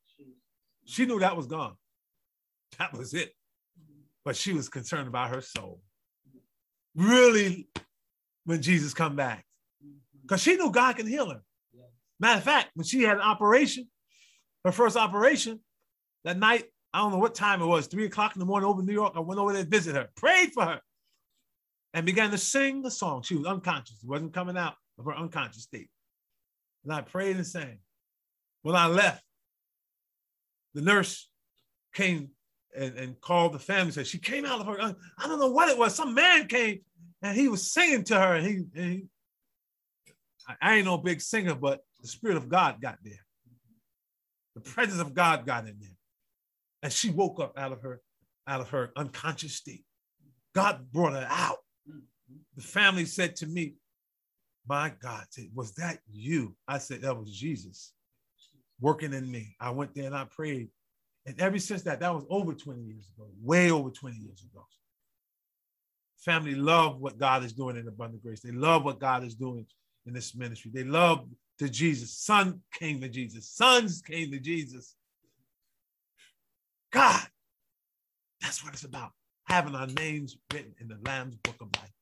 She 0.86 1.04
knew 1.04 1.20
that 1.20 1.36
was 1.36 1.46
gone. 1.46 1.74
That 2.78 2.96
was 2.96 3.12
it. 3.12 3.34
But 4.24 4.34
she 4.34 4.54
was 4.54 4.68
concerned 4.68 5.08
about 5.08 5.34
her 5.34 5.42
soul. 5.42 5.80
Really, 6.94 7.68
when 8.44 8.62
Jesus 8.62 8.94
come 8.94 9.14
back. 9.14 9.44
Because 10.22 10.42
she 10.42 10.56
knew 10.56 10.70
God 10.70 10.96
can 10.96 11.06
heal 11.06 11.30
her. 11.30 11.42
Matter 12.20 12.38
of 12.38 12.44
fact, 12.44 12.70
when 12.74 12.84
she 12.84 13.02
had 13.02 13.16
an 13.16 13.22
operation, 13.22 13.88
her 14.64 14.72
first 14.72 14.96
operation, 14.96 15.60
that 16.24 16.38
night 16.38 16.64
I 16.92 16.98
don't 16.98 17.12
know 17.12 17.18
what 17.18 17.34
time 17.34 17.62
it 17.62 17.66
was, 17.66 17.86
three 17.86 18.06
o'clock 18.06 18.34
in 18.34 18.40
the 18.40 18.46
morning 18.46 18.68
over 18.68 18.80
in 18.80 18.86
New 18.86 18.92
York. 18.92 19.12
I 19.14 19.20
went 19.20 19.38
over 19.38 19.52
there 19.52 19.62
to 19.62 19.68
visit 19.68 19.94
her, 19.94 20.08
prayed 20.16 20.52
for 20.52 20.64
her, 20.64 20.80
and 21.94 22.06
began 22.06 22.30
to 22.30 22.38
sing 22.38 22.82
the 22.82 22.90
song. 22.90 23.22
She 23.22 23.36
was 23.36 23.46
unconscious, 23.46 23.98
it 24.02 24.08
wasn't 24.08 24.34
coming 24.34 24.56
out 24.56 24.74
of 24.98 25.04
her 25.04 25.16
unconscious 25.16 25.62
state. 25.64 25.90
And 26.84 26.92
I 26.92 27.02
prayed 27.02 27.36
and 27.36 27.46
sang. 27.46 27.78
When 28.62 28.74
I 28.74 28.86
left, 28.86 29.22
the 30.74 30.80
nurse 30.80 31.28
came 31.94 32.30
and, 32.76 32.96
and 32.96 33.20
called 33.20 33.52
the 33.52 33.58
family. 33.58 33.92
Said 33.92 34.06
she 34.06 34.18
came 34.18 34.44
out 34.44 34.60
of 34.60 34.66
her. 34.66 34.80
I 34.80 35.26
don't 35.26 35.38
know 35.38 35.50
what 35.50 35.68
it 35.68 35.78
was. 35.78 35.94
Some 35.94 36.14
man 36.14 36.46
came 36.46 36.80
and 37.22 37.36
he 37.36 37.48
was 37.48 37.72
singing 37.72 38.04
to 38.04 38.18
her. 38.18 38.34
And 38.34 38.46
he, 38.46 38.54
and 38.74 38.92
he 38.92 39.06
I 40.60 40.76
ain't 40.76 40.86
no 40.86 40.98
big 40.98 41.20
singer, 41.20 41.54
but 41.54 41.80
the 42.00 42.08
spirit 42.08 42.36
of 42.36 42.48
God 42.48 42.80
got 42.80 42.98
there. 43.02 43.24
The 44.54 44.60
presence 44.60 45.00
of 45.00 45.14
God 45.14 45.46
got 45.46 45.68
in 45.68 45.78
there, 45.78 45.96
and 46.82 46.92
she 46.92 47.10
woke 47.10 47.40
up 47.40 47.56
out 47.56 47.72
of 47.72 47.82
her 47.82 48.00
out 48.46 48.60
of 48.60 48.70
her 48.70 48.92
unconscious 48.96 49.54
state. 49.54 49.84
God 50.54 50.90
brought 50.92 51.12
her 51.12 51.26
out. 51.30 51.58
The 52.56 52.62
family 52.62 53.04
said 53.04 53.36
to 53.36 53.46
me, 53.46 53.74
"My 54.66 54.92
God, 55.00 55.26
was 55.54 55.74
that 55.74 56.00
you?" 56.10 56.56
I 56.66 56.78
said, 56.78 57.02
"That 57.02 57.16
was 57.16 57.30
Jesus." 57.30 57.92
working 58.80 59.12
in 59.12 59.30
me. 59.30 59.56
I 59.60 59.70
went 59.70 59.94
there 59.94 60.06
and 60.06 60.14
I 60.14 60.24
prayed. 60.24 60.68
And 61.26 61.38
ever 61.40 61.58
since 61.58 61.82
that, 61.82 62.00
that 62.00 62.14
was 62.14 62.24
over 62.30 62.54
20 62.54 62.82
years 62.82 63.10
ago, 63.16 63.28
way 63.42 63.70
over 63.70 63.90
20 63.90 64.16
years 64.16 64.44
ago. 64.50 64.64
Family 66.18 66.54
love 66.54 67.00
what 67.00 67.18
God 67.18 67.44
is 67.44 67.52
doing 67.52 67.76
in 67.76 67.86
abundant 67.86 68.22
grace. 68.22 68.40
They 68.40 68.50
love 68.50 68.84
what 68.84 68.98
God 68.98 69.24
is 69.24 69.34
doing 69.34 69.66
in 70.06 70.12
this 70.12 70.34
ministry. 70.34 70.70
They 70.74 70.84
love 70.84 71.26
the 71.58 71.68
Jesus. 71.68 72.16
Son 72.16 72.60
came 72.72 73.00
to 73.00 73.08
Jesus. 73.08 73.48
Sons 73.48 74.02
came 74.02 74.30
to 74.30 74.38
Jesus. 74.38 74.94
God, 76.92 77.20
that's 78.40 78.64
what 78.64 78.72
it's 78.72 78.84
about. 78.84 79.10
Having 79.44 79.74
our 79.74 79.86
names 79.86 80.36
written 80.52 80.74
in 80.80 80.88
the 80.88 80.98
Lamb's 81.04 81.36
book 81.36 81.56
of 81.60 81.68
life. 81.80 81.92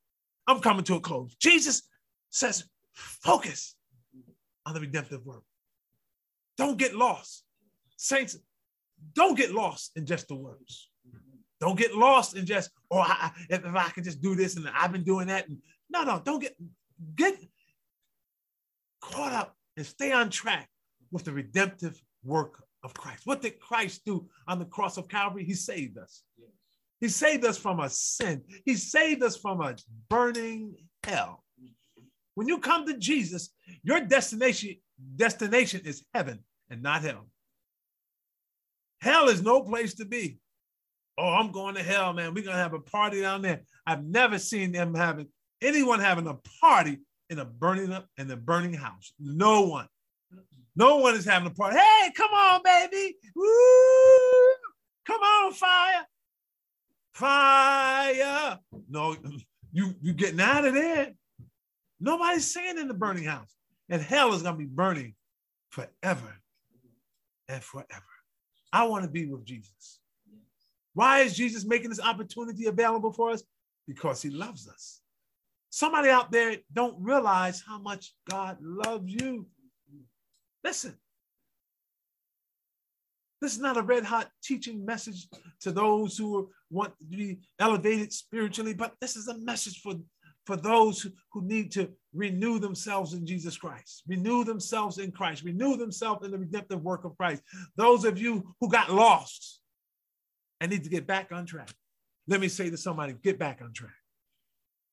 I'm 0.47 0.61
coming 0.61 0.85
to 0.85 0.95
a 0.97 1.01
close. 1.01 1.35
Jesus 1.37 1.83
says, 2.31 2.65
focus 2.93 3.77
on 4.65 4.75
the 4.75 4.81
redemptive 4.81 5.25
work. 5.25 5.43
Don't 6.57 6.79
get 6.79 6.95
lost. 6.95 7.45
Saints, 7.97 8.37
don't 9.15 9.37
get 9.37 9.53
lost 9.53 9.93
in 9.97 10.07
just 10.07 10.29
the 10.29 10.35
words. 10.35 10.91
Don't 11.61 11.79
get 11.79 11.95
lost 11.95 12.37
in 12.37 12.45
just, 12.45 12.71
oh, 12.91 12.99
I, 12.99 13.31
if, 13.49 13.65
if 13.65 13.75
I 13.75 13.89
can 13.89 14.05
just 14.05 14.21
do 14.21 14.35
this 14.35 14.57
and 14.57 14.69
I've 14.75 14.93
been 14.93 15.05
doing 15.05 15.29
that. 15.29 15.49
And, 15.49 15.59
no, 15.91 16.05
no, 16.05 16.21
don't 16.25 16.41
get 16.41 16.55
get 17.15 17.37
caught 19.13 19.33
up 19.33 19.55
and 19.77 19.87
stay 19.87 20.13
on 20.13 20.31
track 20.31 20.69
with 21.11 21.25
the 21.25 21.33
redemptive 21.33 22.01
work 22.25 22.63
of 22.83 22.95
Christ. 22.95 23.23
What 23.25 23.43
did 23.43 23.61
Christ 23.61 24.03
do 24.05 24.29
on 24.49 24.59
the 24.59 24.65
cross 24.65 24.97
of 24.97 25.09
Calvary? 25.09 25.45
He 25.45 25.55
saved 25.55 25.99
us. 25.99 26.23
He 27.01 27.09
saved 27.09 27.45
us 27.45 27.59
from 27.59 27.81
a 27.81 27.91
sin. 27.91 28.43
He 28.65 28.75
saved 28.75 29.23
us 29.23 29.37
from 29.37 29.61
a 29.61 29.77
burning 30.09 30.77
hell. 31.05 31.45
When 32.35 32.49
you 32.49 32.59
come 32.59 32.87
to 32.87 32.97
Jesus, 32.97 33.51
your 33.83 34.01
destination 34.01 34.77
destination 35.17 35.83
is 35.85 36.05
heaven 36.15 36.43
and 36.71 36.83
not 36.83 37.03
hell. 37.03 37.29
Hell 39.01 39.29
is 39.29 39.43
no 39.43 39.61
place 39.61 39.95
to 39.95 40.05
be. 40.05 40.39
Oh, 41.19 41.35
I'm 41.35 41.51
going 41.51 41.75
to 41.75 41.83
hell, 41.83 42.13
man. 42.13 42.35
We're 42.35 42.45
going 42.45 42.57
to 42.57 42.63
have 42.63 42.75
a 42.75 42.81
party 42.81 43.21
down 43.21 43.43
there. 43.43 43.63
I've 43.87 44.05
never 44.05 44.39
seen 44.39 44.73
them 44.73 44.95
having 44.95 45.29
anyone 45.63 46.01
having 46.01 46.27
a 46.27 46.39
party 46.61 47.01
in 47.31 47.39
a 47.39 47.45
burning 47.45 47.93
up 47.93 48.09
in 48.17 48.31
a 48.31 48.37
burning 48.37 48.75
house. 48.75 49.13
No 49.19 49.63
one. 49.63 49.89
No 50.75 50.99
one 50.99 51.15
is 51.15 51.25
having 51.25 51.49
a 51.49 51.55
party. 51.55 51.79
Hey, 51.79 52.13
come 52.15 52.33
on, 52.33 52.61
baby. 52.63 53.17
Woo! 53.35 53.47
Come 55.07 55.21
on, 55.21 55.53
fire. 55.53 56.07
Fire. 57.15 58.59
No, 58.89 59.17
you 59.73 59.95
you 60.03 60.13
getting 60.13 60.41
out 60.41 60.65
of 60.65 60.75
there. 60.75 61.13
Nobody's 61.99 62.53
singing 62.53 62.79
in 62.79 62.89
the 62.89 62.95
burning 62.95 63.25
house. 63.25 63.55
And 63.89 64.03
hell 64.03 64.35
is 64.35 64.43
to 64.43 64.53
be 64.53 64.67
burning 64.67 65.15
forever 65.71 66.37
and 67.49 67.63
forever. 67.63 68.05
I 68.73 68.85
want 68.85 69.05
to 69.05 69.11
be 69.11 69.27
with 69.27 69.45
Jesus. 69.45 70.01
Why 70.93 71.21
is 71.21 71.37
Jesus 71.37 71.65
making 71.65 71.91
this 71.91 72.01
opportunity 72.01 72.67
available 72.67 73.13
for 73.13 73.31
us? 73.31 73.43
Because 73.87 74.21
he 74.21 74.31
loves 74.31 74.69
us. 74.69 75.01
Somebody 75.77 76.09
out 76.09 76.33
there 76.33 76.57
don't 76.73 76.97
realize 76.99 77.61
how 77.61 77.79
much 77.79 78.15
God 78.31 78.57
loves 78.63 79.13
you. 79.13 79.47
Listen. 80.65 80.97
This 83.43 83.53
is 83.53 83.61
not 83.61 83.77
a 83.77 83.83
red 83.83 84.03
hot 84.03 84.31
teaching 84.43 84.87
message 84.87 85.29
to 85.61 85.73
those 85.73 86.17
who 86.17 86.51
want 86.71 86.95
to 86.99 87.05
be 87.05 87.41
elevated 87.59 88.11
spiritually, 88.11 88.73
but 88.73 88.95
this 89.03 89.17
is 89.17 89.29
a 89.29 89.37
message 89.37 89.83
for 89.83 89.97
for 90.47 90.57
those 90.57 91.07
who 91.33 91.43
need 91.43 91.71
to 91.73 91.91
renew 92.15 92.59
themselves 92.59 93.13
in 93.13 93.27
Jesus 93.27 93.59
Christ, 93.59 94.03
renew 94.09 94.45
themselves 94.45 94.97
in 94.97 95.13
Christ, 95.13 95.45
renew 95.45 95.77
themselves 95.77 96.25
in 96.25 96.31
the 96.31 96.39
redemptive 96.39 96.83
work 96.83 97.05
of 97.05 97.19
Christ. 97.19 97.43
Those 97.77 98.07
of 98.07 98.17
you 98.17 98.55
who 98.63 98.71
got 98.71 98.91
lost 98.91 99.61
and 100.59 100.71
need 100.71 100.85
to 100.85 100.91
get 100.91 101.07
back 101.07 101.33
on 101.33 101.45
track. 101.45 101.69
Let 102.27 102.41
me 102.41 102.49
say 102.49 102.71
to 102.71 102.79
somebody 102.79 103.15
get 103.23 103.39
back 103.39 103.61
on 103.61 103.75
track. 103.75 103.93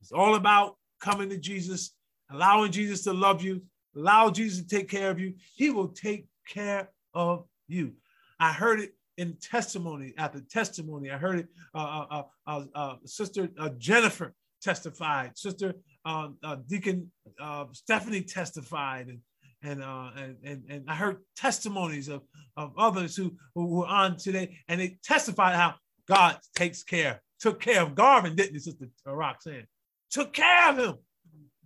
It's 0.03 0.11
all 0.11 0.35
about 0.35 0.75
coming 0.99 1.29
to 1.29 1.37
Jesus, 1.37 1.95
allowing 2.29 2.73
Jesus 2.73 3.05
to 3.05 3.13
love 3.13 3.41
you, 3.41 3.61
allow 3.95 4.29
Jesus 4.29 4.61
to 4.61 4.67
take 4.67 4.89
care 4.89 5.09
of 5.09 5.17
you. 5.17 5.33
He 5.55 5.69
will 5.69 5.87
take 5.87 6.27
care 6.45 6.89
of 7.13 7.45
you. 7.69 7.93
I 8.37 8.51
heard 8.51 8.81
it 8.81 8.91
in 9.17 9.37
testimony 9.41 10.13
after 10.17 10.41
testimony. 10.41 11.09
I 11.09 11.17
heard 11.17 11.39
it, 11.39 11.47
uh, 11.73 12.05
uh, 12.11 12.23
uh, 12.45 12.63
uh 12.75 12.95
Sister 13.05 13.47
uh, 13.57 13.69
Jennifer 13.77 14.33
testified. 14.61 15.37
Sister 15.37 15.73
uh, 16.03 16.29
uh, 16.43 16.57
Deacon 16.67 17.09
uh, 17.39 17.67
Stephanie 17.71 18.23
testified, 18.23 19.07
and 19.07 19.19
and, 19.61 19.81
uh, 19.81 20.09
and 20.17 20.35
and 20.43 20.63
and 20.67 20.83
I 20.89 20.95
heard 20.95 21.19
testimonies 21.37 22.09
of 22.09 22.23
of 22.57 22.73
others 22.77 23.15
who 23.15 23.37
who 23.55 23.67
were 23.67 23.87
on 23.87 24.17
today, 24.17 24.57
and 24.67 24.81
they 24.81 24.97
testified 25.01 25.55
how 25.55 25.75
God 26.09 26.39
takes 26.57 26.83
care, 26.83 27.21
took 27.39 27.61
care 27.61 27.81
of 27.81 27.95
Garvin, 27.95 28.35
didn't 28.35 28.53
he, 28.53 28.59
Sister 28.59 28.87
Roxanne? 29.05 29.65
Took 30.13 30.31
care 30.31 30.69
of 30.69 30.77
him 30.77 30.95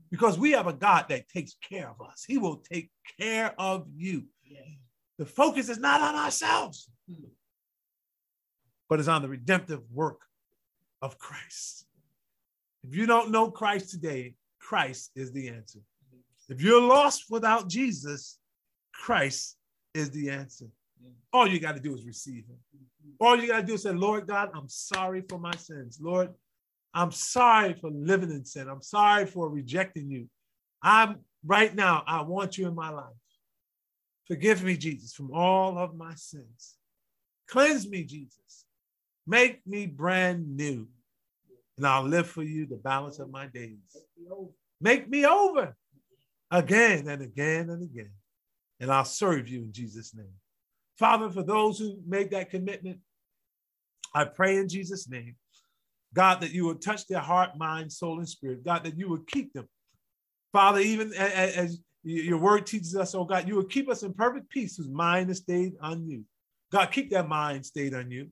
because 0.10 0.40
we 0.40 0.52
have 0.52 0.68
a 0.68 0.74
God 0.74 1.08
that 1.10 1.28
takes 1.28 1.56
care 1.70 1.90
of 1.90 2.08
us. 2.08 2.24
He 2.26 2.38
will 2.38 2.64
take 2.72 2.90
care 3.20 3.54
of 3.58 3.86
you. 3.94 4.24
The 5.18 5.26
focus 5.26 5.68
is 5.68 5.80
not 5.80 6.00
on 6.00 6.16
ourselves, 6.16 6.90
but 8.90 9.00
it's 9.00 9.10
on 9.10 9.22
the 9.22 9.28
redemptive 9.28 9.82
work 9.92 10.22
of 11.02 11.20
Christ. 11.20 11.86
If 12.84 12.96
you 12.96 13.06
don't 13.06 13.32
know 13.32 13.52
Christ 13.52 13.90
today, 13.90 14.36
Christ 14.62 15.12
is 15.16 15.34
the 15.34 15.50
answer. 15.50 15.80
If 16.48 16.62
you're 16.62 16.82
lost 16.82 17.26
without 17.30 17.68
Jesus, 17.68 18.40
Christ 18.94 19.58
is 19.94 20.10
the 20.12 20.30
answer. 20.30 20.68
All 21.34 21.48
you 21.48 21.60
got 21.60 21.76
to 21.76 21.82
do 21.82 21.94
is 21.94 22.06
receive 22.06 22.46
him. 22.46 22.58
All 23.20 23.36
you 23.36 23.48
got 23.48 23.62
to 23.62 23.66
do 23.66 23.74
is 23.74 23.84
say, 23.84 23.92
Lord 23.92 24.26
God, 24.26 24.52
I'm 24.56 24.70
sorry 24.70 25.24
for 25.28 25.38
my 25.38 25.56
sins. 25.56 26.00
Lord, 26.02 26.30
I'm 26.94 27.12
sorry 27.12 27.74
for 27.74 27.90
living 27.92 28.32
in 28.32 28.46
sin. 28.46 28.68
I'm 28.68 28.82
sorry 28.82 29.26
for 29.26 29.50
rejecting 29.50 30.10
you. 30.10 30.28
I'm 30.82 31.18
right 31.46 31.74
now, 31.74 32.04
I 32.08 32.22
want 32.22 32.58
you 32.58 32.68
in 32.68 32.76
my 32.76 32.90
life. 32.90 33.06
Forgive 34.28 34.64
me, 34.64 34.76
Jesus, 34.78 35.14
from 35.14 35.32
all 35.34 35.78
of 35.78 35.96
my 35.96 36.14
sins. 36.16 36.76
Cleanse 37.48 37.88
me, 37.88 38.04
Jesus. 38.04 38.66
Make 39.26 39.66
me 39.66 39.86
brand 39.86 40.56
new 40.56 40.88
and 41.78 41.86
I'll 41.86 42.04
live 42.04 42.28
for 42.28 42.44
you 42.44 42.66
the 42.66 42.76
balance 42.76 43.20
of 43.20 43.30
my 43.30 43.46
days. 43.48 43.78
Make 44.82 45.08
me 45.08 45.26
over 45.26 45.76
again 46.52 47.08
and 47.08 47.22
again 47.22 47.70
and 47.70 47.84
again, 47.84 48.12
and 48.80 48.92
I'll 48.92 49.06
serve 49.06 49.48
you 49.48 49.62
in 49.62 49.72
Jesus' 49.72 50.16
name. 50.16 50.34
Father, 50.98 51.30
for 51.30 51.44
those 51.44 51.78
who 51.78 52.00
made 52.06 52.32
that 52.32 52.50
commitment, 52.50 53.00
I 54.14 54.26
pray 54.26 54.58
in 54.58 54.68
Jesus' 54.68 55.08
name, 55.08 55.36
God, 56.18 56.42
that 56.42 56.52
you 56.52 56.66
will 56.66 56.76
touch 56.76 57.06
their 57.06 57.20
heart, 57.20 57.60
mind, 57.60 57.94
soul, 57.94 58.18
and 58.18 58.28
spirit. 58.28 58.66
God, 58.66 58.84
that 58.86 58.98
you 58.98 59.08
will 59.08 59.22
keep 59.28 59.54
them. 59.54 59.70
Father, 60.52 60.80
even 60.80 61.14
as 61.14 61.80
your 62.04 62.40
word 62.40 62.66
teaches 62.66 62.96
us, 62.96 63.14
oh 63.14 63.24
God, 63.24 63.48
you 63.48 63.56
will 63.56 63.66
keep 63.66 63.88
us 63.88 64.02
in 64.02 64.16
perfect 64.16 64.50
peace 64.50 64.78
whose 64.78 64.90
mind 64.90 65.30
is 65.30 65.38
stayed 65.38 65.74
on 65.80 66.10
you. 66.10 66.24
God, 66.72 66.88
keep 66.88 67.12
their 67.12 67.24
mind 67.24 67.68
stayed 67.68 67.94
on 67.94 68.10
you. 68.10 68.30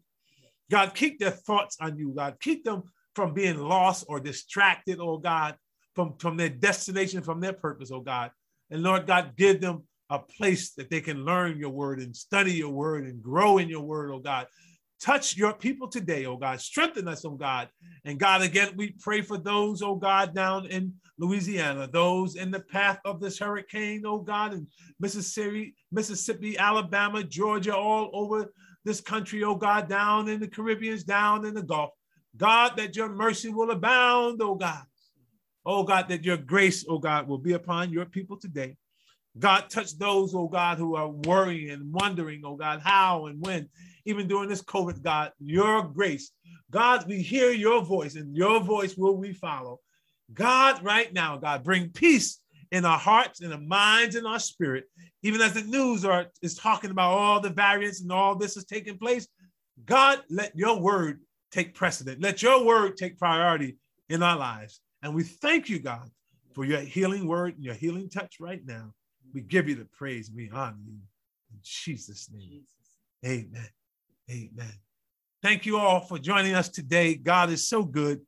God, 0.72 0.96
keep 0.96 1.20
their 1.20 1.30
thoughts 1.30 1.78
on 1.80 1.96
you. 2.00 2.12
God, 2.16 2.38
keep 2.42 2.64
them 2.64 2.86
from 3.14 3.36
being 3.36 3.60
lost 3.60 4.06
or 4.10 4.20
distracted, 4.20 4.98
oh 5.00 5.20
God, 5.20 5.56
from, 5.94 6.16
from 6.18 6.38
their 6.38 6.50
destination, 6.50 7.22
from 7.22 7.40
their 7.40 7.54
purpose, 7.54 7.92
oh 7.92 8.02
God. 8.02 8.32
And 8.72 8.82
Lord 8.82 9.06
God, 9.06 9.34
give 9.38 9.62
them 9.62 9.84
a 10.10 10.18
place 10.18 10.72
that 10.72 10.90
they 10.90 11.02
can 11.02 11.24
learn 11.24 11.60
your 11.60 11.70
word 11.70 12.00
and 12.00 12.16
study 12.16 12.54
your 12.54 12.72
word 12.72 13.06
and 13.06 13.22
grow 13.22 13.60
in 13.60 13.70
your 13.70 13.84
word, 13.84 14.12
oh 14.12 14.20
God. 14.20 14.48
Touch 15.02 15.36
your 15.36 15.54
people 15.54 15.88
today, 15.88 16.26
oh 16.26 16.38
God. 16.38 16.62
Strengthen 16.62 17.08
us, 17.08 17.26
oh 17.26 17.32
God. 17.32 17.70
And 18.06 18.20
God, 18.20 18.42
again, 18.42 18.72
we 18.76 18.96
pray 19.00 19.22
for 19.22 19.38
those, 19.38 19.82
oh 19.82 19.96
God, 19.96 20.34
down 20.34 20.66
in 20.68 20.94
Louisiana, 21.18 21.88
those 21.92 22.36
in 22.36 22.52
the 22.52 22.60
path 22.60 23.00
of 23.06 23.20
this 23.20 23.40
hurricane, 23.40 24.04
oh 24.06 24.20
God, 24.20 24.54
in 24.54 24.68
Mississippi, 25.00 25.76
Mississippi, 25.92 26.58
Alabama, 26.58 27.24
Georgia, 27.24 27.76
all 27.76 28.10
over 28.14 28.52
this 28.84 29.02
country, 29.02 29.44
oh 29.44 29.56
God, 29.56 29.90
down 29.90 30.30
in 30.30 30.40
the 30.40 30.48
Caribbeans, 30.48 31.04
down 31.04 31.46
in 31.46 31.54
the 31.54 31.64
Gulf. 31.64 31.92
God, 32.38 32.74
that 32.78 32.96
your 32.96 33.10
mercy 33.10 33.50
will 33.50 33.72
abound, 33.72 34.42
oh 34.42 34.56
God. 34.56 34.84
Oh 35.66 35.84
God, 35.84 36.10
that 36.10 36.24
your 36.24 36.38
grace, 36.38 36.86
oh 36.88 37.00
God, 37.00 37.28
will 37.28 37.40
be 37.40 37.54
upon 37.54 37.92
your 37.92 38.06
people 38.06 38.38
today. 38.38 38.78
God, 39.38 39.70
touch 39.70 39.98
those, 39.98 40.34
oh 40.34 40.48
God, 40.48 40.78
who 40.78 40.96
are 40.96 41.10
worrying 41.10 41.72
and 41.72 41.94
wondering, 41.94 42.42
oh 42.46 42.56
God, 42.56 42.82
how 42.82 43.26
and 43.26 43.42
when, 43.42 43.70
even 44.06 44.28
during 44.28 44.50
this 44.50 44.62
COVID, 44.62 45.04
God, 45.04 45.32
your 45.40 45.84
grace. 45.84 46.32
God, 46.72 47.06
we 47.08 47.22
hear 47.22 47.52
your 47.52 47.84
voice 47.84 48.16
and 48.16 48.36
your 48.36 48.62
voice 48.62 48.96
will 48.96 49.18
we 49.18 49.34
follow. 49.34 49.80
God, 50.34 50.84
right 50.84 51.14
now, 51.14 51.38
God, 51.38 51.64
bring 51.64 51.90
peace 51.90 52.40
in 52.72 52.86
our 52.86 52.98
hearts, 52.98 53.42
in 53.42 53.52
our 53.52 53.60
minds, 53.60 54.16
in 54.16 54.26
our 54.26 54.40
spirit, 54.40 54.86
even 55.22 55.42
as 55.42 55.54
the 55.54 55.62
news 55.62 56.04
are, 56.04 56.28
is 56.42 56.56
talking 56.56 56.92
about 56.92 57.12
all 57.12 57.40
the 57.40 57.50
variants 57.50 58.02
and 58.02 58.12
all 58.12 58.36
this 58.36 58.58
is 58.58 58.66
taking 58.66 58.98
place. 58.98 59.28
God, 59.86 60.22
let 60.30 60.56
your 60.56 60.80
word 60.80 61.22
take 61.52 61.74
precedent. 61.74 62.22
Let 62.22 62.42
your 62.42 62.66
word 62.66 62.98
take 62.98 63.18
priority 63.18 63.78
in 64.10 64.24
our 64.24 64.38
lives. 64.38 64.82
And 65.04 65.14
we 65.14 65.24
thank 65.24 65.70
you, 65.70 65.80
God, 65.80 66.10
for 66.54 66.66
your 66.66 66.80
healing 66.80 67.28
word 67.28 67.56
and 67.56 67.64
your 67.64 67.76
healing 67.76 68.10
touch 68.10 68.38
right 68.40 68.62
now. 68.66 68.94
We 69.36 69.42
give 69.42 69.68
you 69.68 69.76
the 69.76 69.84
praise. 69.84 70.32
We 70.34 70.50
honor 70.50 70.78
you. 70.88 70.94
In 70.94 71.60
Jesus' 71.62 72.30
name. 72.32 72.64
Amen. 73.26 73.68
Amen. 74.32 74.74
Thank 75.44 75.66
you 75.66 75.78
all 75.78 76.00
for 76.00 76.18
joining 76.18 76.56
us 76.56 76.70
today. 76.70 77.16
God 77.16 77.50
is 77.50 77.68
so 77.68 77.84
good. 77.84 78.22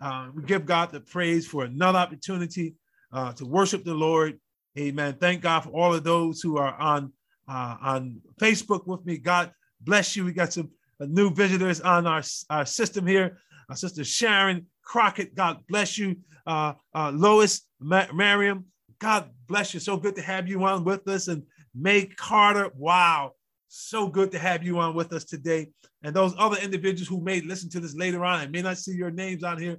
Uh, 0.00 0.28
we 0.32 0.44
give 0.44 0.64
God 0.64 0.92
the 0.92 1.00
praise 1.00 1.44
for 1.44 1.64
another 1.64 1.98
opportunity 1.98 2.76
uh, 3.12 3.32
to 3.32 3.44
worship 3.44 3.82
the 3.82 3.94
Lord. 3.94 4.38
Amen. 4.78 5.16
Thank 5.20 5.42
God 5.42 5.64
for 5.64 5.70
all 5.70 5.92
of 5.92 6.04
those 6.04 6.40
who 6.40 6.56
are 6.56 6.74
on 6.80 7.12
uh, 7.48 7.76
on 7.82 8.20
Facebook 8.40 8.86
with 8.86 9.04
me. 9.04 9.18
God 9.18 9.50
bless 9.80 10.14
you. 10.14 10.24
We 10.24 10.32
got 10.32 10.52
some 10.52 10.70
uh, 11.00 11.06
new 11.06 11.30
visitors 11.30 11.80
on 11.80 12.06
our, 12.06 12.22
our 12.48 12.64
system 12.64 13.08
here. 13.08 13.38
Our 13.68 13.76
sister 13.76 14.04
Sharon 14.04 14.66
Crockett. 14.82 15.34
God 15.34 15.58
bless 15.68 15.98
you. 15.98 16.16
Uh, 16.46 16.74
uh, 16.94 17.10
Lois 17.10 17.62
Ma- 17.80 18.06
Mariam. 18.14 18.66
God 18.98 19.30
bless 19.46 19.74
you. 19.74 19.80
So 19.80 19.96
good 19.96 20.16
to 20.16 20.22
have 20.22 20.48
you 20.48 20.64
on 20.64 20.84
with 20.84 21.06
us. 21.08 21.28
And 21.28 21.42
May 21.74 22.06
Carter. 22.06 22.70
Wow. 22.76 23.32
So 23.68 24.06
good 24.06 24.30
to 24.32 24.38
have 24.38 24.62
you 24.62 24.78
on 24.78 24.94
with 24.94 25.12
us 25.12 25.24
today. 25.24 25.70
And 26.02 26.14
those 26.14 26.34
other 26.38 26.58
individuals 26.58 27.08
who 27.08 27.20
may 27.20 27.40
listen 27.40 27.68
to 27.70 27.80
this 27.80 27.96
later 27.96 28.24
on, 28.24 28.40
I 28.40 28.46
may 28.46 28.62
not 28.62 28.78
see 28.78 28.94
your 28.94 29.10
names 29.10 29.42
on 29.42 29.60
here. 29.60 29.78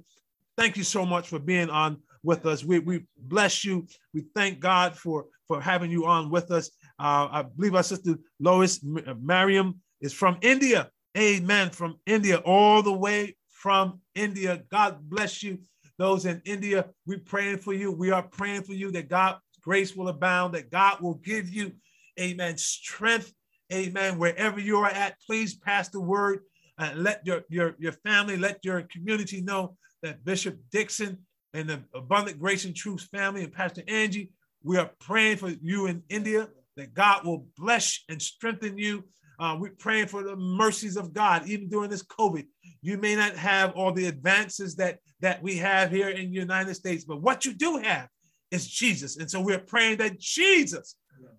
Thank 0.58 0.76
you 0.76 0.84
so 0.84 1.06
much 1.06 1.28
for 1.28 1.38
being 1.38 1.70
on 1.70 1.98
with 2.22 2.44
us. 2.46 2.64
We, 2.64 2.80
we 2.80 3.04
bless 3.16 3.64
you. 3.64 3.86
We 4.12 4.24
thank 4.34 4.60
God 4.60 4.96
for, 4.96 5.26
for 5.46 5.60
having 5.60 5.90
you 5.90 6.06
on 6.06 6.30
with 6.30 6.50
us. 6.50 6.70
Uh, 6.98 7.28
I 7.30 7.42
believe 7.42 7.74
our 7.74 7.82
sister 7.82 8.16
Lois 8.40 8.84
uh, 8.84 9.14
Mariam 9.20 9.80
is 10.00 10.12
from 10.12 10.38
India. 10.42 10.90
Amen. 11.16 11.70
From 11.70 11.96
India, 12.04 12.38
all 12.38 12.82
the 12.82 12.92
way 12.92 13.36
from 13.48 14.00
India. 14.14 14.62
God 14.70 14.98
bless 15.08 15.42
you. 15.42 15.58
Those 15.98 16.26
in 16.26 16.42
India, 16.44 16.86
we're 17.06 17.18
praying 17.18 17.58
for 17.58 17.72
you. 17.72 17.90
We 17.90 18.10
are 18.10 18.22
praying 18.22 18.62
for 18.62 18.74
you 18.74 18.90
that 18.92 19.08
God's 19.08 19.38
grace 19.62 19.96
will 19.96 20.08
abound, 20.08 20.54
that 20.54 20.70
God 20.70 21.00
will 21.00 21.14
give 21.14 21.48
you, 21.48 21.72
amen, 22.20 22.58
strength 22.58 23.32
Amen. 23.72 24.18
Wherever 24.18 24.60
you 24.60 24.78
are 24.78 24.90
at, 24.90 25.16
please 25.26 25.56
pass 25.56 25.88
the 25.88 26.00
word 26.00 26.40
and 26.78 27.02
let 27.02 27.26
your, 27.26 27.42
your, 27.48 27.74
your 27.78 27.92
family, 27.92 28.36
let 28.36 28.60
your 28.62 28.82
community 28.82 29.40
know 29.40 29.76
that 30.02 30.24
Bishop 30.24 30.58
Dixon 30.70 31.18
and 31.52 31.68
the 31.68 31.82
Abundant 31.94 32.38
Grace 32.38 32.64
and 32.64 32.76
Truth 32.76 33.08
family 33.10 33.42
and 33.42 33.52
Pastor 33.52 33.82
Angie, 33.88 34.30
we 34.62 34.76
are 34.76 34.90
praying 35.00 35.38
for 35.38 35.48
you 35.48 35.86
in 35.86 36.02
India, 36.08 36.48
that 36.76 36.94
God 36.94 37.24
will 37.24 37.46
bless 37.56 38.04
and 38.08 38.20
strengthen 38.20 38.78
you. 38.78 39.04
Uh, 39.38 39.56
we're 39.58 39.70
praying 39.78 40.06
for 40.06 40.22
the 40.22 40.36
mercies 40.36 40.96
of 40.96 41.12
God, 41.12 41.46
even 41.46 41.68
during 41.68 41.90
this 41.90 42.04
COVID. 42.04 42.46
You 42.82 42.98
may 42.98 43.16
not 43.16 43.36
have 43.36 43.72
all 43.74 43.92
the 43.92 44.06
advances 44.06 44.76
that, 44.76 44.98
that 45.20 45.42
we 45.42 45.56
have 45.58 45.90
here 45.90 46.08
in 46.08 46.30
the 46.30 46.36
United 46.36 46.74
States, 46.74 47.04
but 47.04 47.20
what 47.20 47.44
you 47.44 47.52
do 47.52 47.78
have 47.78 48.08
is 48.50 48.66
Jesus. 48.66 49.18
And 49.18 49.30
so 49.30 49.40
we're 49.40 49.58
praying 49.58 49.98
that 49.98 50.18
Jesus 50.18 50.96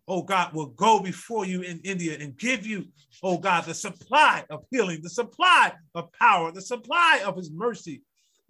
oh 0.08 0.22
God, 0.22 0.54
will 0.54 0.68
go 0.68 1.00
before 1.00 1.46
you 1.46 1.62
in 1.62 1.80
India 1.84 2.18
and 2.20 2.38
give 2.38 2.66
you, 2.66 2.86
oh 3.24 3.38
God, 3.38 3.66
the 3.66 3.74
supply 3.74 4.46
of 4.50 4.64
healing, 4.72 5.02
the 5.02 5.10
supply 5.10 5.74
of 5.96 6.12
power, 6.14 6.52
the 6.52 6.62
supply 6.62 7.22
of 7.26 7.36
his 7.36 7.52
mercy. 7.52 8.02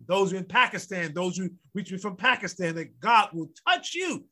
Those 0.07 0.33
in 0.33 0.45
Pakistan, 0.45 1.13
those 1.13 1.37
who 1.37 1.49
reach 1.73 1.91
me 1.91 1.97
from 1.97 2.15
Pakistan, 2.15 2.75
that 2.75 2.99
God 2.99 3.29
will 3.33 3.49
touch 3.67 3.95
you 3.95 4.25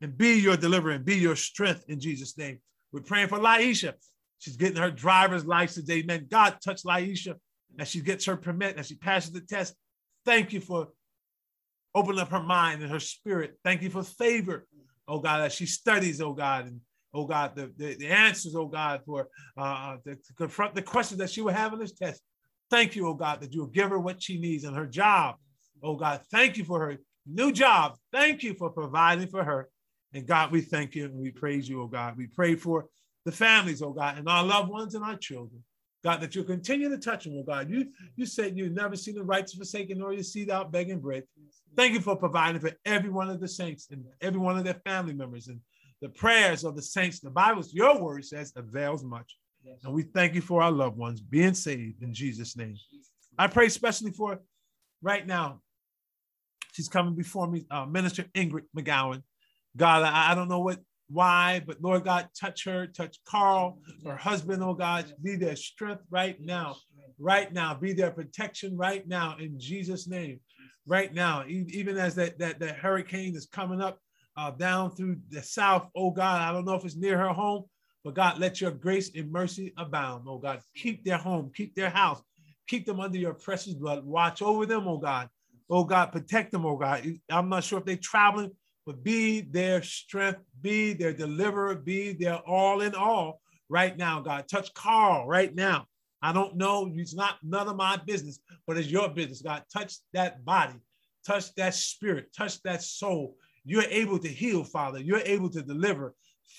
and 0.00 0.16
be 0.16 0.40
your 0.40 0.56
deliverer 0.56 0.92
and 0.92 1.04
be 1.04 1.16
your 1.16 1.36
strength 1.36 1.84
in 1.88 2.00
Jesus' 2.00 2.38
name. 2.38 2.58
We're 2.90 3.02
praying 3.02 3.28
for 3.28 3.38
Laisha. 3.38 3.92
She's 4.38 4.56
getting 4.56 4.76
her 4.76 4.90
driver's 4.90 5.46
license. 5.46 5.88
Amen. 5.90 6.26
God 6.30 6.58
touch 6.62 6.82
Laisha 6.84 7.34
as 7.78 7.88
she 7.88 8.00
gets 8.00 8.24
her 8.26 8.36
permit, 8.36 8.76
as 8.76 8.88
she 8.88 8.96
passes 8.96 9.32
the 9.32 9.40
test. 9.40 9.74
Thank 10.24 10.52
you 10.52 10.60
for 10.60 10.88
opening 11.94 12.20
up 12.20 12.30
her 12.30 12.42
mind 12.42 12.82
and 12.82 12.90
her 12.90 13.00
spirit. 13.00 13.58
Thank 13.64 13.82
you 13.82 13.90
for 13.90 14.02
favor 14.02 14.66
oh 15.08 15.18
God, 15.20 15.42
as 15.42 15.54
she 15.54 15.66
studies, 15.66 16.20
oh 16.20 16.32
God, 16.32 16.66
and 16.66 16.80
oh 17.12 17.26
God, 17.26 17.54
the, 17.54 17.72
the, 17.76 17.94
the 17.94 18.08
answers, 18.08 18.54
oh 18.54 18.66
God, 18.66 19.02
for 19.06 19.28
uh, 19.56 19.96
to, 20.04 20.14
to, 20.14 20.34
confront 20.36 20.74
the 20.74 20.82
questions 20.82 21.18
that 21.18 21.30
she 21.30 21.40
will 21.40 21.52
have 21.52 21.72
in 21.72 21.78
this 21.78 21.92
test. 21.92 22.22
Thank 22.70 22.96
you, 22.96 23.08
oh 23.08 23.14
God, 23.14 23.40
that 23.40 23.52
you'll 23.52 23.66
give 23.66 23.90
her 23.90 23.98
what 23.98 24.22
she 24.22 24.38
needs 24.38 24.64
and 24.64 24.76
her 24.76 24.86
job. 24.86 25.36
Oh 25.82 25.96
God, 25.96 26.22
thank 26.30 26.56
you 26.56 26.64
for 26.64 26.80
her 26.80 26.96
new 27.26 27.52
job. 27.52 27.96
Thank 28.12 28.42
you 28.42 28.54
for 28.54 28.70
providing 28.70 29.28
for 29.28 29.44
her. 29.44 29.68
And 30.12 30.26
God, 30.26 30.52
we 30.52 30.60
thank 30.60 30.94
you 30.94 31.06
and 31.06 31.14
we 31.14 31.30
praise 31.30 31.68
you, 31.68 31.82
oh 31.82 31.86
God. 31.86 32.16
We 32.16 32.26
pray 32.26 32.54
for 32.54 32.86
the 33.24 33.32
families, 33.32 33.82
oh 33.82 33.92
God, 33.92 34.18
and 34.18 34.28
our 34.28 34.44
loved 34.44 34.70
ones 34.70 34.94
and 34.94 35.04
our 35.04 35.16
children. 35.16 35.62
God, 36.02 36.20
that 36.20 36.34
you'll 36.34 36.44
continue 36.44 36.90
to 36.90 36.98
touch 36.98 37.24
them, 37.24 37.34
oh 37.38 37.42
God. 37.42 37.70
You 37.70 37.86
you 38.14 38.26
said 38.26 38.58
you've 38.58 38.72
never 38.72 38.94
see 38.94 39.12
the 39.12 39.24
righteous 39.24 39.54
forsaken 39.54 39.98
nor 39.98 40.12
your 40.12 40.22
seed 40.22 40.50
out 40.50 40.70
begging 40.70 41.00
bread. 41.00 41.24
Thank 41.76 41.94
you 41.94 42.00
for 42.00 42.14
providing 42.14 42.60
for 42.60 42.72
every 42.84 43.10
one 43.10 43.30
of 43.30 43.40
the 43.40 43.48
saints 43.48 43.88
and 43.90 44.04
every 44.20 44.38
one 44.38 44.58
of 44.58 44.64
their 44.64 44.80
family 44.86 45.14
members 45.14 45.48
and 45.48 45.60
the 46.02 46.10
prayers 46.10 46.62
of 46.64 46.76
the 46.76 46.82
saints. 46.82 47.20
The 47.20 47.30
Bible, 47.30 47.64
your 47.72 48.00
word 48.00 48.24
says, 48.24 48.52
avails 48.54 49.02
much. 49.02 49.36
Yes. 49.64 49.78
And 49.82 49.94
we 49.94 50.02
thank 50.02 50.34
you 50.34 50.42
for 50.42 50.62
our 50.62 50.70
loved 50.70 50.98
ones 50.98 51.22
being 51.22 51.54
saved 51.54 52.02
in 52.02 52.12
Jesus' 52.12 52.54
name. 52.56 52.76
I 53.38 53.46
pray 53.46 53.66
especially 53.66 54.10
for 54.10 54.40
right 55.00 55.26
now. 55.26 55.60
She's 56.72 56.88
coming 56.88 57.14
before 57.14 57.46
me, 57.46 57.64
uh, 57.70 57.86
Minister 57.86 58.24
Ingrid 58.34 58.64
McGowan. 58.76 59.22
God, 59.76 60.02
I, 60.02 60.32
I 60.32 60.34
don't 60.34 60.48
know 60.48 60.60
what 60.60 60.80
why, 61.14 61.62
but 61.64 61.80
Lord 61.80 62.04
God, 62.04 62.28
touch 62.38 62.64
her, 62.64 62.86
touch 62.88 63.18
Carl, 63.24 63.78
her 64.04 64.16
husband, 64.16 64.62
oh 64.62 64.74
God, 64.74 65.06
be 65.22 65.36
their 65.36 65.54
strength 65.54 66.02
right 66.10 66.38
now, 66.40 66.76
right 67.18 67.52
now, 67.52 67.72
be 67.74 67.92
their 67.92 68.10
protection 68.10 68.76
right 68.76 69.06
now 69.06 69.36
in 69.38 69.58
Jesus' 69.58 70.08
name, 70.08 70.40
right 70.86 71.14
now, 71.14 71.44
even 71.46 71.96
as 71.96 72.16
that 72.16 72.38
that, 72.40 72.58
that 72.58 72.76
hurricane 72.76 73.36
is 73.36 73.46
coming 73.46 73.80
up 73.80 74.00
uh, 74.36 74.50
down 74.50 74.90
through 74.90 75.16
the 75.30 75.42
south, 75.42 75.88
oh 75.94 76.10
God, 76.10 76.42
I 76.42 76.52
don't 76.52 76.64
know 76.64 76.74
if 76.74 76.84
it's 76.84 76.96
near 76.96 77.16
her 77.16 77.32
home, 77.32 77.64
but 78.02 78.14
God, 78.14 78.40
let 78.40 78.60
your 78.60 78.72
grace 78.72 79.14
and 79.14 79.30
mercy 79.30 79.72
abound, 79.78 80.24
oh 80.28 80.38
God, 80.38 80.60
keep 80.74 81.04
their 81.04 81.18
home, 81.18 81.52
keep 81.54 81.76
their 81.76 81.90
house, 81.90 82.20
keep 82.66 82.86
them 82.86 82.98
under 82.98 83.18
your 83.18 83.34
precious 83.34 83.74
blood, 83.74 84.04
watch 84.04 84.42
over 84.42 84.66
them, 84.66 84.88
oh 84.88 84.98
God, 84.98 85.28
oh 85.70 85.84
God, 85.84 86.06
protect 86.06 86.50
them, 86.50 86.66
oh 86.66 86.76
God. 86.76 87.06
I'm 87.30 87.48
not 87.48 87.62
sure 87.62 87.78
if 87.78 87.84
they're 87.84 87.96
traveling 87.96 88.50
but 88.86 89.02
be 89.02 89.40
their 89.40 89.82
strength, 89.82 90.40
be 90.60 90.92
their 90.92 91.12
deliverer, 91.12 91.74
be 91.74 92.12
their 92.12 92.36
all 92.36 92.80
in 92.80 92.94
all 92.94 93.40
right 93.68 93.96
now, 93.96 94.20
God. 94.20 94.46
Touch 94.48 94.72
Carl 94.74 95.26
right 95.26 95.54
now. 95.54 95.86
I 96.22 96.32
don't 96.32 96.56
know. 96.56 96.90
It's 96.94 97.14
not 97.14 97.36
none 97.42 97.68
of 97.68 97.76
my 97.76 97.98
business, 98.06 98.40
but 98.66 98.78
it's 98.78 98.88
your 98.88 99.08
business, 99.08 99.42
God. 99.42 99.62
Touch 99.72 99.96
that 100.12 100.44
body, 100.44 100.80
touch 101.26 101.54
that 101.54 101.74
spirit, 101.74 102.32
touch 102.36 102.62
that 102.62 102.82
soul. 102.82 103.36
You're 103.64 103.82
able 103.82 104.18
to 104.18 104.28
heal, 104.28 104.64
Father. 104.64 105.00
You're 105.00 105.22
able 105.24 105.50
to 105.50 105.62
deliver. 105.62 106.14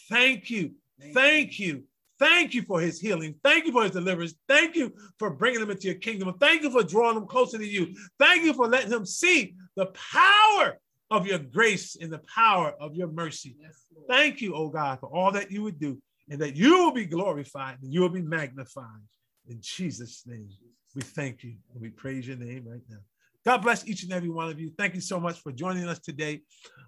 Thank 0.10 0.50
you. 0.50 0.72
Thank 1.14 1.60
you. 1.60 1.84
Thank 2.18 2.54
you 2.54 2.62
for 2.62 2.80
his 2.80 3.00
healing. 3.00 3.36
Thank 3.44 3.66
you 3.66 3.72
for 3.72 3.84
his 3.84 3.92
deliverance. 3.92 4.36
Thank 4.48 4.76
you 4.76 4.94
for 5.20 5.30
bringing 5.30 5.62
him 5.62 5.70
into 5.70 5.88
your 5.88 5.96
kingdom. 5.96 6.34
Thank 6.40 6.64
you 6.64 6.72
for 6.72 6.84
drawing 6.84 7.18
him 7.18 7.28
closer 7.28 7.58
to 7.58 7.68
you. 7.68 7.94
Thank 8.20 8.44
you 8.44 8.54
for 8.54 8.68
letting 8.68 8.92
him 8.92 9.06
see 9.06 9.56
the 9.76 9.88
power 9.88 10.80
of 11.12 11.28
your 11.28 11.40
grace 11.40 11.96
and 12.00 12.12
the 12.12 12.22
power 12.34 12.74
of 12.80 12.96
your 12.96 13.08
mercy. 13.08 13.56
Yes, 13.60 13.86
Thank 14.10 14.42
you, 14.42 14.56
oh 14.56 14.70
God, 14.70 15.00
for 15.00 15.08
all 15.08 15.32
that 15.32 15.52
you 15.52 15.64
would 15.64 15.80
do 15.80 16.02
and 16.30 16.40
that 16.42 16.56
you 16.56 16.80
will 16.80 16.92
be 16.92 17.06
glorified 17.06 17.78
and 17.82 17.94
you 17.94 18.02
will 18.02 18.10
be 18.10 18.22
magnified. 18.22 18.86
In 19.48 19.60
Jesus' 19.62 20.24
name, 20.26 20.50
we 20.96 21.02
thank 21.02 21.44
you 21.44 21.56
and 21.74 21.82
we 21.82 21.90
praise 21.90 22.28
your 22.28 22.38
name 22.38 22.66
right 22.68 22.82
now. 22.90 22.98
God 23.46 23.58
bless 23.62 23.88
each 23.88 24.04
and 24.04 24.12
every 24.12 24.30
one 24.30 24.50
of 24.50 24.60
you. 24.60 24.72
Thank 24.76 24.96
you 24.96 25.02
so 25.02 25.20
much 25.20 25.40
for 25.40 25.52
joining 25.52 25.88
us 25.88 26.00
today. 26.00 26.42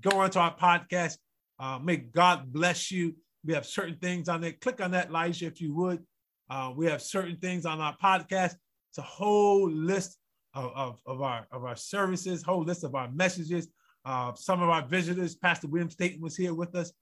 Go 0.00 0.20
onto 0.20 0.38
our 0.38 0.54
podcast. 0.54 1.16
Uh, 1.58 1.78
may 1.82 1.96
God 1.96 2.52
bless 2.52 2.90
you. 2.90 3.14
We 3.44 3.54
have 3.54 3.66
certain 3.66 3.96
things 3.96 4.28
on 4.28 4.40
there. 4.40 4.52
Click 4.52 4.80
on 4.80 4.90
that, 4.92 5.08
Elijah, 5.08 5.46
if 5.46 5.60
you 5.60 5.74
would. 5.74 6.04
Uh, 6.50 6.72
we 6.76 6.86
have 6.86 7.02
certain 7.02 7.36
things 7.36 7.66
on 7.66 7.80
our 7.80 7.96
podcast. 7.96 8.54
It's 8.90 8.98
a 8.98 9.02
whole 9.02 9.70
list 9.70 10.18
of, 10.54 10.72
of, 10.74 11.00
of 11.06 11.22
our, 11.22 11.46
of 11.50 11.64
our 11.64 11.76
services, 11.76 12.42
whole 12.42 12.62
list 12.62 12.84
of 12.84 12.94
our 12.94 13.10
messages. 13.10 13.68
Some 14.36 14.62
of 14.62 14.68
our 14.68 14.86
visitors, 14.86 15.34
Pastor 15.34 15.66
William 15.66 15.90
Staten 15.90 16.20
was 16.20 16.36
here 16.36 16.54
with 16.54 16.74
us 16.76 16.92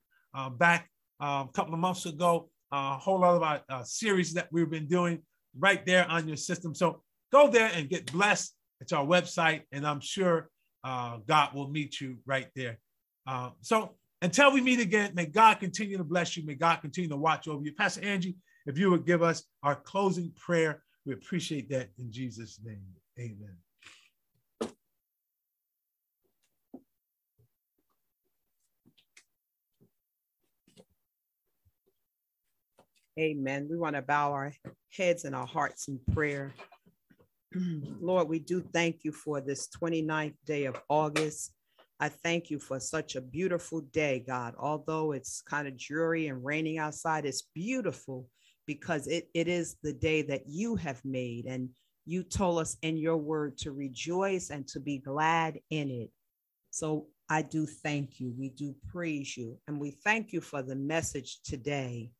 back 0.58 0.88
uh, 1.20 1.44
a 1.48 1.52
couple 1.52 1.74
of 1.74 1.80
months 1.80 2.06
ago. 2.06 2.48
A 2.72 2.98
whole 2.98 3.20
lot 3.20 3.36
of 3.36 3.42
our 3.42 3.60
uh, 3.68 3.84
series 3.84 4.32
that 4.34 4.48
we've 4.50 4.70
been 4.70 4.88
doing 4.88 5.22
right 5.58 5.84
there 5.86 6.10
on 6.10 6.26
your 6.26 6.36
system. 6.36 6.74
So 6.74 7.02
go 7.32 7.48
there 7.48 7.70
and 7.72 7.88
get 7.88 8.10
blessed. 8.12 8.54
It's 8.80 8.92
our 8.92 9.06
website, 9.06 9.62
and 9.72 9.86
I'm 9.86 10.00
sure 10.00 10.50
uh, 10.82 11.18
God 11.26 11.54
will 11.54 11.68
meet 11.68 12.00
you 12.00 12.18
right 12.26 12.48
there. 12.56 12.78
Uh, 13.26 13.50
so 13.60 13.94
until 14.22 14.52
we 14.52 14.60
meet 14.60 14.80
again, 14.80 15.12
may 15.14 15.26
God 15.26 15.60
continue 15.60 15.96
to 15.98 16.04
bless 16.04 16.36
you. 16.36 16.44
May 16.44 16.54
God 16.54 16.76
continue 16.76 17.10
to 17.10 17.16
watch 17.16 17.46
over 17.46 17.62
you. 17.64 17.72
Pastor 17.74 18.02
Angie, 18.02 18.36
if 18.66 18.78
you 18.78 18.90
would 18.90 19.06
give 19.06 19.22
us 19.22 19.44
our 19.62 19.76
closing 19.76 20.32
prayer, 20.36 20.82
we 21.06 21.12
appreciate 21.12 21.68
that 21.70 21.90
in 21.98 22.10
Jesus' 22.10 22.58
name. 22.64 22.82
Amen. 23.18 23.63
Amen. 33.18 33.68
We 33.70 33.76
want 33.76 33.94
to 33.94 34.02
bow 34.02 34.32
our 34.32 34.52
heads 34.96 35.24
and 35.24 35.36
our 35.36 35.46
hearts 35.46 35.86
in 35.86 36.00
prayer. 36.12 36.52
Lord, 38.00 38.28
we 38.28 38.40
do 38.40 38.60
thank 38.60 39.04
you 39.04 39.12
for 39.12 39.40
this 39.40 39.68
29th 39.68 40.34
day 40.44 40.64
of 40.64 40.80
August. 40.88 41.52
I 42.00 42.08
thank 42.08 42.50
you 42.50 42.58
for 42.58 42.80
such 42.80 43.14
a 43.14 43.20
beautiful 43.20 43.82
day, 43.92 44.24
God. 44.26 44.54
Although 44.58 45.12
it's 45.12 45.42
kind 45.42 45.68
of 45.68 45.78
dreary 45.78 46.26
and 46.26 46.44
raining 46.44 46.78
outside, 46.78 47.24
it's 47.24 47.48
beautiful 47.54 48.26
because 48.66 49.06
it, 49.06 49.28
it 49.32 49.46
is 49.46 49.76
the 49.82 49.92
day 49.92 50.22
that 50.22 50.48
you 50.48 50.74
have 50.74 51.00
made. 51.04 51.46
And 51.46 51.68
you 52.06 52.24
told 52.24 52.58
us 52.58 52.76
in 52.82 52.96
your 52.96 53.16
word 53.16 53.56
to 53.58 53.70
rejoice 53.70 54.50
and 54.50 54.66
to 54.68 54.80
be 54.80 54.98
glad 54.98 55.60
in 55.70 55.88
it. 55.88 56.10
So 56.70 57.06
I 57.30 57.42
do 57.42 57.64
thank 57.64 58.18
you. 58.18 58.34
We 58.36 58.48
do 58.48 58.74
praise 58.90 59.36
you. 59.36 59.56
And 59.68 59.78
we 59.78 59.92
thank 59.92 60.32
you 60.32 60.40
for 60.40 60.62
the 60.62 60.74
message 60.74 61.38
today. 61.44 62.10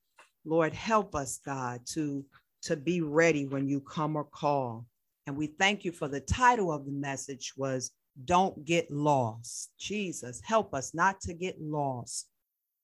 Lord, 0.45 0.75
help 0.75 1.15
us, 1.15 1.41
God, 1.45 1.81
to, 1.93 2.25
to 2.63 2.77
be 2.77 3.01
ready 3.01 3.47
when 3.47 3.67
you 3.69 3.81
come 3.81 4.17
or 4.17 4.25
call. 4.25 4.87
And 5.27 5.37
we 5.37 5.47
thank 5.47 5.85
you 5.85 5.93
for 5.93 6.09
the 6.09 6.21
title 6.21 6.73
of 6.73 6.85
the 6.85 6.93
message 6.93 7.55
was 7.57 7.93
Don't 8.25 8.65
Get 8.65 8.91
Lost. 8.91 9.71
Jesus, 9.79 10.41
help 10.45 10.75
us 10.75 10.95
not 10.95 11.21
to 11.23 11.35
get 11.35 11.61
lost, 11.61 12.29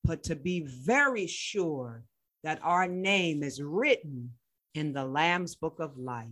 but 0.04 0.22
to 0.24 0.34
be 0.34 0.66
very 0.66 1.26
sure 1.26 2.04
that 2.42 2.60
our 2.62 2.86
name 2.86 3.42
is 3.42 3.62
written 3.62 4.32
in 4.74 4.92
the 4.92 5.04
Lamb's 5.04 5.54
book 5.54 5.80
of 5.80 5.98
life. 5.98 6.28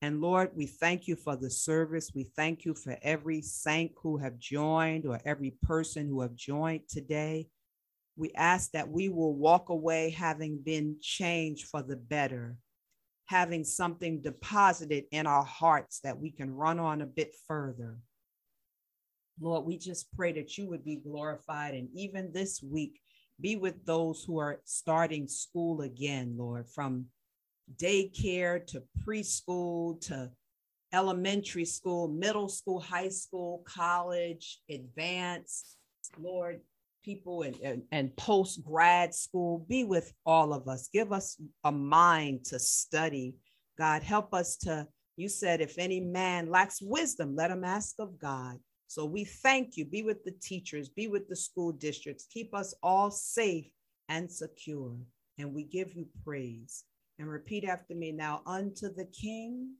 And 0.00 0.20
Lord, 0.20 0.50
we 0.56 0.66
thank 0.66 1.06
you 1.06 1.14
for 1.14 1.36
the 1.36 1.50
service. 1.50 2.10
We 2.14 2.24
thank 2.24 2.64
you 2.64 2.74
for 2.74 2.98
every 3.02 3.40
saint 3.40 3.92
who 4.02 4.16
have 4.16 4.38
joined 4.38 5.06
or 5.06 5.20
every 5.24 5.52
person 5.62 6.08
who 6.08 6.22
have 6.22 6.34
joined 6.34 6.88
today. 6.88 7.48
We 8.16 8.32
ask 8.34 8.70
that 8.72 8.90
we 8.90 9.08
will 9.08 9.34
walk 9.34 9.68
away 9.68 10.10
having 10.10 10.58
been 10.58 10.96
changed 11.00 11.66
for 11.68 11.82
the 11.82 11.96
better, 11.96 12.56
having 13.26 13.64
something 13.64 14.20
deposited 14.20 15.04
in 15.10 15.26
our 15.26 15.44
hearts 15.44 16.00
that 16.00 16.18
we 16.18 16.30
can 16.30 16.54
run 16.54 16.78
on 16.78 17.00
a 17.00 17.06
bit 17.06 17.34
further. 17.48 17.98
Lord, 19.40 19.64
we 19.64 19.78
just 19.78 20.14
pray 20.14 20.32
that 20.32 20.58
you 20.58 20.68
would 20.68 20.84
be 20.84 20.96
glorified. 20.96 21.74
And 21.74 21.88
even 21.94 22.32
this 22.32 22.62
week, 22.62 23.00
be 23.40 23.56
with 23.56 23.84
those 23.86 24.24
who 24.24 24.38
are 24.38 24.60
starting 24.64 25.26
school 25.26 25.80
again, 25.80 26.34
Lord, 26.36 26.68
from 26.68 27.06
daycare 27.76 28.64
to 28.68 28.82
preschool 29.04 30.00
to 30.02 30.30
elementary 30.92 31.64
school, 31.64 32.08
middle 32.08 32.48
school, 32.48 32.78
high 32.78 33.08
school, 33.08 33.64
college, 33.66 34.60
advanced. 34.70 35.76
Lord, 36.20 36.60
people 37.02 37.42
and, 37.42 37.56
and, 37.62 37.82
and 37.92 38.16
post 38.16 38.64
grad 38.64 39.14
school. 39.14 39.64
Be 39.68 39.84
with 39.84 40.12
all 40.24 40.52
of 40.52 40.68
us. 40.68 40.88
Give 40.92 41.12
us 41.12 41.40
a 41.64 41.72
mind 41.72 42.44
to 42.46 42.58
study. 42.58 43.34
God, 43.78 44.02
help 44.02 44.34
us 44.34 44.56
to, 44.58 44.86
you 45.16 45.28
said, 45.28 45.60
if 45.60 45.78
any 45.78 46.00
man 46.00 46.50
lacks 46.50 46.80
wisdom, 46.80 47.34
let 47.36 47.50
him 47.50 47.64
ask 47.64 47.96
of 47.98 48.18
God. 48.18 48.58
So 48.86 49.04
we 49.04 49.24
thank 49.24 49.76
you. 49.76 49.84
Be 49.84 50.02
with 50.02 50.24
the 50.24 50.34
teachers, 50.42 50.88
be 50.88 51.08
with 51.08 51.28
the 51.28 51.36
school 51.36 51.72
districts. 51.72 52.26
Keep 52.30 52.54
us 52.54 52.74
all 52.82 53.10
safe 53.10 53.70
and 54.08 54.30
secure. 54.30 54.96
And 55.38 55.54
we 55.54 55.64
give 55.64 55.94
you 55.94 56.06
praise. 56.24 56.84
And 57.18 57.28
repeat 57.28 57.64
after 57.64 57.94
me 57.94 58.12
now 58.12 58.42
unto 58.46 58.92
the 58.92 59.04
King, 59.06 59.74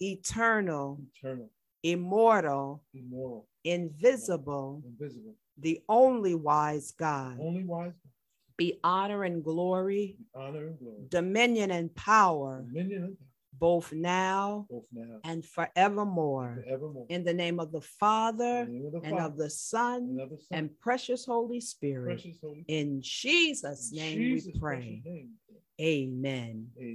eternal, 0.00 1.00
eternal 1.16 1.50
immortal, 1.82 2.82
immortal 2.94 3.46
invisible, 3.66 4.82
invisible 4.86 5.34
the 5.58 5.80
only 5.88 6.34
wise 6.34 6.92
God. 6.92 7.38
Only 7.40 7.64
wise 7.64 7.92
God. 7.92 8.10
Be 8.56 8.80
honor 8.82 9.24
and 9.24 9.44
glory, 9.44 10.16
honor 10.34 10.68
and 10.68 10.78
glory, 10.78 11.02
dominion 11.10 11.70
and 11.70 11.94
power, 11.94 12.64
dominion 12.66 13.02
and 13.02 13.18
power, 13.18 13.26
both 13.58 13.92
now 13.92 14.66
both 14.70 14.86
now 14.92 15.18
and 15.24 15.44
forevermore. 15.44 16.64
forevermore. 16.64 17.06
In 17.10 17.22
the 17.24 17.34
name 17.34 17.60
of 17.60 17.70
the 17.70 17.82
Father 17.82 18.60
In 18.60 18.66
the 18.66 18.72
name 18.72 18.86
of 18.86 18.92
the 18.92 19.00
and 19.02 19.16
Father, 19.16 19.24
of 19.26 19.36
the 19.36 19.50
Son 19.50 19.94
and 20.10 20.20
of 20.20 20.30
the 20.30 20.38
Son, 20.38 20.58
and 20.58 20.80
precious 20.80 21.26
Holy 21.26 21.60
Spirit. 21.60 22.04
precious 22.22 22.38
Holy 22.40 22.64
In 22.68 23.00
Jesus' 23.02 23.92
name 23.92 24.18
Jesus' 24.18 24.54
we 24.54 24.60
pray. 24.60 25.02
name. 25.04 25.32
Amen. 25.78 25.78
Amen. 25.80 26.66